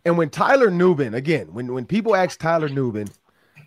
And 0.06 0.18
when 0.18 0.30
Tyler 0.30 0.70
Nubin, 0.70 1.14
again, 1.14 1.54
when 1.54 1.74
when 1.74 1.86
people 1.86 2.16
ask 2.16 2.40
Tyler 2.40 2.70
Nubin, 2.70 3.10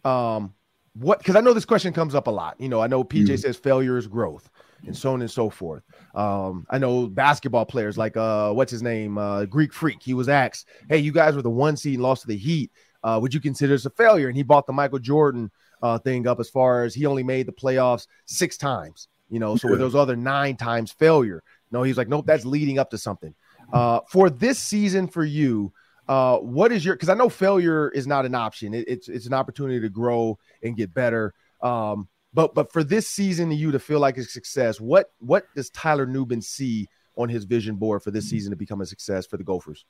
um, 0.04 0.54
what 0.94 1.18
because 1.18 1.36
I 1.36 1.40
know 1.40 1.52
this 1.52 1.64
question 1.64 1.92
comes 1.92 2.14
up 2.14 2.26
a 2.26 2.30
lot. 2.30 2.60
You 2.60 2.68
know, 2.68 2.80
I 2.80 2.86
know 2.86 3.04
PJ 3.04 3.24
mm-hmm. 3.24 3.36
says 3.36 3.56
failure 3.56 3.96
is 3.96 4.06
growth 4.06 4.50
and 4.84 4.96
so 4.96 5.12
on 5.12 5.22
and 5.22 5.30
so 5.30 5.50
forth. 5.50 5.82
Um, 6.14 6.66
I 6.70 6.78
know 6.78 7.06
basketball 7.06 7.66
players 7.66 7.96
like 7.96 8.16
uh, 8.16 8.52
what's 8.52 8.70
his 8.70 8.82
name, 8.82 9.18
uh, 9.18 9.46
Greek 9.46 9.72
Freak. 9.72 10.02
He 10.02 10.14
was 10.14 10.28
asked, 10.28 10.68
"Hey, 10.88 10.98
you 10.98 11.12
guys 11.12 11.34
were 11.34 11.42
the 11.42 11.50
one 11.50 11.76
seed 11.76 11.94
and 11.94 12.02
lost 12.02 12.22
to 12.22 12.28
the 12.28 12.36
Heat. 12.36 12.70
Uh, 13.02 13.18
would 13.20 13.32
you 13.32 13.40
consider 13.40 13.74
this 13.74 13.86
a 13.86 13.90
failure?" 13.90 14.28
And 14.28 14.36
he 14.36 14.42
bought 14.42 14.66
the 14.66 14.72
Michael 14.72 14.98
Jordan 14.98 15.50
uh, 15.82 15.98
thing 15.98 16.26
up 16.26 16.40
as 16.40 16.50
far 16.50 16.84
as 16.84 16.94
he 16.94 17.06
only 17.06 17.22
made 17.22 17.46
the 17.46 17.52
playoffs 17.52 18.06
six 18.26 18.56
times. 18.56 19.08
You 19.28 19.40
know, 19.40 19.56
so 19.56 19.70
yeah. 19.70 19.76
those 19.76 19.94
other 19.94 20.16
nine 20.16 20.56
times 20.56 20.92
failure. 20.92 21.42
No, 21.72 21.82
he's 21.82 21.96
like, 21.96 22.08
nope, 22.08 22.26
that's 22.26 22.44
leading 22.44 22.78
up 22.78 22.90
to 22.90 22.98
something. 22.98 23.34
Uh, 23.72 24.00
for 24.08 24.30
this 24.30 24.60
season 24.60 25.08
for 25.08 25.24
you, 25.24 25.72
uh, 26.08 26.38
what 26.38 26.72
is 26.72 26.84
your? 26.84 26.94
Because 26.94 27.08
I 27.08 27.14
know 27.14 27.28
failure 27.28 27.88
is 27.90 28.06
not 28.06 28.26
an 28.26 28.34
option. 28.34 28.74
It, 28.74 28.88
it's 28.88 29.08
it's 29.08 29.26
an 29.26 29.34
opportunity 29.34 29.80
to 29.80 29.88
grow 29.88 30.38
and 30.62 30.76
get 30.76 30.94
better. 30.94 31.34
Um, 31.60 32.08
but 32.32 32.54
but 32.54 32.72
for 32.72 32.84
this 32.84 33.08
season, 33.08 33.50
to 33.50 33.56
you 33.56 33.72
to 33.72 33.78
feel 33.78 33.98
like 33.98 34.16
a 34.16 34.22
success, 34.22 34.80
what 34.80 35.10
what 35.18 35.46
does 35.54 35.70
Tyler 35.70 36.06
Nubin 36.06 36.42
see 36.42 36.88
on 37.16 37.28
his 37.28 37.44
vision 37.44 37.76
board 37.76 38.02
for 38.02 38.10
this 38.10 38.28
season 38.28 38.50
to 38.50 38.56
become 38.56 38.80
a 38.80 38.86
success 38.86 39.26
for 39.26 39.36
the 39.36 39.44
Gophers? 39.44 39.84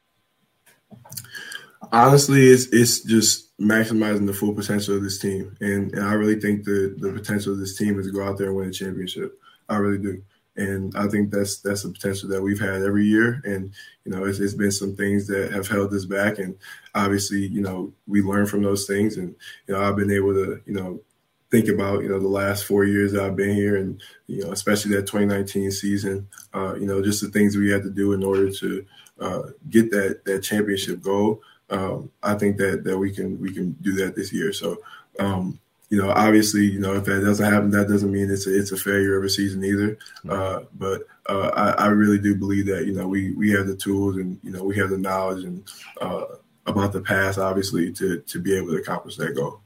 Honestly, 1.92 2.46
it's 2.46 2.66
it's 2.72 3.02
just 3.02 3.56
maximizing 3.58 4.26
the 4.26 4.32
full 4.32 4.54
potential 4.54 4.96
of 4.96 5.02
this 5.02 5.18
team, 5.18 5.56
and, 5.60 5.92
and 5.92 6.04
I 6.04 6.14
really 6.14 6.40
think 6.40 6.64
the 6.64 6.94
the 6.98 7.12
potential 7.12 7.52
of 7.52 7.58
this 7.58 7.76
team 7.76 7.98
is 7.98 8.06
to 8.06 8.12
go 8.12 8.24
out 8.24 8.38
there 8.38 8.48
and 8.48 8.56
win 8.56 8.68
a 8.68 8.72
championship. 8.72 9.38
I 9.68 9.76
really 9.76 9.98
do, 9.98 10.22
and 10.56 10.96
I 10.96 11.08
think 11.08 11.30
that's 11.30 11.58
that's 11.58 11.82
the 11.82 11.90
potential 11.90 12.28
that 12.30 12.42
we've 12.42 12.60
had 12.60 12.82
every 12.82 13.06
year. 13.06 13.40
And 13.44 13.72
you 14.04 14.12
know, 14.12 14.24
it's, 14.24 14.38
it's 14.38 14.54
been 14.54 14.72
some 14.72 14.96
things 14.96 15.26
that 15.28 15.52
have 15.52 15.68
held 15.68 15.92
us 15.92 16.04
back, 16.04 16.38
and 16.38 16.56
obviously, 16.94 17.46
you 17.46 17.60
know, 17.60 17.92
we 18.06 18.22
learn 18.22 18.46
from 18.46 18.62
those 18.62 18.86
things, 18.86 19.16
and 19.16 19.34
you 19.66 19.74
know, 19.74 19.80
I've 19.80 19.96
been 19.96 20.10
able 20.10 20.34
to 20.34 20.60
you 20.66 20.74
know 20.74 21.00
think 21.50 21.68
about 21.68 22.02
you 22.02 22.08
know 22.08 22.18
the 22.18 22.28
last 22.28 22.64
four 22.64 22.84
years 22.84 23.12
that 23.12 23.24
I've 23.24 23.36
been 23.36 23.54
here, 23.54 23.76
and 23.76 24.00
you 24.26 24.42
know 24.42 24.52
especially 24.52 24.94
that 24.96 25.06
2019 25.06 25.70
season. 25.70 26.28
Uh, 26.54 26.74
you 26.74 26.86
know 26.86 27.02
just 27.02 27.20
the 27.20 27.28
things 27.28 27.56
we 27.56 27.70
had 27.70 27.82
to 27.82 27.90
do 27.90 28.12
in 28.12 28.24
order 28.24 28.50
to 28.50 28.86
uh, 29.20 29.42
get 29.68 29.90
that 29.90 30.24
that 30.24 30.42
championship 30.42 31.02
goal. 31.02 31.42
Um, 31.68 32.10
I 32.22 32.34
think 32.34 32.56
that 32.58 32.84
that 32.84 32.98
we 32.98 33.12
can 33.12 33.40
we 33.40 33.52
can 33.52 33.72
do 33.80 33.92
that 33.96 34.16
this 34.16 34.32
year. 34.32 34.52
So. 34.52 34.78
Um, 35.18 35.60
you 35.88 36.02
know, 36.02 36.10
obviously, 36.10 36.64
you 36.64 36.80
know, 36.80 36.94
if 36.94 37.04
that 37.04 37.20
doesn't 37.20 37.52
happen, 37.52 37.70
that 37.70 37.88
doesn't 37.88 38.10
mean 38.10 38.30
it's 38.30 38.46
a, 38.46 38.58
it's 38.58 38.72
a 38.72 38.76
failure 38.76 39.16
of 39.16 39.24
a 39.24 39.28
season 39.28 39.64
either. 39.64 39.98
Uh, 40.28 40.60
but 40.74 41.02
uh, 41.28 41.50
I, 41.54 41.84
I, 41.84 41.86
really 41.88 42.18
do 42.18 42.34
believe 42.34 42.66
that 42.66 42.86
you 42.86 42.92
know 42.92 43.06
we 43.06 43.32
we 43.32 43.50
have 43.52 43.66
the 43.66 43.76
tools 43.76 44.16
and 44.16 44.38
you 44.42 44.50
know 44.50 44.64
we 44.64 44.76
have 44.76 44.90
the 44.90 44.98
knowledge 44.98 45.44
and 45.44 45.68
uh, 46.00 46.24
about 46.66 46.92
the 46.92 47.00
past, 47.00 47.38
obviously, 47.38 47.92
to 47.92 48.20
to 48.20 48.40
be 48.40 48.56
able 48.56 48.68
to 48.68 48.76
accomplish 48.76 49.16
that 49.16 49.36
goal. 49.36 49.60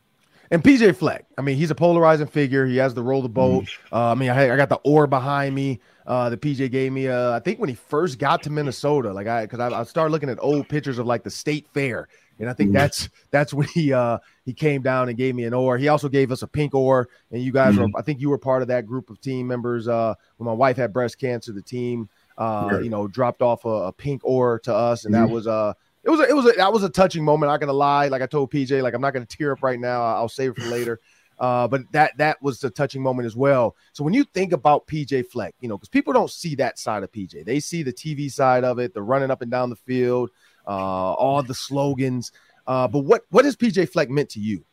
And 0.52 0.64
PJ 0.64 0.96
Fleck, 0.96 1.26
I 1.38 1.42
mean, 1.42 1.56
he's 1.56 1.70
a 1.70 1.76
polarizing 1.76 2.26
figure. 2.26 2.66
He 2.66 2.76
has 2.78 2.92
to 2.94 3.02
roll 3.02 3.22
the 3.22 3.28
boat. 3.28 3.66
Mm. 3.66 3.92
Uh, 3.92 4.10
I 4.10 4.14
mean, 4.16 4.30
I, 4.30 4.52
I, 4.52 4.56
got 4.56 4.68
the 4.68 4.80
oar 4.82 5.06
behind 5.06 5.54
me. 5.54 5.78
Uh, 6.04 6.28
the 6.28 6.36
PJ 6.36 6.72
gave 6.72 6.90
me. 6.90 7.06
Uh, 7.06 7.36
I 7.36 7.38
think 7.38 7.60
when 7.60 7.68
he 7.68 7.76
first 7.76 8.18
got 8.18 8.42
to 8.42 8.50
Minnesota, 8.50 9.12
like 9.12 9.28
I, 9.28 9.42
because 9.42 9.60
I, 9.60 9.68
I, 9.68 9.84
started 9.84 10.10
looking 10.10 10.28
at 10.28 10.38
old 10.40 10.68
pictures 10.68 10.98
of 10.98 11.06
like 11.06 11.22
the 11.22 11.30
state 11.30 11.68
fair, 11.72 12.08
and 12.40 12.50
I 12.50 12.52
think 12.52 12.70
mm. 12.70 12.72
that's 12.72 13.08
that's 13.30 13.54
when 13.54 13.68
he 13.68 13.92
uh 13.92 14.18
he 14.44 14.52
came 14.52 14.82
down 14.82 15.08
and 15.08 15.16
gave 15.16 15.36
me 15.36 15.44
an 15.44 15.54
oar. 15.54 15.78
He 15.78 15.86
also 15.86 16.08
gave 16.08 16.32
us 16.32 16.42
a 16.42 16.48
pink 16.48 16.74
oar, 16.74 17.08
and 17.30 17.40
you 17.40 17.52
guys 17.52 17.76
mm. 17.76 17.92
were. 17.92 17.98
I 17.98 18.02
think 18.02 18.20
you 18.20 18.28
were 18.28 18.38
part 18.38 18.62
of 18.62 18.68
that 18.68 18.86
group 18.86 19.08
of 19.08 19.20
team 19.20 19.46
members. 19.46 19.86
Uh, 19.86 20.14
when 20.38 20.46
my 20.46 20.52
wife 20.52 20.76
had 20.76 20.92
breast 20.92 21.20
cancer, 21.20 21.52
the 21.52 21.62
team, 21.62 22.08
uh, 22.38 22.80
you 22.82 22.90
know, 22.90 23.06
dropped 23.06 23.40
off 23.40 23.64
a, 23.64 23.68
a, 23.68 23.92
pink 23.92 24.22
oar 24.24 24.58
to 24.64 24.74
us, 24.74 25.04
and 25.04 25.14
that 25.14 25.26
mm-hmm. 25.26 25.34
was 25.34 25.46
uh 25.46 25.74
it 26.02 26.10
was 26.10 26.20
a, 26.20 26.28
it 26.28 26.34
was 26.34 26.46
a, 26.46 26.52
that 26.56 26.72
was 26.72 26.82
a 26.82 26.88
touching 26.88 27.24
moment. 27.24 27.50
Not 27.50 27.60
gonna 27.60 27.72
lie, 27.72 28.08
like 28.08 28.22
I 28.22 28.26
told 28.26 28.50
PJ, 28.50 28.82
like 28.82 28.94
I'm 28.94 29.00
not 29.00 29.12
gonna 29.12 29.26
tear 29.26 29.52
up 29.52 29.62
right 29.62 29.78
now. 29.78 30.02
I'll 30.02 30.28
save 30.28 30.50
it 30.52 30.62
for 30.62 30.68
later. 30.68 31.00
Uh, 31.40 31.66
but 31.66 31.90
that 31.92 32.14
that 32.18 32.42
was 32.42 32.62
a 32.64 32.68
touching 32.68 33.02
moment 33.02 33.24
as 33.24 33.34
well. 33.34 33.74
So 33.94 34.04
when 34.04 34.12
you 34.12 34.24
think 34.24 34.52
about 34.52 34.86
PJ 34.86 35.28
Fleck, 35.28 35.54
you 35.60 35.70
know, 35.70 35.78
because 35.78 35.88
people 35.88 36.12
don't 36.12 36.30
see 36.30 36.54
that 36.56 36.78
side 36.78 37.02
of 37.02 37.10
PJ, 37.10 37.46
they 37.46 37.60
see 37.60 37.82
the 37.82 37.94
TV 37.94 38.30
side 38.30 38.62
of 38.62 38.78
it, 38.78 38.92
the 38.92 39.00
running 39.00 39.30
up 39.30 39.40
and 39.40 39.50
down 39.50 39.70
the 39.70 39.76
field, 39.76 40.28
uh, 40.66 40.70
all 41.14 41.42
the 41.42 41.54
slogans. 41.54 42.30
Uh, 42.66 42.86
but 42.88 43.00
what 43.00 43.22
what 43.30 43.46
has 43.46 43.56
PJ 43.56 43.88
Fleck 43.88 44.10
meant 44.10 44.28
to 44.30 44.38
you? 44.38 44.64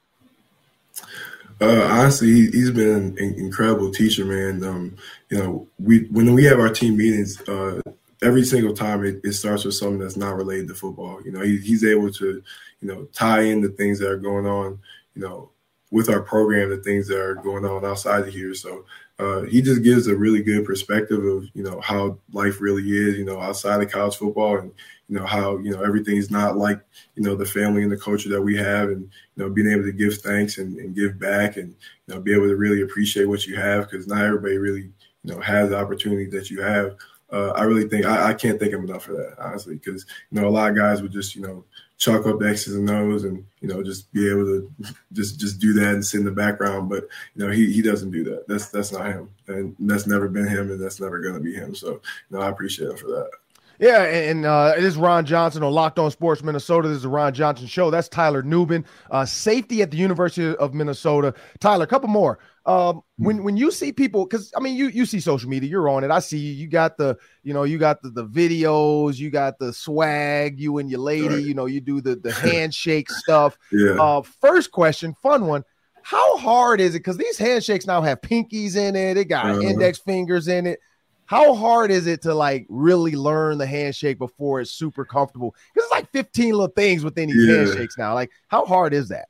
Uh, 1.61 1.87
honestly, 1.89 2.49
he, 2.51 2.59
has 2.59 2.71
been 2.71 3.17
an 3.17 3.35
incredible 3.37 3.89
teacher, 3.91 4.25
man. 4.25 4.61
Um, 4.63 4.97
you 5.29 5.37
know, 5.37 5.67
we 5.79 5.99
when 6.11 6.33
we 6.33 6.43
have 6.43 6.59
our 6.59 6.69
team 6.69 6.97
meetings, 6.97 7.41
uh, 7.47 7.81
every 8.21 8.43
single 8.43 8.73
time 8.73 9.03
it, 9.03 9.19
it, 9.23 9.34
starts 9.34 9.63
with 9.63 9.75
something 9.75 9.99
that's 9.99 10.17
not 10.17 10.36
related 10.36 10.67
to 10.67 10.73
football. 10.73 11.21
You 11.23 11.32
know, 11.32 11.41
he, 11.41 11.58
he's 11.58 11.86
able 11.86 12.12
to, 12.13 12.43
you 12.82 12.88
know, 12.88 13.06
tie 13.13 13.41
in 13.41 13.62
the 13.62 13.69
things 13.69 13.99
that 13.99 14.10
are 14.10 14.17
going 14.17 14.45
on, 14.45 14.80
you 15.15 15.21
know, 15.21 15.51
with 15.91 16.10
our 16.10 16.21
program, 16.21 16.69
the 16.69 16.77
things 16.77 17.08
that 17.08 17.19
are 17.19 17.36
going 17.36 17.65
on 17.65 17.86
outside 17.86 18.27
of 18.27 18.34
here. 18.34 18.53
So 18.53 18.86
uh, 19.19 19.41
he 19.43 19.62
just 19.62 19.84
gives 19.84 20.08
a 20.08 20.15
really 20.15 20.43
good 20.43 20.65
perspective 20.65 21.23
of, 21.23 21.45
you 21.53 21.63
know, 21.63 21.80
how 21.80 22.17
life 22.34 22.60
really 22.60 22.84
is, 22.84 23.17
you 23.17 23.25
know, 23.25 23.39
outside 23.39 23.82
of 23.82 23.91
college 23.91 24.15
football 24.15 24.58
and, 24.58 24.71
you 25.08 25.17
know, 25.17 25.25
how, 25.25 25.58
you 25.58 25.71
know, 25.71 25.82
everything's 25.82 26.30
not 26.30 26.58
like, 26.58 26.82
you 27.15 27.23
know, 27.23 27.36
the 27.36 27.45
family 27.45 27.84
and 27.84 27.91
the 27.91 27.97
culture 27.97 28.30
that 28.30 28.41
we 28.41 28.58
have 28.58 28.89
and, 28.89 29.03
you 29.36 29.43
know, 29.43 29.49
being 29.49 29.71
able 29.71 29.84
to 29.84 29.93
give 29.93 30.17
thanks 30.17 30.58
and, 30.58 30.77
and 30.77 30.95
give 30.95 31.17
back 31.17 31.56
and, 31.56 31.69
you 32.08 32.13
know, 32.13 32.19
be 32.19 32.34
able 32.34 32.47
to 32.47 32.58
really 32.58 32.82
appreciate 32.82 33.25
what 33.25 33.45
you 33.47 33.56
have 33.56 33.89
because 33.89 34.08
not 34.08 34.25
everybody 34.25 34.58
really, 34.58 34.91
you 35.23 35.34
know, 35.34 35.39
has 35.39 35.69
the 35.69 35.77
opportunity 35.77 36.25
that 36.25 36.51
you 36.51 36.62
have 36.62 36.97
uh, 37.31 37.49
I 37.49 37.63
really 37.63 37.87
think 37.87 38.05
I, 38.05 38.29
I, 38.29 38.33
can't 38.33 38.59
thank 38.59 38.71
him 38.71 38.85
enough 38.85 39.03
for 39.03 39.13
that, 39.13 39.35
honestly, 39.37 39.75
because 39.75 40.05
you 40.31 40.39
know 40.39 40.47
a 40.47 40.49
lot 40.49 40.69
of 40.69 40.77
guys 40.77 41.01
would 41.01 41.11
just 41.11 41.35
you 41.35 41.41
know 41.41 41.65
chalk 41.97 42.25
up 42.25 42.39
the 42.39 42.49
X's 42.49 42.75
and 42.75 42.89
O's 42.89 43.23
and 43.25 43.43
you 43.59 43.67
know 43.67 43.83
just 43.83 44.11
be 44.13 44.29
able 44.29 44.45
to 44.45 44.71
just 45.13 45.39
just 45.39 45.59
do 45.59 45.73
that 45.73 45.93
and 45.93 46.05
sit 46.05 46.19
in 46.19 46.25
the 46.25 46.31
background. 46.31 46.89
But 46.89 47.07
you 47.35 47.45
know 47.45 47.51
he 47.51 47.71
he 47.71 47.81
doesn't 47.81 48.11
do 48.11 48.23
that. 48.25 48.47
That's 48.47 48.69
that's 48.69 48.93
not 48.93 49.07
him, 49.07 49.29
and 49.47 49.75
that's 49.79 50.07
never 50.07 50.29
been 50.29 50.47
him, 50.47 50.71
and 50.71 50.81
that's 50.81 51.01
never 51.01 51.21
to 51.21 51.39
be 51.39 51.53
him. 51.53 51.75
So 51.75 51.91
you 51.91 52.01
know 52.37 52.41
I 52.41 52.49
appreciate 52.49 52.91
him 52.91 52.97
for 52.97 53.07
that. 53.07 53.31
Yeah, 53.79 54.03
and 54.03 54.45
uh, 54.45 54.73
it 54.75 54.83
is 54.83 54.97
Ron 54.97 55.25
Johnson 55.25 55.61
on 55.61 55.71
Locked 55.71 55.99
On 55.99 56.09
Sports 56.09 56.43
Minnesota. 56.43 56.87
This 56.87 56.97
is 56.97 57.03
the 57.03 57.09
Ron 57.09 57.33
Johnson 57.33 57.67
Show. 57.67 57.91
That's 57.91 58.09
Tyler 58.09 58.41
Nubin, 58.41 58.85
uh, 59.11 59.23
safety 59.25 59.83
at 59.83 59.91
the 59.91 59.97
University 59.97 60.55
of 60.55 60.73
Minnesota. 60.73 61.33
Tyler, 61.59 61.83
a 61.83 61.87
couple 61.87 62.09
more. 62.09 62.39
Um, 62.65 63.01
when 63.17 63.43
when 63.43 63.55
you 63.55 63.71
see 63.71 63.93
people, 63.93 64.25
because 64.25 64.51
I 64.57 64.61
mean, 64.61 64.75
you 64.75 64.87
you 64.87 65.05
see 65.05 65.19
social 65.19 65.47
media, 65.49 65.69
you're 65.69 65.87
on 65.89 66.03
it. 66.03 66.09
I 66.09 66.19
see 66.19 66.39
you. 66.39 66.53
You 66.53 66.67
got 66.67 66.97
the, 66.97 67.17
you 67.43 67.53
know, 67.53 67.63
you 67.63 67.77
got 67.77 68.01
the, 68.01 68.09
the 68.09 68.25
videos, 68.25 69.17
you 69.17 69.29
got 69.29 69.59
the 69.59 69.71
swag. 69.71 70.59
You 70.59 70.79
and 70.79 70.89
your 70.89 70.99
lady, 70.99 71.27
right. 71.27 71.43
you 71.43 71.53
know, 71.53 71.67
you 71.67 71.79
do 71.79 72.01
the 72.01 72.15
the 72.15 72.33
handshake 72.33 73.09
stuff. 73.09 73.57
Yeah. 73.71 74.01
Uh, 74.01 74.21
first 74.21 74.71
question, 74.71 75.13
fun 75.21 75.45
one. 75.45 75.63
How 76.01 76.37
hard 76.37 76.79
is 76.79 76.95
it? 76.95 76.99
Because 76.99 77.17
these 77.17 77.37
handshakes 77.37 77.85
now 77.85 78.01
have 78.01 78.21
pinkies 78.21 78.75
in 78.75 78.95
it. 78.95 79.17
It 79.17 79.25
got 79.25 79.45
uh-huh. 79.45 79.61
index 79.61 79.99
fingers 79.99 80.47
in 80.47 80.65
it 80.65 80.79
how 81.27 81.53
hard 81.53 81.91
is 81.91 82.07
it 82.07 82.21
to 82.23 82.33
like 82.33 82.65
really 82.69 83.15
learn 83.15 83.57
the 83.57 83.67
handshake 83.67 84.17
before 84.17 84.61
it's 84.61 84.71
super 84.71 85.05
comfortable? 85.05 85.55
Because 85.73 85.85
it's 85.87 85.93
like 85.93 86.11
15 86.11 86.51
little 86.51 86.67
things 86.67 87.03
within 87.03 87.29
these 87.29 87.47
yeah. 87.47 87.57
handshakes 87.57 87.97
now. 87.97 88.13
Like, 88.13 88.31
how 88.47 88.65
hard 88.65 88.93
is 88.93 89.09
that? 89.09 89.27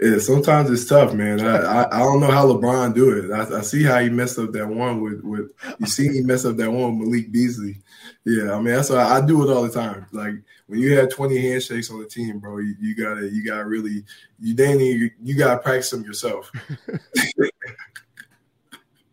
Yeah, 0.00 0.18
sometimes 0.18 0.70
it's 0.70 0.86
tough, 0.86 1.12
man. 1.14 1.40
I, 1.40 1.56
I, 1.56 1.96
I, 1.96 1.98
don't 2.00 2.20
know 2.20 2.30
how 2.30 2.46
LeBron 2.46 2.94
do 2.94 3.10
it. 3.18 3.30
I, 3.30 3.58
I, 3.58 3.60
see 3.60 3.82
how 3.82 3.98
he 3.98 4.08
messed 4.08 4.38
up 4.38 4.52
that 4.52 4.66
one 4.66 5.00
with 5.00 5.22
with 5.22 5.50
you 5.78 5.86
see 5.86 6.08
he 6.12 6.22
messed 6.22 6.46
up 6.46 6.56
that 6.56 6.70
one 6.70 6.98
with 6.98 7.08
Malik 7.08 7.32
Beasley. 7.32 7.78
Yeah, 8.24 8.54
I 8.54 8.56
mean 8.56 8.74
that's 8.74 8.90
why 8.90 8.98
I 8.98 9.24
do 9.24 9.42
it 9.48 9.54
all 9.54 9.62
the 9.62 9.70
time. 9.70 10.06
Like 10.12 10.34
when 10.66 10.80
you 10.80 10.98
have 10.98 11.10
20 11.10 11.38
handshakes 11.38 11.90
on 11.90 11.98
the 11.98 12.06
team, 12.06 12.38
bro, 12.40 12.58
you, 12.58 12.74
you 12.80 12.94
gotta 12.94 13.28
you 13.28 13.44
gotta 13.44 13.64
really 13.64 14.04
you 14.38 14.54
then 14.54 14.80
you, 14.80 15.10
you 15.22 15.34
gotta 15.34 15.60
practice 15.60 15.90
them 15.90 16.02
yourself. 16.02 16.50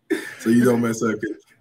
so 0.39 0.49
you 0.49 0.65
don't 0.65 0.81
mess 0.81 1.01
up. 1.01 1.15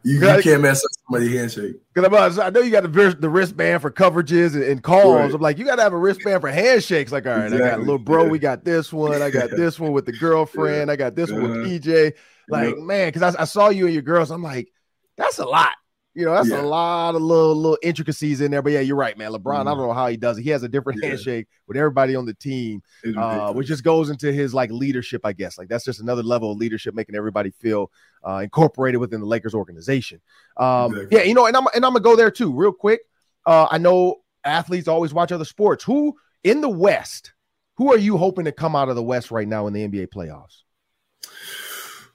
You, 0.04 0.14
you 0.14 0.42
can't 0.42 0.62
mess 0.62 0.84
up 0.84 0.90
somebody's 1.06 1.36
handshake. 1.36 1.76
Because 1.94 2.38
I 2.38 2.50
know 2.50 2.60
you 2.60 2.70
got 2.70 2.82
the, 2.82 3.16
the 3.18 3.28
wristband 3.28 3.82
for 3.82 3.90
coverages 3.90 4.54
and, 4.54 4.64
and 4.64 4.82
calls. 4.82 5.14
Right. 5.14 5.34
I'm 5.34 5.40
like, 5.40 5.58
you 5.58 5.64
got 5.64 5.76
to 5.76 5.82
have 5.82 5.92
a 5.92 5.98
wristband 5.98 6.40
for 6.40 6.50
handshakes. 6.50 7.12
Like, 7.12 7.26
all 7.26 7.32
right, 7.32 7.44
exactly. 7.44 7.66
I 7.66 7.70
got 7.70 7.78
a 7.78 7.82
little 7.82 7.98
bro. 7.98 8.24
Yeah. 8.24 8.30
We 8.30 8.38
got 8.38 8.64
this 8.64 8.92
one. 8.92 9.22
I 9.22 9.30
got 9.30 9.50
this 9.50 9.78
one 9.78 9.92
with 9.92 10.06
the 10.06 10.12
girlfriend. 10.12 10.62
Yeah. 10.72 10.92
I 10.92 10.96
got 10.96 11.14
this 11.14 11.30
uh-huh. 11.30 11.40
one 11.40 11.50
with 11.50 11.66
uh-huh. 11.66 11.68
PJ. 11.68 12.12
Like, 12.48 12.76
man, 12.78 13.08
because 13.08 13.34
I, 13.34 13.42
I, 13.42 13.44
saw 13.44 13.68
you 13.68 13.84
and 13.84 13.92
your 13.92 14.02
girls. 14.02 14.30
I'm 14.30 14.42
like, 14.42 14.72
that's 15.16 15.38
a 15.38 15.44
lot. 15.44 15.72
You 16.14 16.26
know, 16.26 16.34
that's 16.34 16.50
yeah. 16.50 16.60
a 16.60 16.62
lot 16.62 17.14
of 17.14 17.22
little 17.22 17.56
little 17.56 17.78
intricacies 17.82 18.42
in 18.42 18.50
there. 18.50 18.60
But 18.60 18.72
yeah, 18.72 18.80
you're 18.80 18.96
right, 18.96 19.16
man. 19.16 19.32
LeBron, 19.32 19.42
mm. 19.42 19.60
I 19.60 19.64
don't 19.64 19.78
know 19.78 19.94
how 19.94 20.08
he 20.08 20.18
does 20.18 20.38
it. 20.38 20.42
He 20.42 20.50
has 20.50 20.62
a 20.62 20.68
different 20.68 21.00
yeah. 21.02 21.08
handshake 21.08 21.46
with 21.66 21.76
everybody 21.78 22.14
on 22.14 22.26
the 22.26 22.34
team, 22.34 22.82
uh, 23.16 23.52
which 23.54 23.66
just 23.66 23.82
goes 23.82 24.10
into 24.10 24.30
his 24.30 24.52
like 24.52 24.70
leadership, 24.70 25.22
I 25.24 25.32
guess. 25.32 25.56
Like 25.56 25.68
that's 25.68 25.84
just 25.84 26.00
another 26.00 26.22
level 26.22 26.52
of 26.52 26.58
leadership, 26.58 26.94
making 26.94 27.14
everybody 27.14 27.50
feel 27.50 27.90
uh, 28.26 28.40
incorporated 28.42 29.00
within 29.00 29.20
the 29.20 29.26
Lakers 29.26 29.54
organization. 29.54 30.20
Um, 30.58 30.92
exactly. 30.92 31.18
Yeah, 31.18 31.24
you 31.24 31.34
know, 31.34 31.46
and 31.46 31.56
I'm 31.56 31.66
and 31.74 31.84
I'm 31.84 31.92
gonna 31.92 32.00
go 32.00 32.14
there 32.14 32.30
too, 32.30 32.52
real 32.52 32.72
quick. 32.72 33.00
Uh, 33.46 33.68
I 33.70 33.78
know 33.78 34.16
athletes 34.44 34.88
always 34.88 35.14
watch 35.14 35.32
other 35.32 35.46
sports. 35.46 35.82
Who 35.84 36.16
in 36.44 36.60
the 36.60 36.68
West? 36.68 37.32
Who 37.76 37.90
are 37.90 37.98
you 37.98 38.18
hoping 38.18 38.44
to 38.44 38.52
come 38.52 38.76
out 38.76 38.90
of 38.90 38.96
the 38.96 39.02
West 39.02 39.30
right 39.30 39.48
now 39.48 39.66
in 39.66 39.72
the 39.72 39.88
NBA 39.88 40.08
playoffs? 40.08 40.62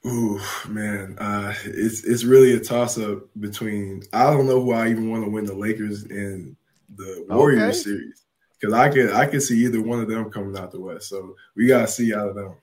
Ooh, 0.07 0.39
man, 0.69 1.17
uh, 1.19 1.53
it's 1.65 2.03
it's 2.03 2.23
really 2.23 2.53
a 2.53 2.59
toss 2.59 2.97
up 2.97 3.19
between. 3.39 4.03
I 4.13 4.31
don't 4.31 4.47
know 4.47 4.61
who 4.61 4.71
I 4.71 4.89
even 4.89 5.09
want 5.09 5.25
to 5.25 5.29
win 5.29 5.45
the 5.45 5.53
Lakers 5.53 6.03
and 6.03 6.55
the 6.95 7.25
Warriors 7.29 7.61
okay. 7.61 7.73
series 7.73 8.23
because 8.59 8.73
I 8.73 8.89
can 8.89 9.09
I 9.11 9.25
can 9.25 9.41
see 9.41 9.65
either 9.65 9.81
one 9.81 9.99
of 9.99 10.07
them 10.07 10.31
coming 10.31 10.57
out 10.57 10.71
the 10.71 10.79
West. 10.79 11.09
So 11.09 11.35
we 11.55 11.67
gotta 11.67 11.87
see 11.87 12.13
out 12.13 12.29
of 12.29 12.35
them. 12.35 12.55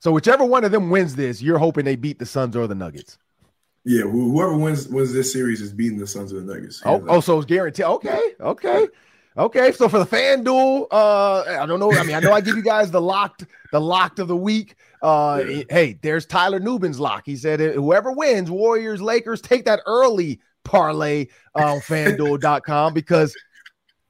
So 0.00 0.10
whichever 0.10 0.44
one 0.44 0.64
of 0.64 0.72
them 0.72 0.90
wins 0.90 1.14
this, 1.14 1.40
you're 1.40 1.58
hoping 1.58 1.84
they 1.84 1.96
beat 1.96 2.18
the 2.18 2.26
Suns 2.26 2.56
or 2.56 2.66
the 2.66 2.74
Nuggets. 2.74 3.18
Yeah, 3.84 4.02
whoever 4.02 4.56
wins 4.56 4.88
wins 4.88 5.12
this 5.12 5.32
series 5.32 5.60
is 5.60 5.72
beating 5.72 5.98
the 5.98 6.06
Suns 6.06 6.32
or 6.32 6.40
the 6.40 6.54
Nuggets. 6.54 6.82
Oh, 6.84 7.04
oh, 7.08 7.20
so 7.20 7.38
it's 7.38 7.46
guaranteed. 7.46 7.84
Okay, 7.84 8.20
okay. 8.40 8.88
Okay, 9.36 9.70
so 9.72 9.88
for 9.88 9.98
the 9.98 10.06
FanDuel, 10.06 10.88
uh, 10.90 11.42
I 11.42 11.64
don't 11.66 11.78
know. 11.78 11.92
I 11.92 12.02
mean, 12.02 12.16
I 12.16 12.20
know 12.20 12.32
I 12.32 12.40
give 12.40 12.56
you 12.56 12.62
guys 12.62 12.90
the 12.90 13.00
locked, 13.00 13.46
the 13.70 13.80
locked 13.80 14.18
of 14.18 14.28
the 14.28 14.36
week. 14.36 14.74
Uh, 15.02 15.42
yeah. 15.46 15.62
hey, 15.70 15.98
there's 16.02 16.26
Tyler 16.26 16.58
Nubin's 16.58 16.98
lock. 16.98 17.22
He 17.26 17.36
said 17.36 17.60
whoever 17.60 18.12
wins, 18.12 18.50
Warriors, 18.50 19.00
Lakers, 19.00 19.40
take 19.40 19.64
that 19.66 19.80
early 19.86 20.40
parlay 20.64 21.28
on 21.54 21.78
FanDuel.com 21.78 22.92
because 22.92 23.34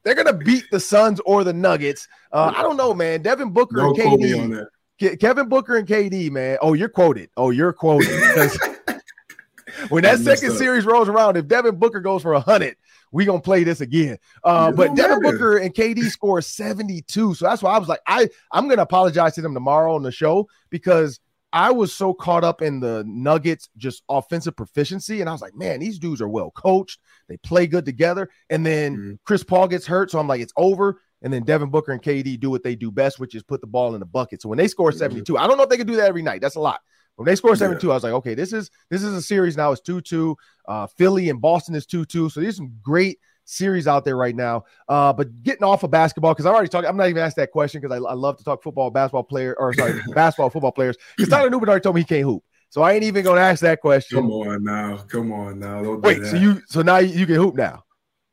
they're 0.03 0.15
gonna 0.15 0.33
beat 0.33 0.65
the 0.71 0.79
Suns 0.79 1.19
or 1.25 1.43
the 1.43 1.53
Nuggets. 1.53 2.07
Uh, 2.31 2.51
I 2.55 2.63
don't 2.63 2.77
know, 2.77 2.93
man. 2.93 3.21
Devin 3.21 3.51
Booker 3.51 3.77
no 3.77 3.89
and 3.89 3.97
KD. 3.97 4.65
Ke- 4.99 5.19
Kevin 5.19 5.47
Booker 5.47 5.77
and 5.77 5.87
KD, 5.87 6.31
man. 6.31 6.57
Oh, 6.61 6.73
you're 6.73 6.89
quoted. 6.89 7.29
Oh, 7.37 7.51
you're 7.51 7.73
quoted. 7.73 8.09
Because 8.09 8.57
when 9.89 10.03
that 10.03 10.19
second 10.19 10.51
up. 10.51 10.57
series 10.57 10.85
rolls 10.85 11.09
around, 11.09 11.37
if 11.37 11.47
Devin 11.47 11.75
Booker 11.75 11.99
goes 11.99 12.21
for 12.21 12.33
a 12.33 12.39
hundred, 12.39 12.75
we 13.11 13.25
gonna 13.25 13.41
play 13.41 13.63
this 13.63 13.81
again. 13.81 14.17
Uh, 14.43 14.71
but 14.71 14.95
Devin. 14.95 15.21
Booker 15.21 15.57
and 15.57 15.73
KD 15.73 16.09
score 16.09 16.41
72. 16.41 17.33
So 17.35 17.45
that's 17.45 17.61
why 17.61 17.73
I 17.73 17.77
was 17.79 17.89
like, 17.89 18.01
I 18.07 18.29
I'm 18.51 18.67
gonna 18.67 18.81
apologize 18.81 19.35
to 19.35 19.41
them 19.41 19.53
tomorrow 19.53 19.95
on 19.95 20.03
the 20.03 20.11
show 20.11 20.47
because 20.69 21.19
I 21.53 21.71
was 21.71 21.93
so 21.93 22.13
caught 22.13 22.45
up 22.45 22.61
in 22.61 22.79
the 22.79 23.03
Nuggets 23.05 23.67
just 23.75 24.03
offensive 24.07 24.55
proficiency, 24.55 25.19
and 25.19 25.29
I 25.29 25.33
was 25.33 25.41
like, 25.41 25.53
man, 25.53 25.81
these 25.81 25.99
dudes 25.99 26.21
are 26.21 26.29
well 26.29 26.51
coached. 26.51 26.99
They 27.27 27.35
play 27.37 27.67
good 27.67 27.83
together. 27.83 28.29
And 28.49 28.65
then 28.65 28.95
Mhm. 28.97 29.19
Chris 29.25 29.43
Paul 29.43 29.67
gets 29.67 29.85
hurt, 29.85 30.11
so 30.11 30.19
I'm 30.19 30.27
like, 30.27 30.39
it's 30.39 30.53
over. 30.55 31.01
And 31.21 31.31
then 31.31 31.43
Devin 31.43 31.69
Booker 31.69 31.91
and 31.91 32.01
KD 32.01 32.37
do 32.37 32.49
what 32.49 32.63
they 32.63 32.75
do 32.75 32.89
best, 32.89 33.19
which 33.19 33.35
is 33.35 33.43
put 33.43 33.59
the 33.61 33.67
ball 33.67 33.93
in 33.93 33.99
the 33.99 34.05
bucket. 34.05 34.41
So 34.41 34.47
when 34.49 34.57
they 34.57 34.67
score 34.69 34.91
Mhm. 34.91 34.97
72, 34.97 35.37
I 35.37 35.45
don't 35.45 35.57
know 35.57 35.63
if 35.63 35.69
they 35.69 35.77
can 35.77 35.85
do 35.85 35.97
that 35.97 36.07
every 36.07 36.21
night. 36.23 36.41
That's 36.41 36.55
a 36.55 36.59
lot. 36.61 36.79
When 37.21 37.27
they 37.27 37.35
score 37.35 37.51
Yeah. 37.51 37.57
72, 37.57 37.91
I 37.91 37.93
was 37.93 38.03
like, 38.03 38.13
okay, 38.13 38.33
this 38.33 38.51
is 38.51 38.71
this 38.89 39.03
is 39.03 39.13
a 39.13 39.21
series 39.21 39.55
now. 39.55 39.71
It's 39.71 39.81
2-2. 39.81 40.35
Uh, 40.67 40.87
Philly 40.87 41.29
and 41.29 41.39
Boston 41.39 41.75
is 41.75 41.85
2-2. 41.85 42.31
So 42.31 42.41
there's 42.41 42.55
some 42.57 42.73
great 42.81 43.19
series 43.45 43.87
out 43.87 44.05
there 44.05 44.17
right 44.17 44.35
now. 44.35 44.63
Uh, 44.87 45.13
but 45.13 45.43
getting 45.43 45.63
off 45.63 45.83
of 45.83 45.91
basketball, 45.91 46.33
because 46.33 46.45
I 46.45 46.49
already 46.49 46.69
talked, 46.69 46.87
I'm 46.87 46.97
not 46.97 47.09
even 47.09 47.21
asked 47.21 47.35
that 47.35 47.51
question 47.51 47.79
because 47.81 47.95
I, 47.95 48.03
I 48.03 48.13
love 48.13 48.37
to 48.37 48.43
talk 48.43 48.63
football, 48.63 48.89
basketball 48.89 49.23
player, 49.23 49.55
or 49.59 49.73
sorry, 49.73 50.01
basketball, 50.15 50.49
football 50.49 50.71
players. 50.71 50.97
Because 51.15 51.29
Tyler 51.29 51.49
Nubin 51.49 51.67
already 51.69 51.83
told 51.83 51.95
me 51.95 52.01
he 52.01 52.05
can't 52.05 52.23
hoop. 52.23 52.43
So 52.69 52.81
I 52.81 52.93
ain't 52.93 53.03
even 53.03 53.23
gonna 53.23 53.41
ask 53.41 53.61
that 53.61 53.81
question. 53.81 54.17
Come 54.17 54.31
on 54.31 54.63
now, 54.63 54.97
come 55.09 55.31
on 55.33 55.59
now. 55.59 55.83
Don't 55.83 56.01
do 56.01 56.07
Wait, 56.07 56.21
that. 56.21 56.27
so 56.27 56.37
you 56.37 56.61
so 56.67 56.81
now 56.81 56.97
you, 56.99 57.25
can 57.25 57.35
hoop 57.35 57.55
now. 57.55 57.83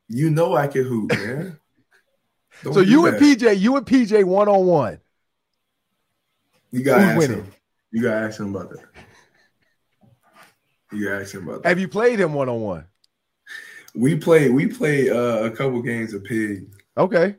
you 0.08 0.30
know 0.30 0.54
I 0.56 0.66
can 0.68 0.84
hoop, 0.84 1.10
man. 1.10 1.58
So 2.72 2.80
you 2.80 3.06
and. 3.06 3.16
PJ, 3.18 3.58
you 3.60 3.76
and 3.76 3.86
PJ 3.86 4.24
one 4.24 4.48
on 4.48 4.66
one. 4.66 4.98
you 6.72 6.82
gotta 6.82 7.00
who's 7.02 7.10
ask 7.10 7.18
winning? 7.18 7.44
him. 7.44 7.52
You 7.92 8.02
gotta 8.02 8.26
ask 8.26 8.38
him 8.40 8.54
about 8.54 8.70
that. 8.70 8.84
You 10.92 11.04
gotta 11.08 11.22
ask 11.22 11.34
him 11.34 11.48
about 11.48 11.62
that. 11.62 11.68
Have 11.68 11.78
you 11.78 11.88
played 11.88 12.20
him 12.20 12.34
one 12.34 12.48
on 12.48 12.60
one? 12.60 12.84
We 13.94 14.16
played. 14.16 14.52
We 14.52 14.66
played 14.66 15.10
uh, 15.10 15.40
a 15.44 15.50
couple 15.50 15.80
games 15.82 16.14
of 16.14 16.24
pig. 16.24 16.70
Okay. 16.96 17.36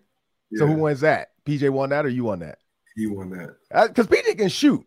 So 0.56 0.66
who 0.66 0.74
wins 0.74 1.02
that? 1.02 1.30
PJ 1.46 1.70
won 1.70 1.90
that 1.92 2.06
or 2.06 2.10
you 2.10 2.24
won 2.24 2.40
that? 2.40 2.58
He 2.96 3.06
won 3.08 3.30
that. 3.32 3.56
Because 3.88 4.08
PJ 4.08 4.38
can 4.38 4.50
shoot. 4.50 4.84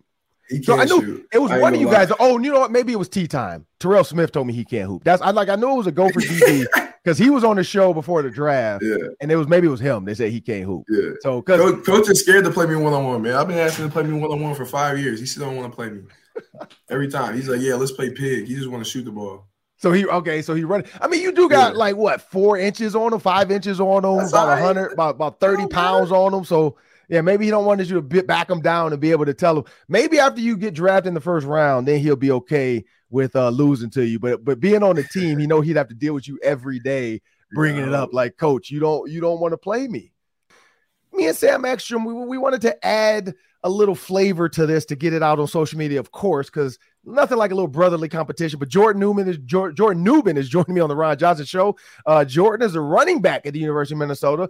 He 0.48 0.62
So 0.62 0.78
I 0.78 0.84
knew 0.84 1.00
shoot. 1.00 1.26
it 1.32 1.38
was 1.38 1.52
I 1.52 1.58
one 1.60 1.74
of 1.74 1.80
you 1.80 1.86
lie. 1.86 1.92
guys. 2.04 2.12
Oh, 2.18 2.38
you 2.40 2.52
know 2.52 2.60
what? 2.60 2.72
Maybe 2.72 2.92
it 2.92 2.96
was 2.96 3.08
tea 3.08 3.28
time. 3.28 3.64
Terrell 3.78 4.04
Smith 4.04 4.32
told 4.32 4.48
me 4.48 4.52
he 4.52 4.64
can't 4.64 4.88
hoop. 4.88 5.04
That's 5.04 5.22
I 5.22 5.30
like. 5.30 5.48
I 5.48 5.54
knew 5.54 5.70
it 5.70 5.76
was 5.76 5.86
a 5.86 5.92
go 5.92 6.08
for 6.08 6.20
DB 6.20 6.66
because 7.02 7.18
he 7.18 7.30
was 7.30 7.42
on 7.44 7.56
the 7.56 7.64
show 7.64 7.92
before 7.92 8.22
the 8.22 8.30
draft, 8.30 8.82
Yeah, 8.84 8.96
and 9.20 9.30
it 9.32 9.36
was 9.36 9.48
maybe 9.48 9.66
it 9.66 9.70
was 9.70 9.80
him. 9.80 10.04
They 10.04 10.14
said 10.14 10.30
he 10.30 10.40
can't 10.40 10.64
hoop. 10.64 10.84
yeah. 10.88 11.10
So 11.20 11.40
because 11.42 11.60
Coach, 11.60 11.84
coach 11.84 12.10
is 12.10 12.20
scared 12.20 12.44
to 12.44 12.50
play 12.50 12.66
me 12.66 12.76
one 12.76 12.92
on 12.92 13.04
one, 13.04 13.22
man. 13.22 13.34
I've 13.34 13.48
been 13.48 13.58
asking 13.58 13.84
him 13.84 13.90
to 13.90 13.94
play 13.94 14.02
me 14.04 14.18
one 14.18 14.30
on 14.30 14.40
one 14.40 14.54
for 14.54 14.64
five 14.64 14.98
years. 14.98 15.20
He 15.20 15.26
still 15.26 15.46
don't 15.46 15.56
want 15.56 15.72
to 15.72 15.76
play 15.76 15.90
me. 15.90 16.02
Every 16.88 17.08
time 17.08 17.34
he's 17.34 17.48
like, 17.48 17.60
"Yeah, 17.60 17.74
let's 17.74 17.92
play 17.92 18.10
pig." 18.10 18.46
He 18.46 18.54
just 18.54 18.68
want 18.70 18.84
to 18.84 18.88
shoot 18.90 19.04
the 19.04 19.10
ball. 19.12 19.46
so 19.76 19.92
he 19.92 20.06
okay. 20.06 20.40
So 20.42 20.54
he 20.54 20.64
run. 20.64 20.84
I 21.00 21.08
mean, 21.08 21.22
you 21.22 21.32
do 21.32 21.48
got 21.48 21.72
Yeah. 21.72 21.78
like 21.78 21.96
what 21.96 22.20
four 22.22 22.56
inches 22.58 22.94
on 22.96 23.12
him, 23.12 23.20
five 23.20 23.50
inches 23.50 23.80
on 23.80 24.04
him, 24.04 24.16
That's 24.18 24.30
about 24.30 24.44
all 24.46 24.48
a 24.48 24.54
right. 24.56 24.62
hundred, 24.62 24.92
about 24.92 25.16
about 25.16 25.40
thirty 25.40 25.66
pounds 25.66 26.10
on 26.12 26.32
him. 26.32 26.44
So 26.44 26.76
yeah, 27.08 27.20
maybe 27.20 27.44
he 27.44 27.50
don't 27.50 27.66
want 27.66 27.80
you 27.80 27.96
to 27.96 28.00
bit 28.02 28.26
back 28.26 28.48
him 28.48 28.60
down 28.62 28.92
and 28.92 29.00
be 29.00 29.10
able 29.10 29.26
to 29.26 29.34
tell 29.34 29.58
him. 29.58 29.64
Maybe 29.88 30.18
after 30.18 30.40
you 30.40 30.56
get 30.56 30.72
drafted 30.72 31.08
in 31.08 31.14
the 31.14 31.20
first 31.20 31.46
round, 31.46 31.86
then 31.86 32.00
he'll 32.00 32.16
be 32.16 32.30
okay 32.30 32.84
with 33.12 33.36
uh 33.36 33.50
losing 33.50 33.90
to 33.90 34.04
you. 34.04 34.18
But 34.18 34.44
but 34.44 34.58
being 34.58 34.82
on 34.82 34.96
the 34.96 35.04
team, 35.04 35.38
he 35.38 35.46
know 35.46 35.60
he'd 35.60 35.76
have 35.76 35.88
to 35.88 35.94
deal 35.94 36.14
with 36.14 36.26
you 36.26 36.40
every 36.42 36.80
day 36.80 37.20
bringing 37.52 37.86
it 37.86 37.94
up 37.94 38.12
like 38.12 38.36
coach 38.36 38.70
you 38.70 38.80
don't 38.80 39.10
you 39.10 39.20
don't 39.20 39.40
want 39.40 39.52
to 39.52 39.58
play 39.58 39.86
me. 39.86 40.12
Me 41.12 41.26
and 41.26 41.36
sam 41.36 41.64
ekstrom 41.64 42.04
we, 42.04 42.14
we 42.14 42.38
wanted 42.38 42.62
to 42.62 42.84
add 42.84 43.34
a 43.64 43.70
little 43.70 43.94
flavor 43.94 44.48
to 44.48 44.66
this 44.66 44.86
to 44.86 44.96
get 44.96 45.12
it 45.12 45.22
out 45.22 45.38
on 45.38 45.46
social 45.46 45.78
media 45.78 46.00
of 46.00 46.10
course 46.10 46.48
because 46.48 46.78
nothing 47.04 47.38
like 47.38 47.50
a 47.52 47.54
little 47.54 47.68
brotherly 47.68 48.08
competition 48.08 48.58
but 48.58 48.68
jordan 48.68 49.00
nubin 49.00 49.28
is 49.28 49.38
Jor- 49.44 49.72
jordan 49.72 50.04
nubin 50.04 50.36
is 50.36 50.48
joining 50.48 50.74
me 50.74 50.80
on 50.80 50.88
the 50.88 50.96
ron 50.96 51.18
johnson 51.18 51.44
show. 51.44 51.76
Uh, 52.06 52.24
jordan 52.24 52.66
is 52.66 52.74
a 52.74 52.80
running 52.80 53.20
back 53.20 53.46
at 53.46 53.52
the 53.52 53.60
university 53.60 53.94
of 53.94 53.98
minnesota 53.98 54.48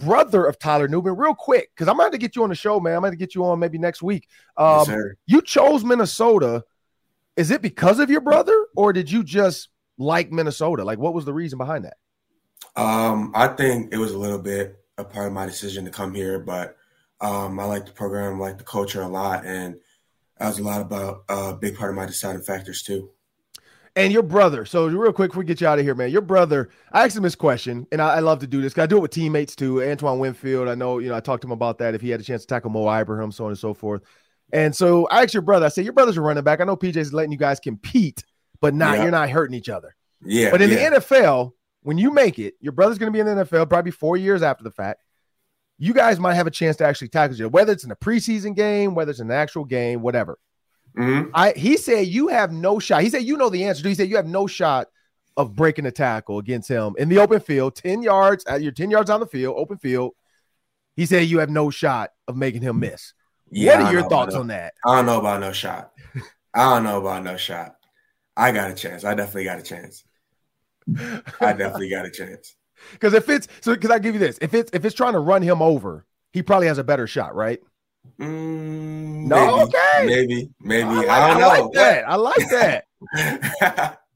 brother 0.00 0.44
of 0.44 0.58
tyler 0.58 0.86
nubin. 0.86 1.18
Real 1.18 1.34
quick 1.34 1.70
because 1.74 1.88
i'm 1.88 1.96
going 1.96 2.12
to 2.12 2.18
get 2.18 2.36
you 2.36 2.42
on 2.42 2.50
the 2.50 2.54
show 2.54 2.78
man. 2.78 2.94
I'm 2.94 3.00
going 3.00 3.12
to 3.12 3.16
get 3.16 3.34
you 3.34 3.44
on 3.46 3.58
maybe 3.58 3.78
next 3.78 4.02
week. 4.02 4.28
Um, 4.56 4.84
yes, 4.86 4.98
you 5.26 5.42
chose 5.42 5.82
minnesota 5.82 6.62
is 7.36 7.50
it 7.50 7.62
because 7.62 7.98
of 7.98 8.10
your 8.10 8.20
brother 8.20 8.66
or 8.76 8.92
did 8.92 9.10
you 9.10 9.22
just 9.22 9.68
like 9.98 10.30
minnesota 10.32 10.84
like 10.84 10.98
what 10.98 11.14
was 11.14 11.24
the 11.24 11.32
reason 11.32 11.58
behind 11.58 11.84
that 11.84 11.96
Um, 12.76 13.32
I 13.34 13.48
think 13.48 13.92
it 13.92 13.98
was 13.98 14.12
a 14.12 14.18
little 14.18 14.38
bit 14.38 14.78
a 14.98 15.04
part 15.04 15.26
of 15.26 15.32
my 15.32 15.46
decision 15.46 15.84
to 15.84 15.90
come 15.90 16.14
here, 16.14 16.38
but 16.38 16.76
um, 17.20 17.58
I 17.58 17.64
like 17.64 17.86
the 17.86 17.92
program, 17.92 18.38
like 18.40 18.58
the 18.58 18.64
culture 18.64 19.02
a 19.02 19.08
lot, 19.08 19.44
and 19.44 19.76
that 20.38 20.48
was 20.48 20.58
a 20.58 20.62
lot 20.62 20.80
about 20.80 21.24
a 21.28 21.54
big 21.54 21.76
part 21.76 21.90
of 21.90 21.96
my 21.96 22.06
deciding 22.06 22.42
factors 22.42 22.82
too. 22.82 23.10
And 23.94 24.12
your 24.12 24.22
brother. 24.22 24.64
So 24.64 24.86
real 24.86 25.12
quick, 25.12 25.30
before 25.30 25.42
we 25.42 25.46
get 25.46 25.60
you 25.60 25.66
out 25.66 25.78
of 25.78 25.84
here, 25.84 25.94
man. 25.94 26.10
Your 26.10 26.22
brother. 26.22 26.70
I 26.92 27.04
asked 27.04 27.16
him 27.16 27.22
this 27.22 27.34
question, 27.34 27.86
and 27.92 28.00
I, 28.00 28.16
I 28.16 28.20
love 28.20 28.38
to 28.40 28.46
do 28.46 28.62
this. 28.62 28.76
I 28.78 28.86
do 28.86 28.96
it 28.96 29.00
with 29.00 29.10
teammates 29.10 29.54
too. 29.54 29.82
Antoine 29.82 30.18
Winfield. 30.18 30.68
I 30.68 30.74
know. 30.74 30.98
You 30.98 31.10
know. 31.10 31.14
I 31.14 31.20
talked 31.20 31.42
to 31.42 31.46
him 31.46 31.52
about 31.52 31.78
that. 31.78 31.94
If 31.94 32.00
he 32.00 32.08
had 32.08 32.20
a 32.20 32.24
chance 32.24 32.42
to 32.42 32.46
tackle 32.46 32.70
Mo 32.70 32.88
Ibrahim, 32.90 33.30
so 33.32 33.44
on 33.44 33.50
and 33.50 33.58
so 33.58 33.74
forth. 33.74 34.02
And 34.52 34.74
so 34.76 35.06
I 35.10 35.22
asked 35.22 35.34
your 35.34 35.42
brother. 35.42 35.66
I 35.66 35.70
said, 35.70 35.84
"Your 35.84 35.94
brother's 35.94 36.16
a 36.16 36.20
running 36.20 36.44
back. 36.44 36.60
I 36.60 36.64
know 36.64 36.76
PJ's 36.76 37.12
letting 37.12 37.32
you 37.32 37.38
guys 37.38 37.58
compete, 37.58 38.24
but 38.60 38.74
not 38.74 38.96
Yeah. 38.96 39.02
you're 39.04 39.10
not 39.10 39.30
hurting 39.30 39.54
each 39.56 39.68
other. 39.68 39.94
Yeah, 40.24 40.50
But 40.50 40.60
in 40.62 40.70
yeah. 40.70 40.90
the 40.90 40.96
NFL, 40.96 41.52
when 41.82 41.98
you 41.98 42.10
make 42.12 42.38
it, 42.38 42.54
your 42.60 42.72
brother's 42.72 42.98
going 42.98 43.12
to 43.12 43.16
be 43.16 43.20
in 43.20 43.26
the 43.26 43.44
NFL 43.44 43.66
probably 43.68 43.90
four 43.90 44.16
years 44.16 44.42
after 44.42 44.62
the 44.62 44.70
fact. 44.70 45.02
You 45.78 45.92
guys 45.94 46.20
might 46.20 46.34
have 46.34 46.46
a 46.46 46.50
chance 46.50 46.76
to 46.76 46.84
actually 46.84 47.08
tackle 47.08 47.36
you, 47.36 47.48
whether 47.48 47.72
it's 47.72 47.82
in 47.84 47.90
a 47.90 47.96
preseason 47.96 48.54
game, 48.54 48.94
whether 48.94 49.10
it's 49.10 49.18
an 49.20 49.30
actual 49.32 49.64
game, 49.64 50.00
whatever. 50.02 50.38
Mhm. 50.96 51.30
I 51.34 51.52
he 51.56 51.76
said 51.78 52.06
you 52.06 52.28
have 52.28 52.52
no 52.52 52.78
shot. 52.78 53.02
He 53.02 53.08
said 53.08 53.22
you 53.24 53.36
know 53.38 53.48
the 53.48 53.64
answer. 53.64 53.88
He 53.88 53.94
said 53.94 54.08
you 54.10 54.16
have 54.16 54.26
no 54.26 54.46
shot 54.46 54.88
of 55.38 55.56
breaking 55.56 55.86
a 55.86 55.90
tackle 55.90 56.38
against 56.38 56.68
him 56.68 56.94
in 56.98 57.08
the 57.08 57.16
open 57.18 57.40
field, 57.40 57.74
10 57.74 58.02
yards, 58.02 58.44
at 58.44 58.60
you're 58.62 58.70
10 58.70 58.90
yards 58.90 59.08
on 59.08 59.18
the 59.18 59.26
field, 59.26 59.54
open 59.58 59.78
field. 59.78 60.12
He 60.94 61.06
said 61.06 61.26
you 61.26 61.38
have 61.38 61.48
no 61.48 61.70
shot 61.70 62.10
of 62.28 62.36
making 62.36 62.60
him 62.60 62.78
miss. 62.78 63.14
Yeah, 63.52 63.78
what 63.78 63.86
are 63.86 63.92
your 63.92 64.08
thoughts 64.08 64.34
on 64.34 64.48
that? 64.48 64.74
I 64.86 64.96
don't 64.96 65.06
know 65.06 65.18
about 65.20 65.40
no 65.40 65.52
shot. 65.52 65.92
I 66.54 66.74
don't 66.74 66.84
know 66.84 67.00
about 67.00 67.24
no 67.24 67.36
shot. 67.36 67.76
I 68.36 68.52
got 68.52 68.70
a 68.70 68.74
chance. 68.74 69.04
I 69.04 69.14
definitely 69.14 69.44
got 69.44 69.58
a 69.58 69.62
chance. 69.62 70.04
I 71.40 71.52
definitely 71.52 71.90
got 71.90 72.06
a 72.06 72.10
chance. 72.10 72.56
Because 72.90 73.14
if 73.14 73.28
it's 73.28 73.46
so, 73.60 73.74
because 73.74 73.90
I 73.92 74.00
give 74.00 74.14
you 74.14 74.18
this, 74.18 74.38
if 74.42 74.54
it's 74.54 74.68
if 74.74 74.84
it's 74.84 74.96
trying 74.96 75.12
to 75.12 75.20
run 75.20 75.40
him 75.40 75.62
over, 75.62 76.04
he 76.32 76.42
probably 76.42 76.66
has 76.66 76.78
a 76.78 76.84
better 76.84 77.06
shot, 77.06 77.32
right? 77.32 77.60
Mm, 78.20 79.26
No, 79.28 79.56
maybe, 79.56 79.62
okay. 79.62 80.06
maybe, 80.06 80.50
maybe. 80.60 80.88
I, 80.88 80.94
like, 80.94 81.08
I 81.08 81.28
don't 81.28 81.36
I 81.36 81.40
know. 81.40 81.64
like 81.64 81.72
that. 81.74 82.08
I 82.08 82.16
like 82.16 82.48
that. 82.50 83.98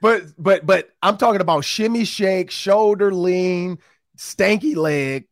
But 0.00 0.24
but 0.38 0.66
but 0.66 0.90
I'm 1.02 1.16
talking 1.16 1.40
about 1.40 1.64
shimmy 1.64 2.04
shake, 2.04 2.50
shoulder 2.50 3.12
lean, 3.14 3.78
stanky 4.18 4.76
leg. 4.76 5.26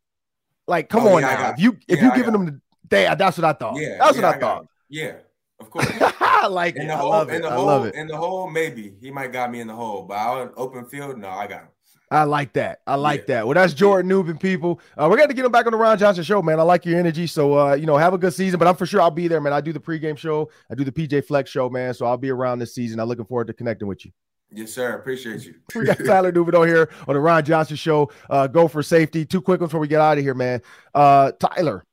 Like, 0.67 0.89
come 0.89 1.05
Oh, 1.07 1.17
on 1.17 1.23
yeah, 1.23 1.29
now. 1.35 1.37
got- 1.43 1.55
if 1.55 1.61
you 1.65 1.77
if 1.89 1.99
yeah, 1.99 2.05
you 2.05 2.11
I 2.13 2.17
giving 2.17 2.33
them 2.33 2.45
the 2.47 2.61
day, 2.89 3.13
that's 3.19 3.37
what 3.39 3.45
I 3.45 3.53
thought. 3.53 3.77
yeah, 3.81 3.99
that's 3.99 4.17
what 4.17 4.25
I, 4.25 4.33
got 4.33 4.41
thought. 4.41 4.67
Yeah, 4.89 5.15
of 5.61 5.71
course. 5.71 5.87
I 6.01 6.47
like 6.47 6.77
In 6.77 6.83
it. 6.83 6.87
the 6.89 6.95
I 6.95 7.03
love 7.03 7.29
in 7.31 7.37
it. 7.37 7.43
the 7.43 7.49
I 7.49 7.55
hole, 7.55 7.67
love 7.67 7.87
it. 7.87 7.95
in 7.95 8.07
the 8.07 8.17
hole, 8.17 8.49
maybe 8.51 8.95
he 9.01 9.11
might 9.11 9.33
got 9.33 9.51
me 9.51 9.61
in 9.61 9.67
the 9.67 9.75
hole, 9.75 10.03
but 10.03 10.17
out 10.17 10.53
open 10.57 10.85
field, 10.87 11.19
no, 11.19 11.29
I 11.29 11.47
got 11.47 11.61
him. 11.63 11.69
I 12.11 12.25
like 12.25 12.53
that. 12.53 12.81
I 12.87 12.97
like 12.97 13.21
Yeah. 13.21 13.37
that. 13.37 13.47
Well, 13.47 13.55
that's 13.55 13.73
Jordan 13.73 14.11
Nubin, 14.11 14.39
people. 14.39 14.81
Uh, 14.99 15.07
we're 15.11 15.17
going 15.17 15.31
to 15.31 15.35
get 15.35 15.47
him 15.47 15.51
back 15.51 15.65
on 15.65 15.73
the 15.73 15.79
Ron 15.79 15.97
Johnson 15.97 16.23
show, 16.23 16.43
man. 16.43 16.61
I 16.61 16.63
like 16.63 16.85
your 16.85 16.99
energy. 16.99 17.27
So, 17.27 17.59
uh, 17.59 17.73
you 17.73 17.87
know, 17.87 17.97
have 17.97 18.13
a 18.13 18.19
good 18.19 18.35
season. 18.35 18.59
But 18.59 18.69
I'm 18.69 18.77
for 18.77 18.85
sure 18.85 19.01
I'll 19.01 19.11
be 19.11 19.29
there, 19.29 19.41
man. 19.41 19.55
I 19.55 19.63
do 19.63 19.73
the 19.73 19.81
pregame 19.81 20.19
show. 20.19 20.51
I 20.71 20.75
do 20.75 20.85
the 20.85 20.93
PJ 20.93 21.25
Fleck's 21.25 21.49
show, 21.49 21.71
man. 21.71 21.95
So 21.95 22.05
I'll 22.05 22.19
be 22.19 22.29
around 22.29 22.59
this 22.59 22.75
season. 22.75 23.01
I'm 23.01 23.09
looking 23.09 23.25
forward 23.25 23.47
to 23.47 23.55
connecting 23.55 23.89
with 23.89 24.05
you. 24.05 24.13
Yes, 24.55 24.73
sir. 24.73 24.95
Appreciate 24.97 25.45
you. 25.45 25.55
We 25.75 25.87
got 25.87 25.99
Tyler 26.05 26.29
on 26.29 26.69
here 26.69 26.91
on 27.09 27.15
the 27.15 27.21
Ron 27.21 27.45
Johnson 27.45 27.77
show. 27.77 28.11
Uh, 28.29 28.47
go 28.47 28.69
for 28.69 28.83
safety. 28.83 29.25
Two 29.25 29.41
quick 29.41 29.61
ones 29.61 29.71
before 29.71 29.81
we 29.81 29.89
get 29.89 30.01
out 30.01 30.19
of 30.19 30.25
here, 30.25 30.35
man. 30.35 30.61
Uh, 30.95 31.33
Tyler, 31.33 31.85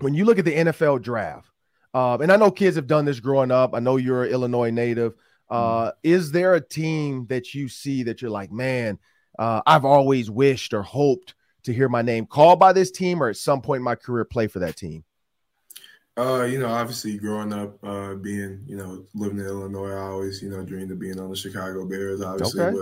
when 0.00 0.14
you 0.14 0.24
look 0.24 0.38
at 0.38 0.44
the 0.44 0.54
NFL 0.54 1.02
draft, 1.02 1.48
um, 1.94 2.22
and 2.22 2.32
I 2.32 2.36
know 2.36 2.50
kids 2.50 2.76
have 2.76 2.86
done 2.86 3.04
this 3.04 3.20
growing 3.20 3.50
up. 3.50 3.74
I 3.74 3.80
know 3.80 3.96
you're 3.96 4.24
an 4.24 4.30
Illinois 4.30 4.70
native. 4.70 5.14
Uh, 5.48 5.90
Is 6.02 6.30
there 6.30 6.54
a 6.54 6.60
team 6.60 7.26
that 7.28 7.54
you 7.54 7.68
see 7.68 8.04
that 8.04 8.22
you're 8.22 8.30
like, 8.30 8.52
man, 8.52 8.98
uh, 9.38 9.60
I've 9.66 9.84
always 9.84 10.30
wished 10.30 10.72
or 10.74 10.82
hoped 10.82 11.34
to 11.64 11.72
hear 11.72 11.88
my 11.88 12.02
name 12.02 12.26
called 12.26 12.60
by 12.60 12.72
this 12.72 12.90
team, 12.90 13.22
or 13.22 13.28
at 13.28 13.36
some 13.36 13.60
point 13.60 13.78
in 13.78 13.84
my 13.84 13.96
career 13.96 14.24
play 14.24 14.46
for 14.46 14.60
that 14.60 14.76
team? 14.76 15.04
Uh, 16.16 16.42
you 16.42 16.58
know, 16.58 16.68
obviously 16.68 17.16
growing 17.16 17.52
up, 17.52 17.78
uh, 17.84 18.14
being, 18.14 18.62
you 18.66 18.76
know, 18.76 19.04
living 19.14 19.38
in 19.38 19.46
Illinois, 19.46 19.92
I 19.92 20.08
always, 20.08 20.42
you 20.42 20.50
know, 20.50 20.62
dreamed 20.62 20.90
of 20.90 20.98
being 20.98 21.18
on 21.18 21.30
the 21.30 21.36
Chicago 21.36 21.86
Bears, 21.86 22.20
obviously. 22.20 22.62
Okay. 22.62 22.76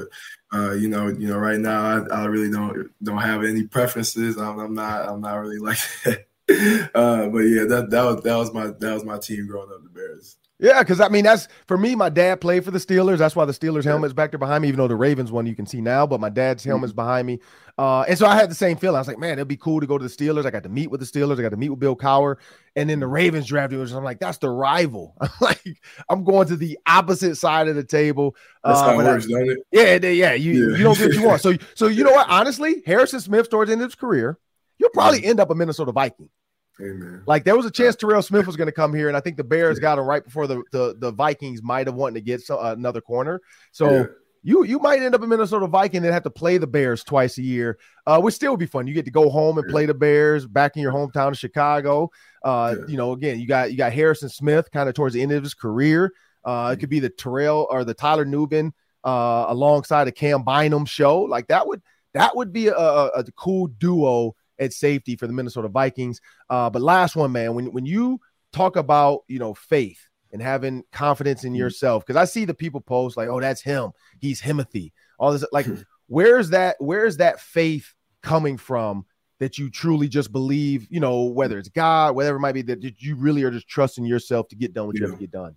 But 0.51 0.59
uh, 0.59 0.73
you 0.73 0.89
know, 0.89 1.09
you 1.09 1.29
know, 1.29 1.39
right 1.39 1.61
now 1.61 1.83
I, 1.83 2.23
I 2.23 2.25
really 2.25 2.51
don't 2.51 2.91
don't 3.03 3.19
have 3.19 3.45
any 3.45 3.65
preferences. 3.65 4.39
I'm, 4.39 4.59
I'm 4.59 4.75
not 4.75 5.09
I'm 5.09 5.21
not 5.21 5.37
really 5.37 5.59
like 5.59 5.79
that. 6.05 6.91
Uh, 6.95 7.29
but 7.29 7.41
yeah, 7.41 7.65
that 7.65 7.89
that 7.91 8.05
was 8.05 8.23
that 8.23 8.37
was 8.37 8.53
my 8.53 8.69
that 8.69 8.95
was 8.95 9.05
my 9.05 9.19
team 9.19 9.47
growing 9.47 9.71
up, 9.73 9.83
the 9.83 9.91
Bears. 9.91 10.37
Yeah, 10.61 10.81
because 10.81 11.01
I 11.01 11.09
mean 11.09 11.23
that's 11.23 11.47
for 11.69 11.79
me. 11.79 11.95
My 11.95 12.09
dad 12.09 12.41
played 12.41 12.65
for 12.65 12.73
the 12.73 12.81
Steelers. 12.81 13.19
That's 13.19 13.37
why 13.37 13.45
the 13.45 13.53
Steelers 13.53 13.85
helmet's 13.85 14.13
back 14.13 14.33
there 14.33 14.39
behind 14.39 14.63
me, 14.63 14.69
even 14.69 14.79
though 14.79 14.89
the 14.89 14.97
Ravens 14.97 15.31
one 15.31 15.47
you 15.47 15.55
can 15.55 15.67
see 15.67 15.81
now. 15.81 16.05
But 16.05 16.19
my 16.19 16.31
dad's 16.31 16.63
Mm-hmm. 16.63 16.71
helmet's 16.71 16.93
behind 16.93 17.29
me, 17.29 17.39
uh, 17.79 18.01
and 18.09 18.19
so 18.19 18.27
I 18.27 18.35
had 18.35 18.51
the 18.51 18.57
same 18.57 18.77
feeling. 18.77 18.97
I 18.97 18.99
was 18.99 19.07
like, 19.07 19.21
man, 19.21 19.35
it'd 19.35 19.47
be 19.47 19.57
cool 19.57 19.79
to 19.81 19.87
go 19.87 19.97
to 19.99 20.03
the 20.03 20.11
Steelers. 20.11 20.47
I 20.47 20.51
got 20.51 20.65
to 20.65 20.69
meet 20.69 20.91
with 20.91 20.99
the 20.99 21.07
Steelers. 21.07 21.39
I 21.39 21.43
got 21.43 21.51
to 21.51 21.57
meet 21.57 21.69
with 21.69 21.79
Bill 21.79 21.95
Cowher, 21.95 22.39
and 22.75 22.91
then 22.91 22.99
the 22.99 23.07
Ravens 23.07 23.47
drafted. 23.47 23.79
me. 23.79 23.97
I'm 23.97 24.03
like, 24.03 24.19
that's 24.19 24.39
the 24.39 24.51
rival. 24.51 25.15
I'm 25.21 25.31
like, 25.41 25.63
I'm 26.09 26.25
going 26.25 26.49
to 26.49 26.57
the 26.57 26.77
opposite 26.89 27.37
side 27.37 27.69
of 27.69 27.77
the 27.77 27.85
table. 27.85 28.35
That's 28.65 28.81
Uh, 28.81 28.83
how 28.85 28.93
it 28.95 28.97
but 28.97 29.07
I- 29.07 29.19
don't 29.21 29.51
it? 29.51 29.59
yeah, 29.71 29.99
they- 29.99 30.15
yeah. 30.17 30.33
You 30.33 30.71
Yeah. 30.73 30.77
you 30.79 30.83
don't 30.83 30.99
get 30.99 31.07
what 31.11 31.15
you 31.15 31.23
want. 31.25 31.41
So 31.43 31.55
so 31.77 31.87
you 31.87 32.03
know 32.03 32.11
what? 32.11 32.29
Honestly, 32.29 32.83
Harrison 32.85 33.21
Smith 33.21 33.49
towards 33.49 33.69
the 33.69 33.75
end 33.75 33.83
of 33.83 33.91
his 33.91 33.95
career, 33.95 34.41
you'll 34.79 34.91
probably 34.91 35.25
end 35.25 35.39
up 35.39 35.51
a 35.51 35.55
Minnesota 35.55 35.93
Viking. 35.93 36.31
Amen. 36.81 37.23
Like 37.27 37.45
there 37.45 37.57
was 37.57 37.67
a 37.67 37.71
chance 37.71 37.97
Terrell 37.97 38.23
Smith 38.23 38.47
was 38.47 38.57
going 38.57 38.67
to 38.67 38.73
come 38.73 38.95
here, 38.95 39.09
and 39.09 39.17
I 39.17 39.21
think 39.21 39.37
the 39.37 39.45
Bears 39.45 39.79
got 39.79 39.99
him 39.99 40.05
right 40.05 40.25
before 40.25 40.47
the 40.47 40.63
the, 40.73 40.95
the 40.99 41.11
Vikings 41.11 41.63
might 41.63 41.87
have 41.87 41.97
wanted 41.97 42.15
to 42.15 42.21
get 42.21 42.41
so, 42.43 42.61
another 42.61 43.01
corner. 43.01 43.41
So 43.73 43.91
Yeah. 43.91 44.05
you 44.43 44.65
you 44.65 44.79
might 44.79 45.03
end 45.03 45.15
up 45.15 45.23
a 45.23 45.27
Minnesota 45.27 45.67
Viking 45.67 46.05
and 46.05 46.13
have 46.13 46.23
to 46.23 46.31
play 46.31 46.57
the 46.59 46.67
Bears 46.67 47.03
twice 47.03 47.37
a 47.39 47.43
year, 47.43 47.79
uh, 48.07 48.21
which 48.21 48.35
still 48.35 48.53
would 48.53 48.61
be 48.61 48.67
fun. 48.67 48.87
You 48.87 48.95
get 48.95 49.05
to 49.07 49.11
go 49.11 49.29
home 49.29 49.59
and 49.59 49.67
Yeah. 49.67 49.73
play 49.73 49.87
the 49.87 49.95
Bears 49.95 50.47
back 50.47 50.77
in 50.77 50.83
your 50.83 50.93
hometown 50.93 51.29
of 51.29 51.39
Chicago. 51.39 52.11
Uh, 52.45 52.77
Yeah. 52.79 52.85
You 52.87 52.97
know, 52.97 53.13
again, 53.13 53.41
you 53.41 53.47
got 53.49 53.73
you 53.73 53.77
got 53.77 53.93
Harrison 53.93 54.29
Smith 54.29 54.71
kind 54.71 54.89
of 54.89 54.95
towards 54.95 55.15
the 55.15 55.23
end 55.23 55.33
of 55.33 55.43
his 55.43 55.55
career. 55.55 56.13
Uh, 56.45 56.71
it 56.73 56.81
could 56.81 56.89
be 56.89 57.01
the 57.01 57.11
Terrell 57.11 57.67
or 57.71 57.85
the 57.85 57.95
Tyler 57.95 58.25
Nubin 58.25 58.73
uh, 59.05 59.47
alongside 59.49 60.07
a 60.07 60.13
Cam 60.13 60.45
Bynum 60.45 60.87
show. 60.87 61.23
Like 61.23 61.49
that 61.49 61.67
would 61.67 61.83
that 62.15 62.37
would 62.37 62.53
be 62.53 62.69
a, 62.69 62.75
a 62.75 63.25
cool 63.37 63.67
duo 63.67 64.35
at 64.59 64.73
safety 64.73 65.17
for 65.17 65.27
the 65.27 65.33
Minnesota 65.33 65.69
Vikings. 65.69 66.21
Uh, 66.51 66.69
but 66.71 66.83
last 66.83 67.17
one, 67.17 67.33
man, 67.33 67.55
when 67.55 67.73
when 67.73 67.87
you 67.87 68.21
talk 68.53 68.77
about 68.77 69.21
you 69.29 69.39
know 69.39 69.55
faith 69.55 70.01
and 70.33 70.43
having 70.43 70.85
confidence 70.93 71.45
in 71.45 71.53
Mhm. 71.55 71.59
yourself, 71.59 72.05
because 72.05 72.21
I 72.21 72.25
see 72.25 72.45
the 72.45 72.55
people 72.55 72.81
post 72.81 73.17
like, 73.17 73.29
"Oh, 73.29 73.41
that's 73.41 73.63
him. 73.63 73.93
He's 74.21 74.41
Himothy." 74.43 74.93
All 75.19 75.33
this, 75.33 75.45
like, 75.53 75.67
where's 76.07 76.51
that? 76.51 76.77
Where's 76.79 77.17
that 77.19 77.41
faith 77.41 77.95
coming 78.23 78.57
from? 78.57 79.07
That 79.41 79.57
you 79.57 79.71
truly 79.71 80.09
just 80.09 80.33
believe, 80.33 80.89
you 80.91 80.99
know, 80.99 81.25
whether 81.27 81.59
it's 81.59 81.69
God, 81.69 82.17
whatever 82.17 82.39
it 82.39 82.41
might 82.41 82.53
be, 82.53 82.63
that 82.63 82.83
you 83.01 83.15
really 83.15 83.45
are 83.45 83.53
just 83.53 83.69
trusting 83.69 84.05
yourself 84.05 84.49
to 84.49 84.57
get 84.57 84.73
done 84.75 84.89
what 84.89 84.97
you 84.97 85.03
Yeah. 85.03 85.11
have 85.11 85.19
to 85.19 85.21
get 85.21 85.31
done. 85.31 85.55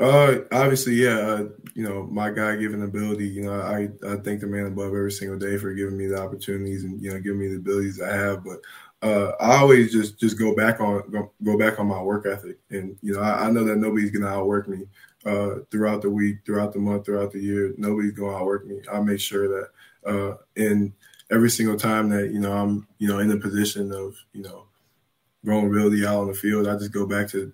Uh, 0.00 0.38
obviously, 0.50 0.94
yeah. 0.94 1.18
Uh, 1.18 1.48
you 1.74 1.84
know, 1.88 2.04
my 2.04 2.30
God-given 2.30 2.82
ability. 2.82 3.28
You 3.28 3.42
know, 3.42 3.60
I 3.60 3.88
I 4.08 4.16
thank 4.16 4.40
the 4.40 4.46
man 4.46 4.66
above 4.66 4.88
every 4.88 5.12
single 5.12 5.38
day 5.38 5.56
for 5.56 5.72
giving 5.72 5.96
me 5.96 6.06
the 6.06 6.20
opportunities 6.20 6.84
and 6.84 7.00
you 7.02 7.10
know 7.10 7.20
giving 7.20 7.38
me 7.40 7.48
the 7.48 7.56
abilities 7.56 8.00
I 8.00 8.12
have. 8.14 8.44
But 8.44 8.58
uh, 9.02 9.32
I 9.40 9.56
always 9.58 9.92
just 9.92 10.18
just 10.18 10.38
go 10.38 10.54
back 10.54 10.80
on 10.80 11.08
go, 11.10 11.32
go 11.44 11.56
back 11.56 11.78
on 11.78 11.86
my 11.86 12.02
work 12.02 12.26
ethic, 12.26 12.58
and 12.70 12.96
you 13.02 13.12
know, 13.14 13.20
I, 13.20 13.46
I 13.46 13.50
know 13.50 13.64
that 13.64 13.76
nobody's 13.76 14.10
gonna 14.10 14.26
outwork 14.26 14.68
me 14.68 14.86
uh, 15.24 15.56
throughout 15.70 16.02
the 16.02 16.10
week, 16.10 16.38
throughout 16.44 16.72
the 16.72 16.80
month, 16.80 17.06
throughout 17.06 17.30
the 17.32 17.40
year. 17.40 17.72
Nobody's 17.78 18.12
gonna 18.12 18.36
outwork 18.36 18.66
me. 18.66 18.80
I 18.92 19.00
make 19.00 19.20
sure 19.20 19.48
that 19.48 20.10
uh, 20.10 20.36
in 20.56 20.92
every 21.30 21.50
single 21.50 21.76
time 21.76 22.08
that 22.10 22.32
you 22.32 22.40
know 22.40 22.52
I'm 22.52 22.88
you 22.98 23.06
know 23.08 23.20
in 23.20 23.28
the 23.28 23.38
position 23.38 23.92
of 23.92 24.16
you 24.32 24.42
know 24.42 24.66
vulnerability 25.44 26.06
out 26.06 26.20
on 26.20 26.28
the 26.28 26.34
field, 26.34 26.66
I 26.68 26.76
just 26.76 26.92
go 26.92 27.06
back 27.06 27.28
to 27.30 27.52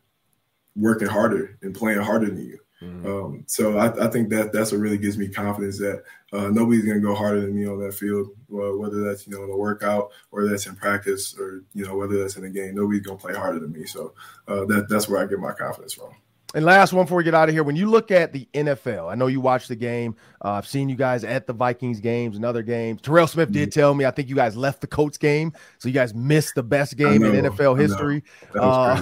working 0.76 1.08
harder 1.08 1.58
and 1.62 1.74
playing 1.74 2.00
harder 2.00 2.26
than 2.26 2.44
you. 2.44 2.58
Um, 3.04 3.44
so 3.46 3.76
I, 3.76 4.06
I 4.06 4.08
think 4.08 4.30
that 4.30 4.52
that's 4.52 4.72
what 4.72 4.80
really 4.80 4.96
gives 4.96 5.18
me 5.18 5.28
confidence 5.28 5.78
that 5.78 6.02
uh, 6.32 6.48
nobody's 6.48 6.84
going 6.84 6.96
to 7.00 7.06
go 7.06 7.14
harder 7.14 7.42
than 7.42 7.54
me 7.54 7.66
on 7.66 7.78
that 7.80 7.92
field, 7.92 8.28
well, 8.48 8.78
whether 8.78 9.04
that's 9.04 9.26
you 9.26 9.34
know 9.34 9.44
in 9.44 9.50
a 9.50 9.56
workout, 9.56 10.12
or 10.30 10.48
that's 10.48 10.66
in 10.66 10.76
practice, 10.76 11.36
or 11.38 11.62
you 11.74 11.84
know 11.84 11.96
whether 11.96 12.18
that's 12.18 12.36
in 12.36 12.44
a 12.44 12.50
game. 12.50 12.74
Nobody's 12.74 13.02
going 13.02 13.18
to 13.18 13.22
play 13.22 13.34
harder 13.34 13.58
than 13.58 13.72
me. 13.72 13.84
So 13.84 14.14
uh, 14.48 14.64
that 14.66 14.88
that's 14.88 15.08
where 15.08 15.22
I 15.22 15.26
get 15.26 15.38
my 15.38 15.52
confidence 15.52 15.92
from. 15.92 16.14
And 16.52 16.64
last 16.64 16.92
one 16.92 17.04
before 17.04 17.18
we 17.18 17.22
get 17.24 17.34
out 17.34 17.48
of 17.48 17.54
here. 17.54 17.62
When 17.62 17.76
you 17.76 17.88
look 17.88 18.10
at 18.10 18.32
the 18.32 18.48
NFL, 18.54 19.08
I 19.08 19.14
know 19.14 19.28
you 19.28 19.40
watched 19.40 19.68
the 19.68 19.76
game. 19.76 20.16
Uh, 20.44 20.52
I've 20.54 20.66
seen 20.66 20.88
you 20.88 20.96
guys 20.96 21.22
at 21.22 21.46
the 21.46 21.52
Vikings 21.52 22.00
games 22.00 22.34
and 22.34 22.44
other 22.44 22.62
games. 22.62 23.00
Terrell 23.02 23.28
Smith 23.28 23.52
did 23.52 23.70
tell 23.70 23.94
me 23.94 24.04
I 24.04 24.10
think 24.10 24.28
you 24.28 24.34
guys 24.34 24.56
left 24.56 24.80
the 24.80 24.88
Colts 24.88 25.16
game, 25.16 25.52
so 25.78 25.88
you 25.88 25.94
guys 25.94 26.12
missed 26.12 26.56
the 26.56 26.62
best 26.64 26.96
game 26.96 27.22
in 27.22 27.44
NFL 27.44 27.78
history. 27.78 28.24
Uh, 28.58 29.00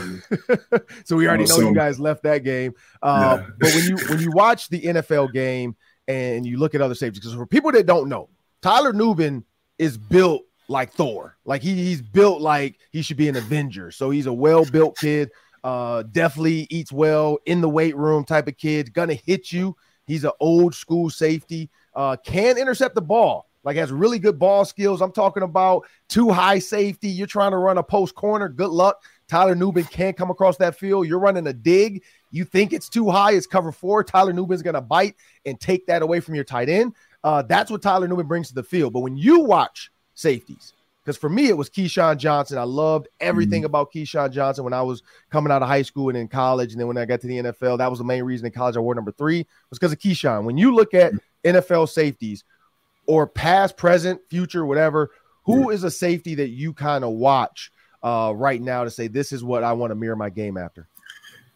so 1.04 1.16
we 1.16 1.26
already 1.26 1.44
know 1.44 1.56
so- 1.56 1.60
you 1.62 1.74
guys 1.74 1.98
left 1.98 2.22
that 2.24 2.44
game. 2.44 2.74
Uh, 3.02 3.38
Yeah. 3.40 3.46
but 3.58 3.74
when 3.74 3.84
you 3.84 3.96
when 4.08 4.18
you 4.20 4.30
watch 4.32 4.68
the 4.68 4.82
NFL 4.82 5.32
game 5.32 5.74
and 6.06 6.44
you 6.44 6.58
look 6.58 6.74
at 6.74 6.82
other 6.82 6.94
safeties, 6.94 7.20
because 7.20 7.34
for 7.34 7.46
people 7.46 7.72
that 7.72 7.86
don't 7.86 8.10
know, 8.10 8.28
Tyler 8.60 8.92
Nubin 8.92 9.42
is 9.78 9.96
built 9.96 10.42
like 10.68 10.92
Thor. 10.92 11.36
Like 11.46 11.62
he, 11.62 11.74
he's 11.82 12.02
built 12.02 12.42
like 12.42 12.78
he 12.90 13.00
should 13.00 13.16
be 13.16 13.28
an 13.28 13.36
Avenger. 13.36 13.90
So 13.90 14.10
he's 14.10 14.26
a 14.26 14.32
well 14.34 14.66
built 14.66 14.98
kid. 14.98 15.30
Uh, 15.64 16.02
definitely 16.12 16.66
eats 16.70 16.92
well 16.92 17.38
in 17.46 17.60
the 17.60 17.68
weight 17.68 17.96
room 17.96 18.24
type 18.24 18.48
of 18.48 18.56
kid. 18.56 18.92
Gonna 18.92 19.14
hit 19.14 19.52
you. 19.52 19.76
He's 20.06 20.24
an 20.24 20.32
old 20.40 20.74
school 20.74 21.10
safety. 21.10 21.70
Uh, 21.94 22.16
can 22.16 22.56
intercept 22.58 22.94
the 22.94 23.02
ball. 23.02 23.48
Like 23.64 23.76
has 23.76 23.92
really 23.92 24.18
good 24.18 24.38
ball 24.38 24.64
skills. 24.64 25.02
I'm 25.02 25.12
talking 25.12 25.42
about 25.42 25.86
too 26.08 26.30
high 26.30 26.58
safety. 26.58 27.08
You're 27.08 27.26
trying 27.26 27.50
to 27.50 27.58
run 27.58 27.76
a 27.76 27.82
post 27.82 28.14
corner. 28.14 28.48
Good 28.48 28.70
luck. 28.70 29.02
Tyler 29.28 29.54
Nubin 29.54 29.84
can't 29.90 30.16
come 30.16 30.30
across 30.30 30.56
that 30.56 30.76
field. 30.76 31.06
You're 31.06 31.18
running 31.18 31.46
a 31.46 31.52
dig. 31.52 32.02
You 32.30 32.44
think 32.44 32.72
it's 32.72 32.88
too 32.88 33.10
high. 33.10 33.32
It's 33.32 33.46
cover 33.46 33.72
four. 33.72 34.02
Tyler 34.02 34.32
Nubin's 34.32 34.62
going 34.62 34.74
to 34.74 34.80
bite 34.80 35.16
and 35.44 35.60
take 35.60 35.86
that 35.86 36.00
away 36.00 36.20
from 36.20 36.34
your 36.34 36.44
tight 36.44 36.68
end. 36.70 36.94
Uh, 37.22 37.42
that's 37.42 37.70
what 37.70 37.82
Tyler 37.82 38.08
Nubin 38.08 38.26
brings 38.26 38.48
to 38.48 38.54
the 38.54 38.62
field. 38.62 38.94
But 38.94 39.00
when 39.00 39.16
you 39.16 39.40
watch 39.40 39.90
safeties, 40.14 40.72
because 41.08 41.16
for 41.16 41.30
me, 41.30 41.48
it 41.48 41.56
was 41.56 41.70
Keyshawn 41.70 42.18
Johnson. 42.18 42.58
I 42.58 42.64
loved 42.64 43.08
everything 43.18 43.64
about 43.64 43.90
Keyshawn 43.90 44.30
Johnson 44.30 44.62
when 44.62 44.74
I 44.74 44.82
was 44.82 45.02
coming 45.30 45.50
out 45.50 45.62
of 45.62 45.68
high 45.68 45.80
school 45.80 46.10
and 46.10 46.18
in 46.18 46.28
college. 46.28 46.72
And 46.72 46.78
then 46.78 46.86
when 46.86 46.98
I 46.98 47.06
got 47.06 47.22
to 47.22 47.26
the 47.26 47.38
NFL, 47.38 47.78
that 47.78 47.88
was 47.88 47.98
the 47.98 48.04
main 48.04 48.24
reason 48.24 48.44
in 48.44 48.52
college 48.52 48.76
I 48.76 48.80
wore 48.80 48.94
number 48.94 49.12
three 49.12 49.46
was 49.70 49.78
because 49.78 49.90
of 49.90 50.00
Keyshawn. 50.00 50.44
When 50.44 50.58
you 50.58 50.74
look 50.74 50.92
at 50.92 51.14
NFL 51.44 51.88
safeties 51.88 52.44
or 53.06 53.26
past, 53.26 53.78
present, 53.78 54.20
future, 54.28 54.66
whatever, 54.66 55.10
who 55.44 55.70
is 55.70 55.82
a 55.82 55.90
safety 55.90 56.34
that 56.34 56.50
you 56.50 56.74
kind 56.74 57.02
of 57.04 57.12
watch 57.12 57.72
uh, 58.02 58.34
right 58.36 58.60
now 58.60 58.84
to 58.84 58.90
say 58.90 59.08
this 59.08 59.32
is 59.32 59.42
what 59.42 59.64
I 59.64 59.72
want 59.72 59.92
to 59.92 59.94
mirror 59.94 60.14
my 60.14 60.28
game 60.28 60.58
after? 60.58 60.88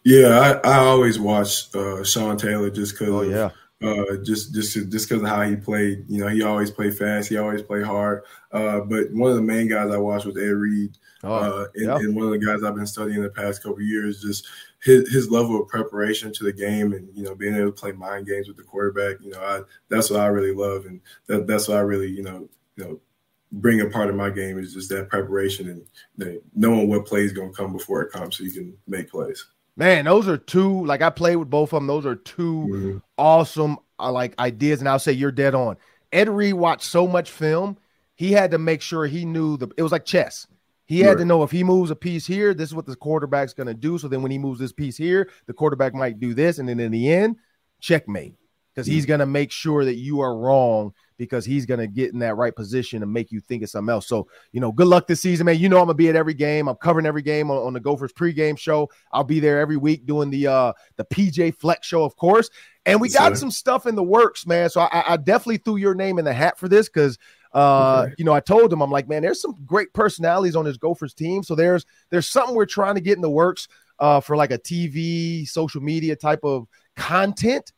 Yeah, 0.03 0.61
I, 0.65 0.67
I 0.67 0.79
always 0.79 1.19
watch 1.19 1.75
uh, 1.75 2.03
Sean 2.05 2.39
Taylor 2.39 2.71
just 2.71 2.95
because. 2.95 3.11
Oh 3.11 3.21
yeah, 3.21 3.51
uh, 3.83 4.17
just 4.25 4.55
just 4.55 4.75
just 4.75 5.09
because 5.09 5.23
of 5.23 5.29
how 5.29 5.43
he 5.43 5.57
played. 5.57 6.05
You 6.09 6.21
know, 6.21 6.29
he 6.29 6.43
always 6.43 6.71
played 6.71 6.97
fast. 6.97 7.29
He 7.29 7.37
always 7.37 7.63
played 7.63 7.85
hard. 7.85 8.23
Uh, 8.53 8.81
but 8.81 9.13
one 9.13 9.31
of 9.31 9.37
the 9.37 9.43
main 9.43 9.69
guys 9.69 9.91
I 9.91 9.99
watched 9.99 10.27
was 10.27 10.37
Ed 10.37 10.43
Reed. 10.43 10.97
oh, 11.25 11.35
uh, 11.35 11.67
and, 11.75 11.87
yeah. 11.87 11.97
and 11.97 12.15
one 12.15 12.27
of 12.27 12.33
the 12.33 12.45
guys 12.45 12.63
I've 12.63 12.75
been 12.75 12.87
studying 12.87 13.23
the 13.23 13.31
past 13.31 13.63
couple 13.63 13.79
of 13.79 13.83
years, 13.83 14.23
just 14.23 14.47
his, 14.83 15.13
his 15.13 15.31
level 15.31 15.61
of 15.61 15.69
preparation 15.69 16.33
to 16.33 16.45
the 16.45 16.53
game, 16.53 16.93
and 16.93 17.09
you 17.15 17.25
know, 17.25 17.35
being 17.35 17.55
able 17.55 17.67
to 17.67 17.73
play 17.73 17.93
mind 17.93 18.27
games 18.27 18.49
with 18.49 18.57
the 18.57 18.63
quarterback. 18.63 19.17
You 19.21 19.31
know, 19.31 19.41
I, 19.41 19.61
that's 19.89 20.11
what 20.11 20.21
I 20.21 20.27
really 20.27 20.55
love, 20.55 20.87
and 20.87 21.01
that, 21.27 21.47
that's 21.47 21.69
what 21.69 21.79
I 21.79 21.81
really, 21.81 22.09
you 22.09 22.23
know, 22.23 22.49
you 22.77 22.85
know, 22.85 23.01
bring 23.53 23.81
a 23.81 23.87
part 23.87 24.09
of 24.09 24.17
my 24.17 24.31
game 24.31 24.59
is 24.59 24.73
just 24.73 24.89
that 24.89 25.11
preparation 25.11 25.69
and 25.69 25.87
you 26.17 26.25
know, 26.25 26.41
knowing 26.55 26.89
what 26.89 27.07
play 27.07 27.23
is 27.23 27.33
going 27.33 27.51
to 27.51 27.57
come 27.57 27.73
before 27.73 28.03
it 28.03 28.13
comes, 28.13 28.37
so 28.37 28.45
you 28.45 28.51
can 28.51 28.77
make 28.87 29.11
plays. 29.11 29.47
Man, 29.77 30.05
those 30.05 30.29
are 30.29 30.37
two. 30.39 30.85
Like 30.85 31.03
I 31.03 31.11
played 31.11 31.37
with 31.37 31.51
both 31.51 31.73
of 31.73 31.79
them. 31.79 31.87
Those 31.87 32.07
are 32.07 32.15
2 32.17 32.69
Mhm. 32.71 33.03
awesome 33.19 33.79
uh, 33.99 34.13
like 34.13 34.39
ideas, 34.39 34.81
and 34.81 34.89
I'll 34.89 34.99
say 34.99 35.13
you're 35.13 35.33
dead 35.33 35.55
on. 35.55 35.77
Ed 36.13 36.29
Reed 36.29 36.55
watched 36.55 36.83
so 36.85 37.07
much 37.07 37.31
film, 37.31 37.79
he 38.15 38.33
had 38.33 38.51
to 38.51 38.59
make 38.59 38.83
sure 38.83 39.07
he 39.07 39.25
knew 39.25 39.57
the. 39.57 39.69
It 39.77 39.83
was 39.83 39.93
like 39.93 40.05
chess. 40.05 40.47
He 40.85 41.01
had 41.01 41.17
to 41.19 41.25
know 41.25 41.43
if 41.43 41.51
he 41.51 41.65
moves 41.65 41.91
a 41.91 41.97
piece 41.97 42.27
here, 42.27 42.53
this 42.53 42.69
is 42.69 42.75
what 42.75 42.85
the 42.85 42.97
quarterback's 42.97 43.55
going 43.55 43.69
to 43.69 43.73
do. 43.75 43.97
So 43.97 44.09
then 44.09 44.21
when 44.21 44.31
he 44.31 44.37
moves 44.39 44.59
this 44.59 44.73
piece 44.73 44.97
here, 44.97 45.31
the 45.47 45.55
quarterback 45.55 45.95
might 45.95 46.21
do 46.21 46.35
this, 46.35 46.59
and 46.59 46.69
then 46.69 46.81
in 46.81 46.93
the 46.93 47.11
end, 47.11 47.37
checkmate, 47.81 48.35
because 48.75 48.87
he's 48.87 49.07
going 49.07 49.21
to 49.21 49.27
make 49.27 49.51
sure 49.53 49.85
that 49.87 49.95
you 49.95 50.21
are 50.21 50.37
wrong 50.37 50.93
because 51.23 51.45
he's 51.45 51.67
going 51.67 51.81
to 51.81 51.87
get 51.87 52.13
in 52.13 52.19
that 52.19 52.37
right 52.37 52.55
position 52.55 53.03
and 53.03 53.13
make 53.13 53.31
you 53.31 53.41
think 53.41 53.63
it's 53.63 53.73
something 53.73 53.93
else. 53.93 54.07
So 54.07 54.27
you 54.53 54.61
know, 54.61 54.73
good 54.73 54.87
luck 54.89 55.07
this 55.07 55.21
season, 55.21 55.47
man. 55.47 55.59
You 55.59 55.69
know 55.69 55.79
I'm 55.79 55.87
gonna 55.87 55.95
be 55.95 56.09
at 56.09 56.17
every 56.17 56.35
game. 56.35 56.69
I'm 56.69 56.77
covering 56.77 57.07
every 57.07 57.23
game 57.23 57.51
on, 57.51 57.59
on 57.59 57.73
the 57.73 57.81
Gophers 57.81 58.13
pregame 58.13 58.59
show. 58.59 58.89
I'll 59.13 59.25
be 59.25 59.41
there 59.41 59.61
every 59.61 59.77
week 59.77 60.07
doing 60.07 60.31
the 60.31 60.47
uh 60.47 60.73
the 60.97 61.05
PJ 61.05 61.57
Fleck's 61.57 61.87
show, 61.87 62.05
of 62.05 62.17
course. 62.17 62.51
And 62.85 63.01
we 63.01 63.09
got 63.09 63.39
some 63.39 63.53
stuff 63.53 63.87
in 63.87 63.95
the 63.95 64.03
works, 64.03 64.45
man. 64.45 64.69
So 64.69 64.81
I, 64.81 65.13
I 65.13 65.17
definitely 65.17 65.59
threw 65.59 65.77
your 65.77 65.95
name 65.95 66.19
in 66.19 66.25
the 66.25 66.33
hat 66.33 66.59
for 66.59 66.69
this 66.69 66.89
because 66.89 67.17
uh, 67.53 68.09
you 68.17 68.25
know, 68.25 68.33
I 68.33 68.41
told 68.41 68.73
him, 68.73 68.81
I'm 68.81 68.91
like, 68.91 69.09
man, 69.09 69.23
there's 69.23 69.41
some 69.41 69.55
great 69.67 69.93
personalities 69.93 70.57
on 70.57 70.65
this 70.65 70.79
Gophers 70.79 71.15
team. 71.15 71.43
So 71.43 71.55
there's 71.55 71.85
there's 72.11 72.29
something 72.29 72.57
we're 72.57 72.67
trying 72.67 72.95
to 72.97 73.01
get 73.01 73.17
in 73.17 73.23
the 73.23 73.31
works 73.31 73.69
uh 73.99 74.21
for 74.21 74.37
like 74.37 74.51
a 74.51 74.59
TV, 74.59 75.47
social 75.47 75.81
media 75.81 76.17
type 76.17 76.41
of 76.43 76.67
content. 76.97 77.73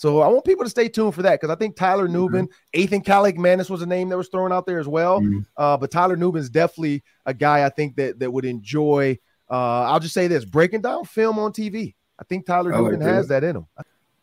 So 0.00 0.20
I 0.22 0.28
want 0.28 0.46
people 0.46 0.64
to 0.64 0.70
stay 0.70 0.88
tuned 0.88 1.14
for 1.14 1.20
that 1.20 1.38
because 1.38 1.54
I 1.54 1.58
think 1.58 1.76
Tyler 1.76 2.08
Nubin, 2.08 2.48
Athan 2.74 3.04
Kaliakmanis 3.04 3.68
was 3.68 3.82
a 3.82 3.86
name 3.86 4.08
that 4.08 4.16
was 4.16 4.28
thrown 4.30 4.50
out 4.50 4.64
there 4.64 4.78
as 4.78 4.88
well. 4.88 5.20
Mhm. 5.20 5.44
Uh, 5.58 5.76
but 5.76 5.90
Tyler 5.90 6.16
Nubin's 6.16 6.48
definitely 6.48 7.02
a 7.26 7.34
guy 7.34 7.66
I 7.66 7.68
think 7.68 7.96
that 7.96 8.18
that 8.18 8.32
would 8.32 8.46
enjoy. 8.46 9.18
Uh, 9.50 9.82
I'll 9.82 10.00
just 10.00 10.14
say 10.14 10.26
this: 10.26 10.46
breaking 10.46 10.80
down 10.80 11.04
film 11.04 11.38
on 11.38 11.52
TV. 11.52 11.96
I 12.18 12.24
think 12.24 12.46
Tyler 12.46 12.72
I 12.72 12.78
like 12.78 12.98
has 13.02 13.28
that. 13.28 13.40
that 13.40 13.46
in 13.50 13.56
him. 13.56 13.66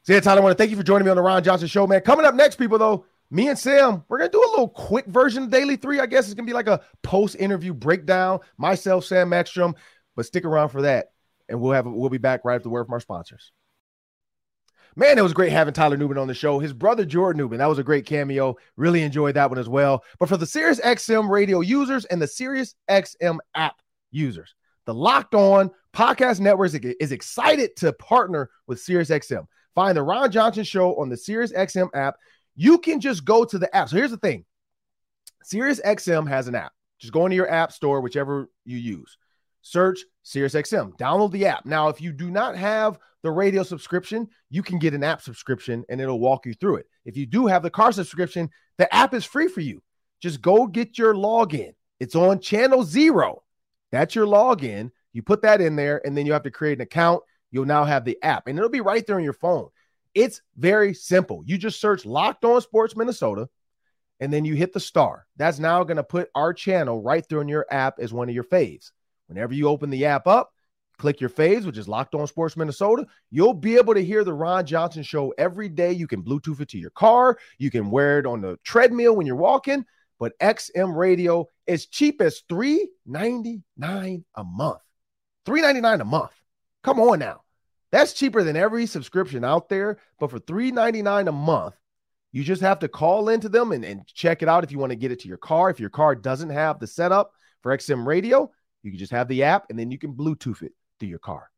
So 0.01 0.13
yeah, 0.13 0.19
Tyler, 0.19 0.41
I 0.41 0.43
want 0.45 0.57
to 0.57 0.59
thank 0.59 0.71
you 0.71 0.77
for 0.77 0.81
joining 0.81 1.05
me 1.05 1.11
on 1.11 1.15
the 1.15 1.21
Ron 1.21 1.43
Johnson 1.43 1.67
Show, 1.67 1.85
man. 1.85 2.01
Coming 2.01 2.25
up 2.25 2.33
next, 2.33 2.55
people 2.55 2.79
though, 2.79 3.05
me 3.29 3.47
and 3.47 3.59
Sam, 3.59 4.03
we're 4.09 4.17
gonna 4.17 4.31
do 4.31 4.39
a 4.43 4.49
little 4.49 4.69
quick 4.69 5.05
version 5.05 5.43
of 5.43 5.51
Daily 5.51 5.75
Three. 5.75 5.99
I 5.99 6.07
guess 6.07 6.25
it's 6.25 6.33
gonna 6.33 6.47
be 6.47 6.53
like 6.53 6.67
a 6.67 6.81
post-interview 7.03 7.75
breakdown. 7.75 8.39
Myself, 8.57 9.05
Sam 9.05 9.31
Ekstrom, 9.31 9.75
but 10.15 10.25
stick 10.25 10.43
around 10.43 10.69
for 10.69 10.81
that. 10.81 11.11
and 11.49 11.61
we'll 11.61 11.73
have 11.73 11.85
we'll 11.85 12.09
be 12.09 12.17
back 12.17 12.43
right 12.45 12.55
after 12.55 12.63
the 12.63 12.69
word 12.69 12.85
from 12.85 12.93
our 12.93 12.99
sponsors. 12.99 13.51
Man, 14.99 15.19
it 15.19 15.21
was 15.21 15.33
great 15.33 15.51
having 15.51 15.75
Tyler 15.75 15.95
Nubin 15.95 16.17
on 16.17 16.27
the 16.27 16.33
show. 16.33 16.57
His 16.57 16.73
brother 16.73 17.05
Jordan 17.05 17.39
Nubin, 17.39 17.59
that 17.59 17.69
was 17.69 17.77
a 17.77 17.83
great 17.83 18.07
cameo. 18.07 18.55
Really 18.77 19.03
enjoyed 19.03 19.35
that 19.35 19.47
one 19.47 19.59
as 19.59 19.69
well. 19.69 20.03
But 20.17 20.27
for 20.27 20.37
the 20.37 20.47
Sirius 20.47 20.79
XM 20.79 21.29
radio 21.29 21.59
users 21.59 22.05
and 22.05 22.19
the 22.19 22.27
Sirius 22.27 22.73
XM 22.89 23.37
app 23.53 23.75
users, 24.09 24.55
the 24.85 24.95
Locked 24.95 25.35
On 25.35 25.69
Podcast 25.93 26.39
Network 26.39 26.71
is 26.99 27.11
excited 27.11 27.75
to 27.75 27.93
partner 27.93 28.49
with 28.65 28.79
Sirius 28.79 29.11
XM. 29.11 29.45
Find 29.75 29.95
the 29.95 30.01
Ron 30.01 30.31
Johnson 30.31 30.63
Show 30.63 30.95
on 30.95 31.09
the 31.09 31.17
Sirius 31.17 31.53
XM 31.53 31.89
app. 31.93 32.15
You 32.55 32.79
can 32.79 32.99
just 32.99 33.23
go 33.23 33.45
to 33.45 33.59
the 33.59 33.73
app. 33.75 33.89
So 33.89 33.97
here's 33.97 34.09
the 34.09 34.17
thing: 34.17 34.45
Sirius 35.43 35.79
XM 35.79 36.27
has 36.27 36.47
an 36.47 36.55
app. 36.55 36.71
Just 36.97 37.13
go 37.13 37.27
into 37.27 37.35
your 37.35 37.51
app 37.51 37.71
store, 37.71 38.01
whichever 38.01 38.49
you 38.65 38.77
use. 38.77 39.15
Search 39.67 39.99
SiriusXM. 40.23 40.97
Download 40.97 41.31
the 41.31 41.45
app. 41.45 41.65
Now, 41.65 41.89
if 41.89 41.99
you 41.99 42.13
do 42.13 42.31
not 42.31 42.55
have 42.55 42.97
the 43.21 43.31
radio 43.31 43.63
subscription, 43.63 44.29
you 44.49 44.63
can 44.63 44.79
get 44.79 44.93
an 44.93 45.03
app 45.03 45.21
subscription 45.21 45.83
and 45.89 45.99
it'll 45.99 46.21
walk 46.21 46.45
you 46.45 46.53
through 46.53 46.77
it. 46.77 46.85
If 47.03 47.17
you 47.17 47.25
do 47.25 47.47
have 47.47 47.63
the 47.63 47.69
car 47.69 47.91
subscription, 47.91 48.49
the 48.77 48.93
app 48.95 49.13
is 49.13 49.25
free 49.25 49.49
for 49.49 49.59
you. 49.59 49.81
Just 50.21 50.41
go 50.41 50.67
get 50.67 50.97
your 50.97 51.13
login. 51.13 51.73
It's 51.99 52.15
on 52.15 52.39
channel 52.39 52.83
zero. 52.83 53.43
That's 53.91 54.15
your 54.15 54.25
login. 54.25 54.91
You 55.11 55.21
put 55.21 55.41
that 55.41 55.59
in 55.59 55.75
there, 55.75 56.01
and 56.05 56.15
then 56.15 56.25
you 56.25 56.33
have 56.33 56.43
to 56.43 56.51
create 56.51 56.77
an 56.77 56.83
account. 56.83 57.23
You'll 57.51 57.65
now 57.65 57.83
have 57.83 58.05
the 58.05 58.17
app, 58.23 58.47
and 58.47 58.57
it'll 58.57 58.69
be 58.69 58.81
right 58.81 59.05
there 59.05 59.17
on 59.17 59.23
your 59.23 59.33
phone. 59.33 59.67
It's 60.13 60.41
very 60.55 60.93
simple. 60.93 61.43
You 61.45 61.57
just 61.57 61.81
search 61.81 62.05
Locked 62.05 62.45
On 62.45 62.61
Sports 62.61 62.95
Minnesota, 62.95 63.49
and 64.19 64.31
then 64.31 64.45
you 64.45 64.55
hit 64.55 64.71
the 64.71 64.79
star. 64.79 65.25
That's 65.35 65.59
now 65.59 65.83
going 65.83 65.97
to 65.97 66.03
put 66.03 66.29
our 66.35 66.53
channel 66.53 67.01
right 67.01 67.27
there 67.27 67.41
in 67.41 67.49
your 67.49 67.65
app 67.69 67.99
as 67.99 68.13
one 68.13 68.29
of 68.29 68.35
your 68.35 68.43
faves. 68.45 68.91
Whenever 69.27 69.53
you 69.53 69.67
open 69.67 69.89
the 69.89 70.05
app 70.05 70.27
up, 70.27 70.51
click 70.97 71.21
your 71.21 71.29
phase, 71.29 71.65
which 71.65 71.77
is 71.77 71.87
Locked 71.87 72.15
On 72.15 72.27
Sports 72.27 72.57
Minnesota, 72.57 73.05
you'll 73.29 73.53
be 73.53 73.75
able 73.75 73.93
to 73.93 74.03
hear 74.03 74.23
the 74.23 74.33
Ron 74.33 74.65
Johnson 74.65 75.03
show 75.03 75.33
every 75.37 75.69
day. 75.69 75.91
You 75.91 76.07
can 76.07 76.23
Bluetooth 76.23 76.59
it 76.59 76.69
to 76.69 76.77
your 76.77 76.89
car, 76.91 77.37
you 77.57 77.69
can 77.69 77.91
wear 77.91 78.19
it 78.19 78.25
on 78.25 78.41
the 78.41 78.57
treadmill 78.63 79.15
when 79.15 79.25
you're 79.25 79.35
walking. 79.35 79.85
But 80.19 80.37
XM 80.39 80.95
Radio 80.95 81.47
is 81.67 81.85
cheap 81.85 82.21
as 82.21 82.41
$3.99 82.49 84.23
a 84.35 84.43
month. 84.43 84.81
$3.99 85.45 86.01
a 86.01 86.05
month. 86.05 86.31
Come 86.83 86.99
on 86.99 87.19
now. 87.19 87.41
That's 87.91 88.13
cheaper 88.13 88.43
than 88.43 88.57
every 88.57 88.85
subscription 88.85 89.43
out 89.43 89.69
there. 89.69 89.99
But 90.19 90.31
for 90.31 90.39
$3.99 90.39 91.29
a 91.29 91.31
month, 91.31 91.75
you 92.31 92.43
just 92.43 92.61
have 92.61 92.79
to 92.79 92.87
call 92.87 93.29
into 93.29 93.47
them 93.47 93.71
and, 93.71 93.85
and 93.85 94.05
check 94.07 94.41
it 94.41 94.49
out 94.49 94.63
if 94.63 94.71
you 94.71 94.79
want 94.79 94.91
to 94.91 94.97
get 94.97 95.11
it 95.11 95.19
to 95.21 95.27
your 95.27 95.37
car. 95.37 95.69
If 95.69 95.79
your 95.79 95.89
car 95.89 96.15
doesn't 96.15 96.49
have 96.49 96.79
the 96.79 96.87
setup 96.87 97.31
for 97.61 97.75
XM 97.75 98.05
radio, 98.05 98.51
you 98.87 98.93
can 98.93 98.99
just 98.99 99.11
have 99.11 99.27
the 99.27 99.43
app 99.43 99.65
and 99.69 99.77
then 99.77 99.91
you 99.91 99.97
can 99.97 100.13
Bluetooth 100.13 100.63
it 100.63 100.71
to 101.01 101.05
your 101.05 101.19
car. 101.19 101.51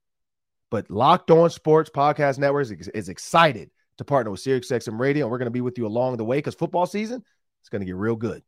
But 0.72 0.90
Locked 0.90 1.30
On 1.30 1.50
Sports 1.50 1.90
Podcast 1.90 2.40
Network 2.40 2.72
is, 2.72 2.88
is 2.90 3.10
excited 3.10 3.70
to 3.98 4.04
partner 4.04 4.32
with 4.32 4.40
Sirius 4.40 4.72
XM 4.72 5.00
Radio, 5.00 5.26
and 5.26 5.32
we're 5.32 5.38
going 5.38 5.46
to 5.46 5.52
be 5.52 5.62
with 5.62 5.78
you 5.78 5.86
along 5.86 6.18
the 6.18 6.26
way 6.26 6.38
because 6.38 6.56
football 6.56 6.88
season 6.88 7.24
is 7.62 7.70
going 7.70 7.82
to 7.82 7.86
get 7.86 7.96
real 7.96 8.16
good. 8.16 8.42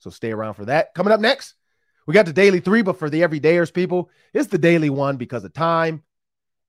So 0.00 0.10
stay 0.10 0.30
around 0.30 0.54
for 0.54 0.66
that. 0.66 0.94
Coming 0.94 1.12
up 1.12 1.20
next, 1.20 1.54
we 2.06 2.14
got 2.14 2.26
the 2.26 2.32
daily 2.32 2.60
three, 2.60 2.82
but 2.82 2.98
for 2.98 3.08
the 3.08 3.22
everydayers, 3.22 3.72
people, 3.72 4.10
it's 4.34 4.48
the 4.48 4.58
daily 4.58 4.90
one 4.90 5.16
because 5.16 5.44
of 5.44 5.52
time, 5.54 6.02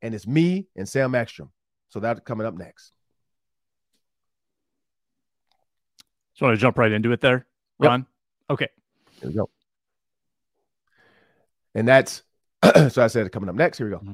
and 0.01 0.15
it's 0.15 0.27
me 0.27 0.67
and 0.75 0.87
Sam 0.87 1.13
Ekstrom. 1.13 1.51
So 1.89 1.99
that's 1.99 2.21
coming 2.21 2.47
up 2.47 2.55
next. 2.55 2.91
Just 6.33 6.41
want 6.41 6.55
to 6.55 6.61
jump 6.61 6.77
right 6.77 6.91
into 6.91 7.11
it 7.11 7.19
there, 7.19 7.45
Ron. 7.79 7.99
Yep. 7.99 8.07
Okay. 8.51 8.67
Here 9.19 9.29
we 9.29 9.35
go. 9.35 9.49
And 11.75 11.87
that's 11.87 12.23
so 12.89 13.03
I 13.03 13.07
said 13.07 13.31
coming 13.31 13.49
up 13.49 13.55
next. 13.55 13.77
Here 13.77 13.87
we 13.87 13.91
go. 13.91 13.99
Mm-hmm. 13.99 14.13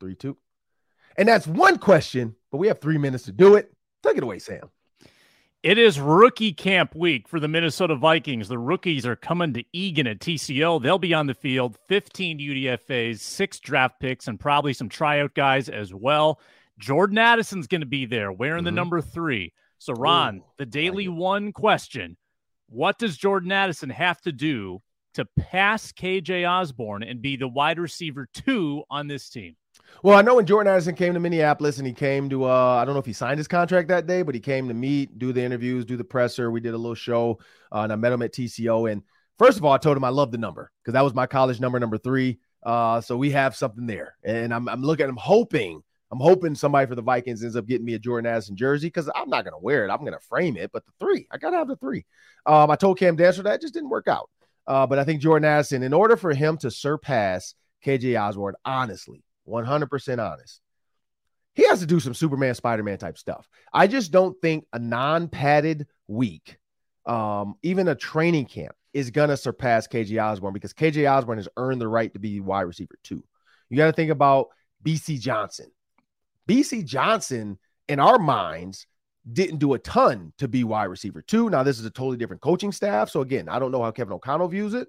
Three, 0.00 0.14
two. 0.14 0.36
And 1.16 1.28
that's 1.28 1.46
one 1.46 1.78
question, 1.78 2.34
but 2.50 2.58
we 2.58 2.68
have 2.68 2.80
three 2.80 2.98
minutes 2.98 3.24
to 3.24 3.32
do 3.32 3.54
it. 3.54 3.72
Take 4.02 4.18
it 4.18 4.22
away, 4.22 4.38
Sam. 4.38 4.70
It 5.62 5.78
is 5.78 5.98
rookie 5.98 6.52
camp 6.52 6.94
week 6.94 7.26
for 7.26 7.40
the 7.40 7.48
Minnesota 7.48 7.96
Vikings. 7.96 8.46
The 8.46 8.58
rookies 8.58 9.06
are 9.06 9.16
coming 9.16 9.52
to 9.54 9.64
Eagan 9.72 10.06
at 10.06 10.20
TCO. 10.20 10.80
They'll 10.80 10.98
be 10.98 11.14
on 11.14 11.26
the 11.26 11.34
field, 11.34 11.76
15 11.88 12.38
UDFAs, 12.38 13.18
six 13.18 13.58
draft 13.58 13.98
picks, 13.98 14.28
and 14.28 14.38
probably 14.38 14.72
some 14.74 14.88
tryout 14.88 15.34
guys 15.34 15.68
as 15.68 15.92
well. 15.92 16.40
Jordan 16.78 17.18
Addison's 17.18 17.66
going 17.66 17.80
to 17.80 17.86
be 17.86 18.04
there 18.04 18.30
wearing 18.30 18.58
mm-hmm. 18.58 18.66
the 18.66 18.70
number 18.72 19.00
three. 19.00 19.52
So, 19.78 19.92
Ron, 19.94 20.36
Ooh, 20.36 20.44
the 20.58 20.66
daily 20.66 21.08
one 21.08 21.52
question 21.52 22.16
What 22.68 22.98
does 22.98 23.16
Jordan 23.16 23.50
Addison 23.50 23.90
have 23.90 24.20
to 24.22 24.32
do 24.32 24.82
to 25.16 25.26
pass 25.38 25.92
KJ 25.92 26.48
Osborn 26.48 27.02
and 27.02 27.20
be 27.20 27.36
the 27.36 27.48
wide 27.48 27.78
receiver 27.78 28.28
two 28.32 28.84
on 28.90 29.06
this 29.08 29.28
team? 29.28 29.56
Well, 30.02 30.16
I 30.16 30.22
know 30.22 30.36
when 30.36 30.46
Jordan 30.46 30.72
Addison 30.72 30.94
came 30.94 31.14
to 31.14 31.20
Minneapolis 31.20 31.78
and 31.78 31.86
he 31.86 31.92
came 31.92 32.28
to, 32.30 32.44
uh, 32.44 32.78
I 32.80 32.84
don't 32.84 32.94
know 32.94 33.00
if 33.00 33.06
he 33.06 33.12
signed 33.12 33.38
his 33.38 33.48
contract 33.48 33.88
that 33.88 34.06
day, 34.06 34.22
but 34.22 34.34
he 34.34 34.40
came 34.40 34.68
to 34.68 34.74
meet, 34.74 35.18
do 35.18 35.32
the 35.32 35.42
interviews, 35.42 35.84
do 35.84 35.96
the 35.96 36.04
presser. 36.04 36.50
We 36.50 36.60
did 36.60 36.74
a 36.74 36.78
little 36.78 36.94
show, 36.94 37.38
uh, 37.72 37.80
and 37.80 37.92
I 37.92 37.96
met 37.96 38.12
him 38.12 38.22
at 38.22 38.32
TCO. 38.32 38.90
And 38.90 39.02
first 39.38 39.58
of 39.58 39.64
all, 39.64 39.72
I 39.72 39.78
told 39.78 39.96
him 39.96 40.04
I 40.04 40.10
love 40.10 40.32
the 40.32 40.38
number 40.38 40.70
because 40.82 40.92
that 40.94 41.04
was 41.04 41.14
my 41.14 41.26
college 41.26 41.60
number, 41.60 41.80
number 41.80 41.98
three. 41.98 42.38
Uh, 42.62 43.00
so 43.00 43.16
we 43.16 43.30
have 43.30 43.56
something 43.56 43.86
there. 43.86 44.16
And 44.24 44.52
I'm, 44.52 44.68
I'm 44.68 44.82
looking, 44.82 45.08
I'm 45.08 45.16
hoping, 45.16 45.82
I'm 46.10 46.20
hoping 46.20 46.54
somebody 46.54 46.86
for 46.86 46.94
the 46.94 47.02
Vikings 47.02 47.42
ends 47.42 47.56
up 47.56 47.66
getting 47.66 47.84
me 47.84 47.94
a 47.94 47.98
Jordan 47.98 48.30
Addison 48.30 48.56
jersey 48.56 48.88
because 48.88 49.08
I'm 49.14 49.28
not 49.28 49.44
going 49.44 49.54
to 49.54 49.62
wear 49.62 49.86
it. 49.86 49.90
I'm 49.90 50.00
going 50.00 50.12
to 50.12 50.20
frame 50.20 50.56
it, 50.56 50.70
but 50.72 50.84
the 50.84 50.92
three, 51.00 51.26
I 51.30 51.38
got 51.38 51.50
to 51.50 51.58
have 51.58 51.68
the 51.68 51.76
three. 51.76 52.04
Um, 52.44 52.70
I 52.70 52.76
told 52.76 52.98
Cam 52.98 53.16
Dancer 53.16 53.42
that 53.44 53.60
just 53.60 53.74
didn't 53.74 53.90
work 53.90 54.08
out. 54.08 54.30
Uh, 54.66 54.86
but 54.86 54.98
I 54.98 55.04
think 55.04 55.20
Jordan 55.20 55.48
Addison, 55.48 55.82
in 55.82 55.92
order 55.92 56.16
for 56.16 56.34
him 56.34 56.56
to 56.58 56.70
surpass 56.70 57.54
KJ 57.84 58.20
Osborn, 58.20 58.54
honestly, 58.64 59.22
100% 59.48 60.32
honest. 60.32 60.60
He 61.54 61.66
has 61.68 61.80
to 61.80 61.86
do 61.86 62.00
some 62.00 62.14
Superman, 62.14 62.54
Spider 62.54 62.82
Man 62.82 62.98
type 62.98 63.16
stuff. 63.16 63.48
I 63.72 63.86
just 63.86 64.12
don't 64.12 64.36
think 64.42 64.66
a 64.72 64.78
non 64.78 65.28
padded 65.28 65.86
week, 66.06 66.58
um, 67.06 67.54
even 67.62 67.88
a 67.88 67.94
training 67.94 68.46
camp, 68.46 68.74
is 68.92 69.10
going 69.10 69.30
to 69.30 69.36
surpass 69.36 69.88
KJ 69.88 70.22
Osborn 70.22 70.52
because 70.52 70.74
KJ 70.74 71.10
Osborn 71.10 71.38
has 71.38 71.48
earned 71.56 71.80
the 71.80 71.88
right 71.88 72.12
to 72.12 72.18
be 72.18 72.40
wide 72.40 72.62
receiver 72.62 72.96
too. 73.02 73.24
You 73.70 73.76
got 73.76 73.86
to 73.86 73.92
think 73.92 74.10
about 74.10 74.48
Bisi 74.84 75.18
Johnson. 75.18 75.70
Bisi 76.46 76.84
Johnson, 76.84 77.58
in 77.88 78.00
our 78.00 78.18
minds, 78.18 78.86
didn't 79.32 79.58
do 79.58 79.74
a 79.74 79.78
ton 79.78 80.32
to 80.38 80.48
be 80.48 80.64
wide 80.64 80.84
receiver 80.84 81.22
two. 81.22 81.50
Now, 81.50 81.62
this 81.62 81.78
is 81.78 81.84
a 81.84 81.90
totally 81.90 82.16
different 82.16 82.42
coaching 82.42 82.72
staff. 82.72 83.10
So, 83.10 83.20
again, 83.20 83.48
I 83.48 83.58
don't 83.58 83.72
know 83.72 83.82
how 83.82 83.90
Kevin 83.90 84.12
O'Connell 84.12 84.48
views 84.48 84.74
it, 84.74 84.88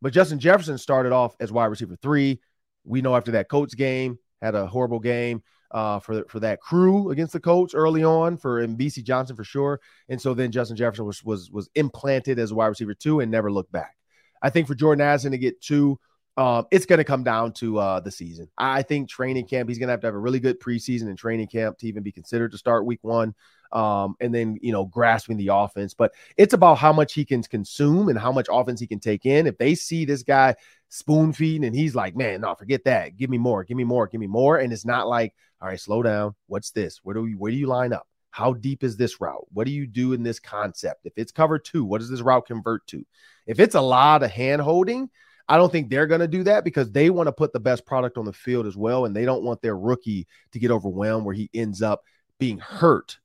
but 0.00 0.12
Justin 0.12 0.38
Jefferson 0.38 0.78
started 0.78 1.12
off 1.12 1.36
as 1.40 1.52
wide 1.52 1.66
receiver 1.66 1.96
three. 1.96 2.40
We 2.84 3.02
know 3.02 3.16
after 3.16 3.32
that 3.32 3.48
Colts 3.48 3.74
game, 3.74 4.18
had 4.42 4.54
a 4.54 4.66
horrible 4.66 5.00
game 5.00 5.42
uh, 5.70 5.98
for 5.98 6.24
for 6.28 6.40
that 6.40 6.60
crew 6.60 7.10
against 7.10 7.32
the 7.32 7.40
Colts 7.40 7.74
early 7.74 8.04
on 8.04 8.36
for 8.36 8.66
Bisi 8.66 9.02
Johnson 9.02 9.36
for 9.36 9.44
sure. 9.44 9.80
And 10.08 10.20
so 10.20 10.34
then 10.34 10.52
Justin 10.52 10.76
Jefferson 10.76 11.06
was 11.06 11.24
was 11.24 11.50
was 11.50 11.68
implanted 11.74 12.38
as 12.38 12.52
wide 12.52 12.68
receiver 12.68 12.94
two 12.94 13.20
and 13.20 13.30
never 13.30 13.50
looked 13.50 13.72
back. 13.72 13.96
I 14.42 14.50
think 14.50 14.66
for 14.66 14.74
Jordan 14.74 15.00
Addison 15.00 15.32
to 15.32 15.38
get 15.38 15.60
two, 15.60 15.98
um, 16.36 16.66
it's 16.70 16.86
going 16.86 16.98
to 16.98 17.04
come 17.04 17.24
down 17.24 17.52
to 17.54 17.78
uh, 17.78 18.00
the 18.00 18.10
season. 18.10 18.48
I 18.58 18.82
think 18.82 19.08
training 19.08 19.46
camp, 19.46 19.68
he's 19.68 19.78
going 19.78 19.88
to 19.88 19.92
have 19.92 20.00
to 20.00 20.06
have 20.06 20.14
a 20.14 20.18
really 20.18 20.40
good 20.40 20.60
preseason 20.60 21.08
and 21.08 21.16
training 21.16 21.48
camp 21.48 21.78
to 21.78 21.86
even 21.86 22.02
be 22.02 22.12
considered 22.12 22.52
to 22.52 22.58
start 22.58 22.84
week 22.84 22.98
one 23.02 23.34
um, 23.74 24.14
and 24.20 24.34
then 24.34 24.58
you 24.62 24.72
know 24.72 24.84
grasping 24.84 25.36
the 25.36 25.48
offense. 25.48 25.92
But 25.94 26.12
it's 26.36 26.54
about 26.54 26.78
how 26.78 26.92
much 26.92 27.12
he 27.12 27.24
can 27.24 27.42
consume 27.42 28.08
and 28.08 28.18
how 28.18 28.32
much 28.32 28.46
offense 28.50 28.80
he 28.80 28.86
can 28.86 29.00
take 29.00 29.26
in. 29.26 29.46
If 29.46 29.58
they 29.58 29.74
see 29.74 30.04
this 30.04 30.22
guy 30.22 30.54
spoon 30.88 31.32
feeding 31.32 31.64
and 31.64 31.74
he's 31.74 31.94
like, 31.94 32.16
man, 32.16 32.42
no, 32.42 32.54
forget 32.54 32.84
that. 32.84 33.16
Give 33.16 33.28
me 33.28 33.38
more, 33.38 33.64
give 33.64 33.76
me 33.76 33.84
more, 33.84 34.06
give 34.06 34.20
me 34.20 34.28
more. 34.28 34.58
And 34.58 34.72
it's 34.72 34.86
not 34.86 35.08
like, 35.08 35.34
all 35.60 35.68
right, 35.68 35.80
slow 35.80 36.02
down. 36.02 36.34
What's 36.46 36.70
this? 36.70 37.00
Where 37.02 37.14
do 37.14 37.22
we 37.22 37.34
where 37.34 37.50
do 37.50 37.58
you 37.58 37.66
line 37.66 37.92
up? 37.92 38.06
How 38.30 38.52
deep 38.52 38.82
is 38.82 38.96
this 38.96 39.20
route? 39.20 39.46
What 39.52 39.66
do 39.66 39.72
you 39.72 39.86
do 39.86 40.12
in 40.12 40.22
this 40.22 40.40
concept? 40.40 41.04
If 41.04 41.12
it's 41.16 41.32
cover 41.32 41.58
two, 41.58 41.84
what 41.84 41.98
does 41.98 42.10
this 42.10 42.20
route 42.20 42.46
convert 42.46 42.86
to? 42.88 43.04
If 43.46 43.60
it's 43.60 43.74
a 43.74 43.80
lot 43.80 44.22
of 44.22 44.30
hand 44.30 44.62
holding, 44.62 45.10
I 45.48 45.56
don't 45.56 45.70
think 45.70 45.90
they're 45.90 46.06
going 46.06 46.20
to 46.20 46.28
do 46.28 46.42
that 46.44 46.64
because 46.64 46.90
they 46.90 47.10
want 47.10 47.26
to 47.28 47.32
put 47.32 47.52
the 47.52 47.60
best 47.60 47.84
product 47.84 48.16
on 48.16 48.24
the 48.24 48.32
field 48.32 48.66
as 48.66 48.76
well. 48.76 49.04
And 49.04 49.14
they 49.14 49.24
don't 49.24 49.44
want 49.44 49.62
their 49.62 49.76
rookie 49.76 50.26
to 50.52 50.58
get 50.58 50.70
overwhelmed 50.70 51.26
where 51.26 51.34
he 51.34 51.50
ends 51.54 51.82
up 51.82 52.02
being 52.38 52.58
hurt 52.58 53.18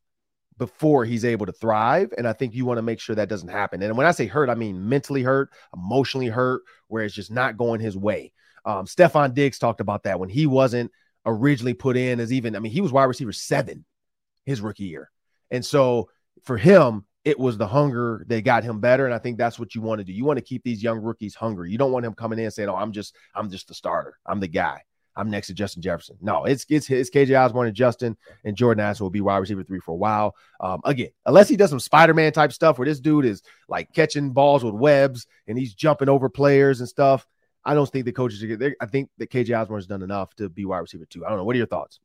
before 0.59 1.05
he's 1.05 1.25
able 1.25 1.47
to 1.47 1.51
thrive. 1.51 2.13
And 2.17 2.27
I 2.27 2.33
think 2.33 2.53
you 2.53 2.65
want 2.65 2.77
to 2.77 2.83
make 2.83 2.99
sure 2.99 3.15
that 3.15 3.29
doesn't 3.29 3.49
happen. 3.49 3.81
And 3.81 3.97
when 3.97 4.05
I 4.05 4.11
say 4.11 4.27
hurt, 4.27 4.49
I 4.49 4.55
mean 4.55 4.87
mentally 4.87 5.23
hurt, 5.23 5.49
emotionally 5.73 6.27
hurt, 6.27 6.61
where 6.87 7.03
it's 7.03 7.15
just 7.15 7.31
not 7.31 7.57
going 7.57 7.79
his 7.79 7.97
way. 7.97 8.33
Um, 8.65 8.85
Stefon 8.85 9.33
Diggs 9.33 9.57
talked 9.57 9.81
about 9.81 10.03
that 10.03 10.19
when 10.19 10.29
he 10.29 10.45
wasn't 10.45 10.91
originally 11.25 11.73
put 11.73 11.97
in 11.97 12.19
as 12.19 12.31
even, 12.31 12.55
I 12.55 12.59
mean, 12.59 12.71
he 12.71 12.81
was 12.81 12.91
wide 12.91 13.05
receiver 13.05 13.31
seven 13.31 13.85
his 14.45 14.61
rookie 14.61 14.83
year. 14.83 15.09
And 15.49 15.65
so 15.65 16.09
for 16.43 16.57
him, 16.57 17.05
it 17.23 17.39
was 17.39 17.57
the 17.57 17.67
hunger 17.67 18.25
that 18.27 18.43
got 18.43 18.63
him 18.63 18.79
better. 18.79 19.05
And 19.05 19.13
I 19.13 19.19
think 19.19 19.37
that's 19.37 19.57
what 19.57 19.75
you 19.75 19.81
want 19.81 19.99
to 19.99 20.05
do. 20.05 20.13
You 20.13 20.25
want 20.25 20.37
to 20.37 20.45
keep 20.45 20.63
these 20.63 20.83
young 20.83 20.99
rookies 20.99 21.35
hungry. 21.35 21.71
You 21.71 21.77
don't 21.77 21.91
want 21.91 22.05
him 22.05 22.13
coming 22.13 22.39
in 22.39 22.51
saying, 22.51 22.69
Oh, 22.69 22.75
I'm 22.75 22.91
just, 22.91 23.15
I'm 23.33 23.49
just 23.49 23.67
the 23.67 23.73
starter. 23.73 24.17
I'm 24.25 24.39
the 24.39 24.47
guy. 24.47 24.81
I'm 25.15 25.29
next 25.29 25.47
to 25.47 25.53
Justin 25.53 25.81
Jefferson. 25.81 26.17
No, 26.21 26.45
it's 26.45 26.65
it's 26.69 26.89
it's 26.89 27.09
KJ 27.09 27.37
Osborn 27.39 27.67
and 27.67 27.75
Justin 27.75 28.15
and 28.43 28.55
Jordan 28.55 28.83
Addison 28.83 29.03
will 29.03 29.11
be 29.11 29.21
wide 29.21 29.37
receiver 29.37 29.63
three 29.63 29.79
for 29.79 29.91
a 29.91 29.97
while. 29.97 30.35
Um, 30.59 30.81
again, 30.85 31.09
unless 31.25 31.49
he 31.49 31.57
does 31.57 31.69
some 31.69 31.79
Spider 31.79 32.13
Man 32.13 32.31
type 32.31 32.53
stuff 32.53 32.77
where 32.77 32.85
this 32.85 32.99
dude 32.99 33.25
is 33.25 33.41
like 33.67 33.93
catching 33.93 34.31
balls 34.31 34.63
with 34.63 34.73
webs 34.73 35.27
and 35.47 35.57
he's 35.57 35.73
jumping 35.73 36.09
over 36.09 36.29
players 36.29 36.79
and 36.79 36.89
stuff. 36.89 37.27
I 37.65 37.73
don't 37.73 37.89
think 37.89 38.05
the 38.05 38.13
coaches 38.13 38.41
are. 38.41 38.75
I 38.79 38.85
think 38.85 39.09
that 39.17 39.29
KJ 39.29 39.59
Osborn 39.59 39.79
has 39.79 39.87
done 39.87 40.01
enough 40.01 40.33
to 40.35 40.49
be 40.49 40.65
wide 40.65 40.79
receiver 40.79 41.05
two. 41.05 41.25
I 41.25 41.29
don't 41.29 41.37
know. 41.37 41.43
What 41.43 41.55
are 41.55 41.57
your 41.57 41.67
thoughts? 41.67 41.99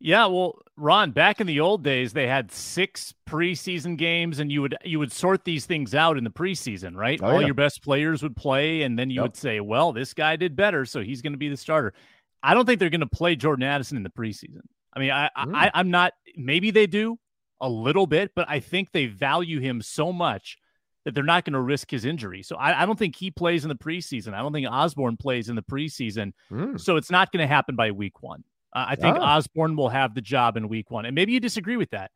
Yeah, 0.00 0.26
well, 0.26 0.60
Ron, 0.76 1.10
back 1.10 1.40
in 1.40 1.48
the 1.48 1.58
old 1.58 1.82
days, 1.82 2.12
they 2.12 2.28
had 2.28 2.52
six 2.52 3.12
preseason 3.28 3.96
games, 3.96 4.38
and 4.38 4.50
you 4.50 4.62
would 4.62 4.76
you 4.84 5.00
would 5.00 5.10
sort 5.10 5.44
these 5.44 5.66
things 5.66 5.92
out 5.92 6.16
in 6.16 6.22
the 6.22 6.30
preseason, 6.30 6.94
right? 6.94 7.18
Oh, 7.20 7.26
All 7.26 7.40
yeah. 7.40 7.46
your 7.46 7.54
best 7.54 7.82
players 7.82 8.22
would 8.22 8.36
play, 8.36 8.82
and 8.82 8.96
then 8.96 9.10
you 9.10 9.16
yep. 9.16 9.22
would 9.22 9.36
say, 9.36 9.58
"Well, 9.58 9.92
this 9.92 10.14
guy 10.14 10.36
did 10.36 10.54
better, 10.54 10.84
so 10.84 11.02
he's 11.02 11.20
going 11.20 11.32
to 11.32 11.38
be 11.38 11.48
the 11.48 11.56
starter." 11.56 11.94
I 12.42 12.54
don't 12.54 12.66
think 12.66 12.80
they're 12.80 12.90
going 12.90 13.00
to 13.00 13.06
play 13.06 13.36
Jordan 13.36 13.64
Addison 13.64 13.96
in 13.96 14.02
the 14.02 14.10
preseason. 14.10 14.60
I 14.92 15.00
mean, 15.00 15.10
I, 15.10 15.30
mm. 15.36 15.54
I 15.54 15.70
I'm 15.74 15.90
not. 15.90 16.12
Maybe 16.36 16.70
they 16.70 16.86
do 16.86 17.18
a 17.60 17.68
little 17.68 18.06
bit, 18.06 18.32
but 18.34 18.48
I 18.48 18.60
think 18.60 18.92
they 18.92 19.06
value 19.06 19.60
him 19.60 19.82
so 19.82 20.12
much 20.12 20.58
that 21.04 21.14
they're 21.14 21.24
not 21.24 21.44
going 21.44 21.54
to 21.54 21.60
risk 21.60 21.90
his 21.90 22.04
injury. 22.04 22.42
So 22.42 22.56
I, 22.56 22.82
I, 22.82 22.86
don't 22.86 22.98
think 22.98 23.16
he 23.16 23.30
plays 23.30 23.64
in 23.64 23.68
the 23.68 23.74
preseason. 23.74 24.34
I 24.34 24.40
don't 24.40 24.52
think 24.52 24.68
Osborn 24.70 25.16
plays 25.16 25.48
in 25.48 25.56
the 25.56 25.62
preseason. 25.62 26.32
Mm. 26.52 26.78
So 26.78 26.96
it's 26.96 27.10
not 27.10 27.32
going 27.32 27.40
to 27.40 27.46
happen 27.46 27.76
by 27.76 27.92
week 27.92 28.22
one. 28.22 28.44
Uh, 28.74 28.84
I 28.88 28.96
think 28.96 29.16
oh. 29.16 29.22
Osborn 29.22 29.74
will 29.76 29.88
have 29.88 30.14
the 30.14 30.20
job 30.20 30.56
in 30.56 30.68
week 30.68 30.90
one. 30.90 31.06
And 31.06 31.14
maybe 31.14 31.32
you 31.32 31.40
disagree 31.40 31.76
with 31.76 31.90
that. 31.90 32.10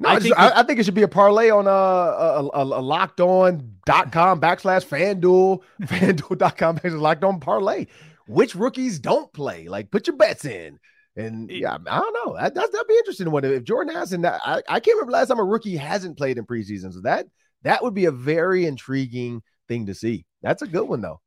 No, 0.00 0.08
I, 0.08 0.18
think, 0.18 0.38
I, 0.38 0.60
I 0.60 0.62
think 0.62 0.80
it 0.80 0.84
should 0.84 0.94
be 0.94 1.02
a 1.02 1.08
parlay 1.08 1.50
on 1.50 1.66
uh, 1.66 1.70
a, 1.70 2.48
a, 2.52 2.62
a 2.62 2.82
locked 2.82 3.20
on.com 3.20 4.40
backslash 4.40 4.86
FanDuel, 4.86 5.62
FanDuel.com 5.82 6.78
backslash 6.78 7.00
locked 7.00 7.24
on 7.24 7.40
parlay. 7.40 7.86
Which 8.26 8.54
rookies 8.54 8.98
don't 8.98 9.32
play? 9.32 9.68
Like, 9.68 9.90
put 9.90 10.06
your 10.06 10.16
bets 10.16 10.44
in. 10.44 10.78
And 11.14 11.50
yeah, 11.50 11.76
I 11.86 11.98
don't 11.98 12.26
know. 12.26 12.36
That, 12.40 12.54
that, 12.54 12.72
that'd 12.72 12.86
be 12.86 12.94
interesting. 12.94 13.30
What 13.30 13.44
if 13.44 13.64
Jordan 13.64 13.94
Addison? 13.94 14.24
I, 14.24 14.62
I 14.68 14.80
can't 14.80 14.96
remember 14.96 15.12
last 15.12 15.28
time 15.28 15.38
a 15.38 15.44
rookie 15.44 15.76
hasn't 15.76 16.16
played 16.16 16.38
in 16.38 16.46
preseason. 16.46 16.92
So 16.92 17.00
that 17.02 17.26
that 17.62 17.82
would 17.82 17.94
be 17.94 18.06
a 18.06 18.10
very 18.10 18.64
intriguing 18.64 19.42
thing 19.68 19.86
to 19.86 19.94
see. 19.94 20.24
That's 20.42 20.62
a 20.62 20.66
good 20.66 20.88
one 20.88 21.02
though. 21.02 21.20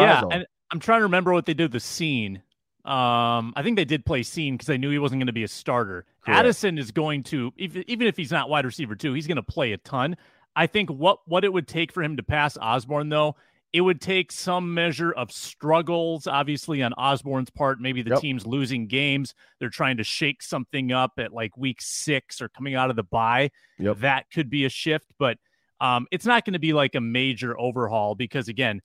yeah, 0.00 0.22
and 0.30 0.46
I'm 0.72 0.80
trying 0.80 1.00
to 1.00 1.04
remember 1.04 1.32
what 1.32 1.44
they 1.46 1.54
did 1.54 1.72
with 1.72 1.82
Cine. 1.82 2.36
um, 2.84 3.52
I 3.56 3.62
think 3.62 3.76
they 3.76 3.84
did 3.84 4.06
play 4.06 4.22
Cine 4.22 4.52
because 4.52 4.66
they 4.66 4.78
knew 4.78 4.90
he 4.90 4.98
wasn't 4.98 5.20
going 5.20 5.26
to 5.26 5.32
be 5.32 5.44
a 5.44 5.48
starter. 5.48 6.06
Correct. 6.24 6.38
Addison 6.40 6.78
is 6.78 6.90
going 6.90 7.24
to, 7.24 7.52
even 7.56 8.06
if 8.06 8.16
he's 8.16 8.30
not 8.30 8.48
wide 8.48 8.64
receiver 8.64 8.94
too, 8.94 9.12
he's 9.12 9.26
going 9.26 9.36
to 9.36 9.42
play 9.42 9.72
a 9.72 9.78
ton. 9.78 10.16
I 10.56 10.66
think 10.66 10.88
what 10.88 11.18
what 11.26 11.44
it 11.44 11.52
would 11.52 11.68
take 11.68 11.92
for 11.92 12.02
him 12.02 12.16
to 12.16 12.22
pass 12.22 12.56
Osborn 12.56 13.08
though, 13.10 13.36
it 13.74 13.80
would 13.80 14.00
take 14.00 14.30
some 14.30 14.72
measure 14.72 15.10
of 15.10 15.32
struggles, 15.32 16.28
obviously 16.28 16.80
on 16.80 16.92
Osborn's 16.92 17.50
part. 17.50 17.80
Maybe 17.80 18.02
the 18.02 18.10
yep. 18.10 18.20
team's 18.20 18.46
losing 18.46 18.86
games, 18.86 19.34
they're 19.58 19.68
trying 19.68 19.96
to 19.96 20.04
shake 20.04 20.42
something 20.42 20.92
up 20.92 21.14
at 21.18 21.32
like 21.32 21.56
week 21.56 21.78
six 21.80 22.40
or 22.40 22.48
coming 22.48 22.76
out 22.76 22.90
of 22.90 22.94
the 22.94 23.02
bye. 23.02 23.50
Yep. 23.80 23.98
That 23.98 24.30
could 24.32 24.48
be 24.48 24.64
a 24.64 24.68
shift, 24.68 25.06
but 25.18 25.38
um, 25.80 26.06
it's 26.12 26.24
not 26.24 26.44
going 26.44 26.52
to 26.52 26.60
be 26.60 26.72
like 26.72 26.94
a 26.94 27.00
major 27.00 27.58
overhaul 27.58 28.14
because 28.14 28.46
again 28.46 28.80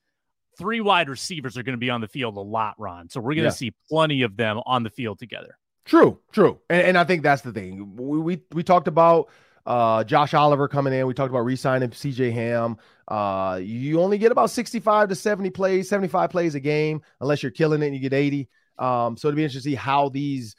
three 0.58 0.80
wide 0.80 1.08
receivers 1.08 1.56
are 1.56 1.62
going 1.62 1.76
to 1.76 1.80
be 1.80 1.88
on 1.88 2.00
the 2.00 2.08
field 2.08 2.36
a 2.36 2.40
lot, 2.40 2.74
Ron. 2.76 3.08
So 3.08 3.20
we're 3.20 3.34
going 3.34 3.44
to 3.44 3.44
yeah. 3.44 3.50
see 3.50 3.72
plenty 3.88 4.22
of 4.22 4.36
them 4.36 4.60
on 4.66 4.82
the 4.82 4.90
field 4.90 5.20
together. 5.20 5.56
True, 5.84 6.18
true, 6.32 6.58
and, 6.68 6.82
and 6.82 6.98
I 6.98 7.04
think 7.04 7.22
that's 7.22 7.42
the 7.42 7.52
thing. 7.52 7.94
We 7.94 8.18
we, 8.18 8.42
we 8.50 8.64
talked 8.64 8.88
about 8.88 9.28
uh, 9.66 10.04
Josh 10.04 10.34
Oliver 10.34 10.68
coming 10.68 10.92
in. 10.92 11.06
We 11.06 11.14
talked 11.14 11.30
about 11.30 11.44
re-signing 11.44 11.92
C.J. 11.92 12.30
Ham. 12.30 12.76
Uh, 13.08 13.60
you 13.62 14.00
only 14.00 14.18
get 14.18 14.32
about 14.32 14.50
sixty-five 14.50 15.08
to 15.08 15.14
seventy 15.14 15.50
plays, 15.50 15.88
seventy-five 15.88 16.30
plays 16.30 16.54
a 16.54 16.60
game, 16.60 17.02
unless 17.20 17.42
you're 17.42 17.52
killing 17.52 17.82
it 17.82 17.86
and 17.86 17.94
you 17.94 18.00
get 18.00 18.12
eighty. 18.12 18.48
Um, 18.78 19.16
so 19.16 19.28
it'd 19.28 19.36
be 19.36 19.44
interesting 19.44 19.72
to 19.72 19.76
see 19.76 19.80
how 19.80 20.08
these 20.08 20.56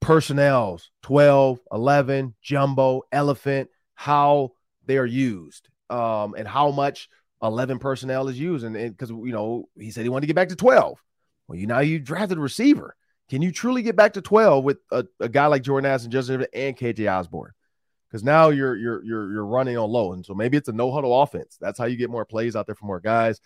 personnels 0.00 0.90
12 1.02 1.58
11 1.72 2.34
jumbo 2.42 3.02
elephant 3.10 3.70
how 3.94 4.52
they 4.84 4.98
are 4.98 5.06
used 5.06 5.68
um, 5.90 6.34
and 6.36 6.46
how 6.46 6.70
much 6.70 7.08
11 7.42 7.78
personnel 7.78 8.28
is 8.28 8.38
used. 8.38 8.64
And 8.64 8.74
because, 8.74 9.10
you 9.10 9.32
know, 9.32 9.68
he 9.78 9.90
said 9.90 10.04
he 10.04 10.08
wanted 10.08 10.22
to 10.22 10.26
get 10.28 10.36
back 10.36 10.48
to 10.50 10.56
12. 10.56 11.02
Well, 11.48 11.58
you 11.58 11.66
now 11.66 11.80
you 11.80 11.98
drafted 11.98 12.38
a 12.38 12.40
receiver. 12.40 12.94
Can 13.28 13.42
you 13.42 13.50
truly 13.50 13.82
get 13.82 13.96
back 13.96 14.12
to 14.12 14.22
12 14.22 14.62
with 14.62 14.78
a, 14.92 15.04
a 15.18 15.28
guy 15.28 15.46
like 15.46 15.62
Jordan 15.62 15.90
Addison, 15.90 16.10
Justin 16.10 16.46
and 16.52 16.76
KJ 16.76 17.12
Osborn? 17.12 17.52
Because 18.16 18.24
now 18.24 18.48
you're 18.48 18.74
you're 18.76 19.04
you're 19.04 19.30
you're 19.30 19.44
running 19.44 19.76
on 19.76 19.90
low. 19.90 20.14
And 20.14 20.24
so 20.24 20.32
maybe 20.32 20.56
it's 20.56 20.70
a 20.70 20.72
no 20.72 20.90
huddle 20.90 21.20
offense. 21.20 21.58
That's 21.60 21.78
how 21.78 21.84
you 21.84 21.98
get 21.98 22.08
more 22.08 22.24
plays 22.24 22.56
out 22.56 22.64
there 22.64 22.74
for 22.74 22.86
more 22.86 22.98
guys. 22.98 23.42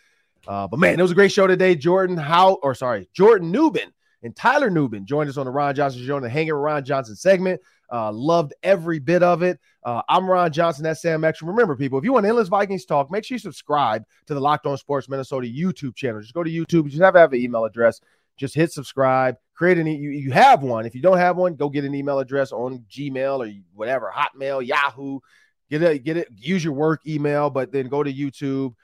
Uh, 0.46 0.68
but 0.68 0.78
man, 0.78 0.96
it 0.96 1.02
was 1.02 1.10
a 1.10 1.14
great 1.16 1.32
show 1.32 1.48
today. 1.48 1.74
Jordan 1.74 2.16
How 2.16 2.54
or 2.62 2.76
sorry, 2.76 3.08
Jordan 3.12 3.52
Nubin 3.52 3.90
and 4.22 4.36
Tyler 4.36 4.70
Nubin 4.70 5.06
joined 5.06 5.28
us 5.28 5.36
on 5.36 5.46
the 5.46 5.50
Ron 5.50 5.74
Johnson 5.74 6.06
Show 6.06 6.16
in 6.18 6.22
the 6.22 6.28
Hanging 6.28 6.54
with 6.54 6.62
Ron 6.62 6.84
Johnson 6.84 7.16
segment. 7.16 7.60
Uh, 7.92 8.12
loved 8.12 8.54
every 8.62 9.00
bit 9.00 9.24
of 9.24 9.42
it. 9.42 9.58
Uh, 9.82 10.02
I'm 10.08 10.30
Ron 10.30 10.52
Johnson. 10.52 10.84
That's 10.84 11.02
Sam 11.02 11.24
Ekstrom. 11.24 11.50
Remember, 11.50 11.74
people, 11.74 11.98
if 11.98 12.04
you 12.04 12.12
want 12.12 12.24
endless 12.24 12.46
Vikings 12.46 12.84
talk, 12.84 13.10
make 13.10 13.24
sure 13.24 13.34
you 13.34 13.40
subscribe 13.40 14.04
to 14.26 14.34
the 14.34 14.40
Locked 14.40 14.66
On 14.66 14.76
Sports 14.76 15.08
Minnesota 15.08 15.48
YouTube 15.48 15.96
channel. 15.96 16.20
Just 16.20 16.32
go 16.32 16.44
to 16.44 16.50
YouTube. 16.50 16.84
You 16.84 16.90
just 16.90 17.02
have 17.02 17.14
to 17.14 17.20
have 17.20 17.32
an 17.32 17.40
email 17.40 17.64
address. 17.64 18.00
Just 18.40 18.54
hit 18.54 18.72
subscribe. 18.72 19.36
Create 19.54 19.76
an 19.76 19.86
e- 19.86 19.96
you, 19.96 20.10
you 20.10 20.30
have 20.32 20.62
one. 20.62 20.86
If 20.86 20.94
you 20.94 21.02
don't 21.02 21.18
have 21.18 21.36
one, 21.36 21.56
go 21.56 21.68
get 21.68 21.84
an 21.84 21.94
email 21.94 22.18
address 22.18 22.52
on 22.52 22.86
Gmail 22.90 23.46
or 23.46 23.52
whatever, 23.74 24.10
Hotmail, 24.10 24.66
Yahoo. 24.66 25.20
Get 25.68 25.82
it, 25.82 26.02
get 26.04 26.16
it. 26.16 26.28
Use 26.34 26.64
your 26.64 26.72
work 26.72 27.06
email, 27.06 27.50
but 27.50 27.70
then 27.70 27.88
go 27.88 28.02
to 28.02 28.10
YouTube. 28.10 28.74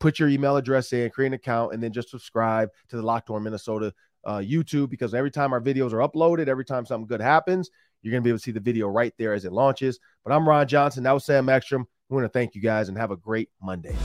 Put 0.00 0.18
your 0.18 0.28
email 0.28 0.58
address 0.58 0.92
in, 0.92 1.08
create 1.08 1.28
an 1.28 1.32
account, 1.32 1.72
and 1.72 1.82
then 1.82 1.92
just 1.92 2.10
subscribe 2.10 2.68
to 2.90 2.96
the 2.96 3.02
Locked 3.02 3.30
On 3.30 3.42
Minnesota 3.42 3.94
uh, 4.26 4.36
YouTube 4.36 4.90
because 4.90 5.14
every 5.14 5.30
time 5.30 5.54
our 5.54 5.62
videos 5.62 5.94
are 5.94 6.06
uploaded, 6.06 6.48
every 6.48 6.66
time 6.66 6.84
something 6.84 7.06
good 7.06 7.22
happens, 7.22 7.70
you're 8.02 8.12
going 8.12 8.22
to 8.22 8.24
be 8.24 8.28
able 8.28 8.38
to 8.38 8.44
see 8.44 8.50
the 8.50 8.60
video 8.60 8.88
right 8.88 9.14
there 9.18 9.32
as 9.32 9.46
it 9.46 9.52
launches. 9.52 9.98
But 10.24 10.34
I'm 10.34 10.46
Ron 10.46 10.68
Johnson. 10.68 11.04
That 11.04 11.12
was 11.12 11.24
Sam 11.24 11.48
Ekstrom. 11.48 11.86
We 12.10 12.16
want 12.16 12.26
to 12.26 12.38
thank 12.38 12.54
you 12.54 12.60
guys 12.60 12.90
and 12.90 12.98
have 12.98 13.10
a 13.10 13.16
great 13.16 13.48
Monday. 13.62 13.96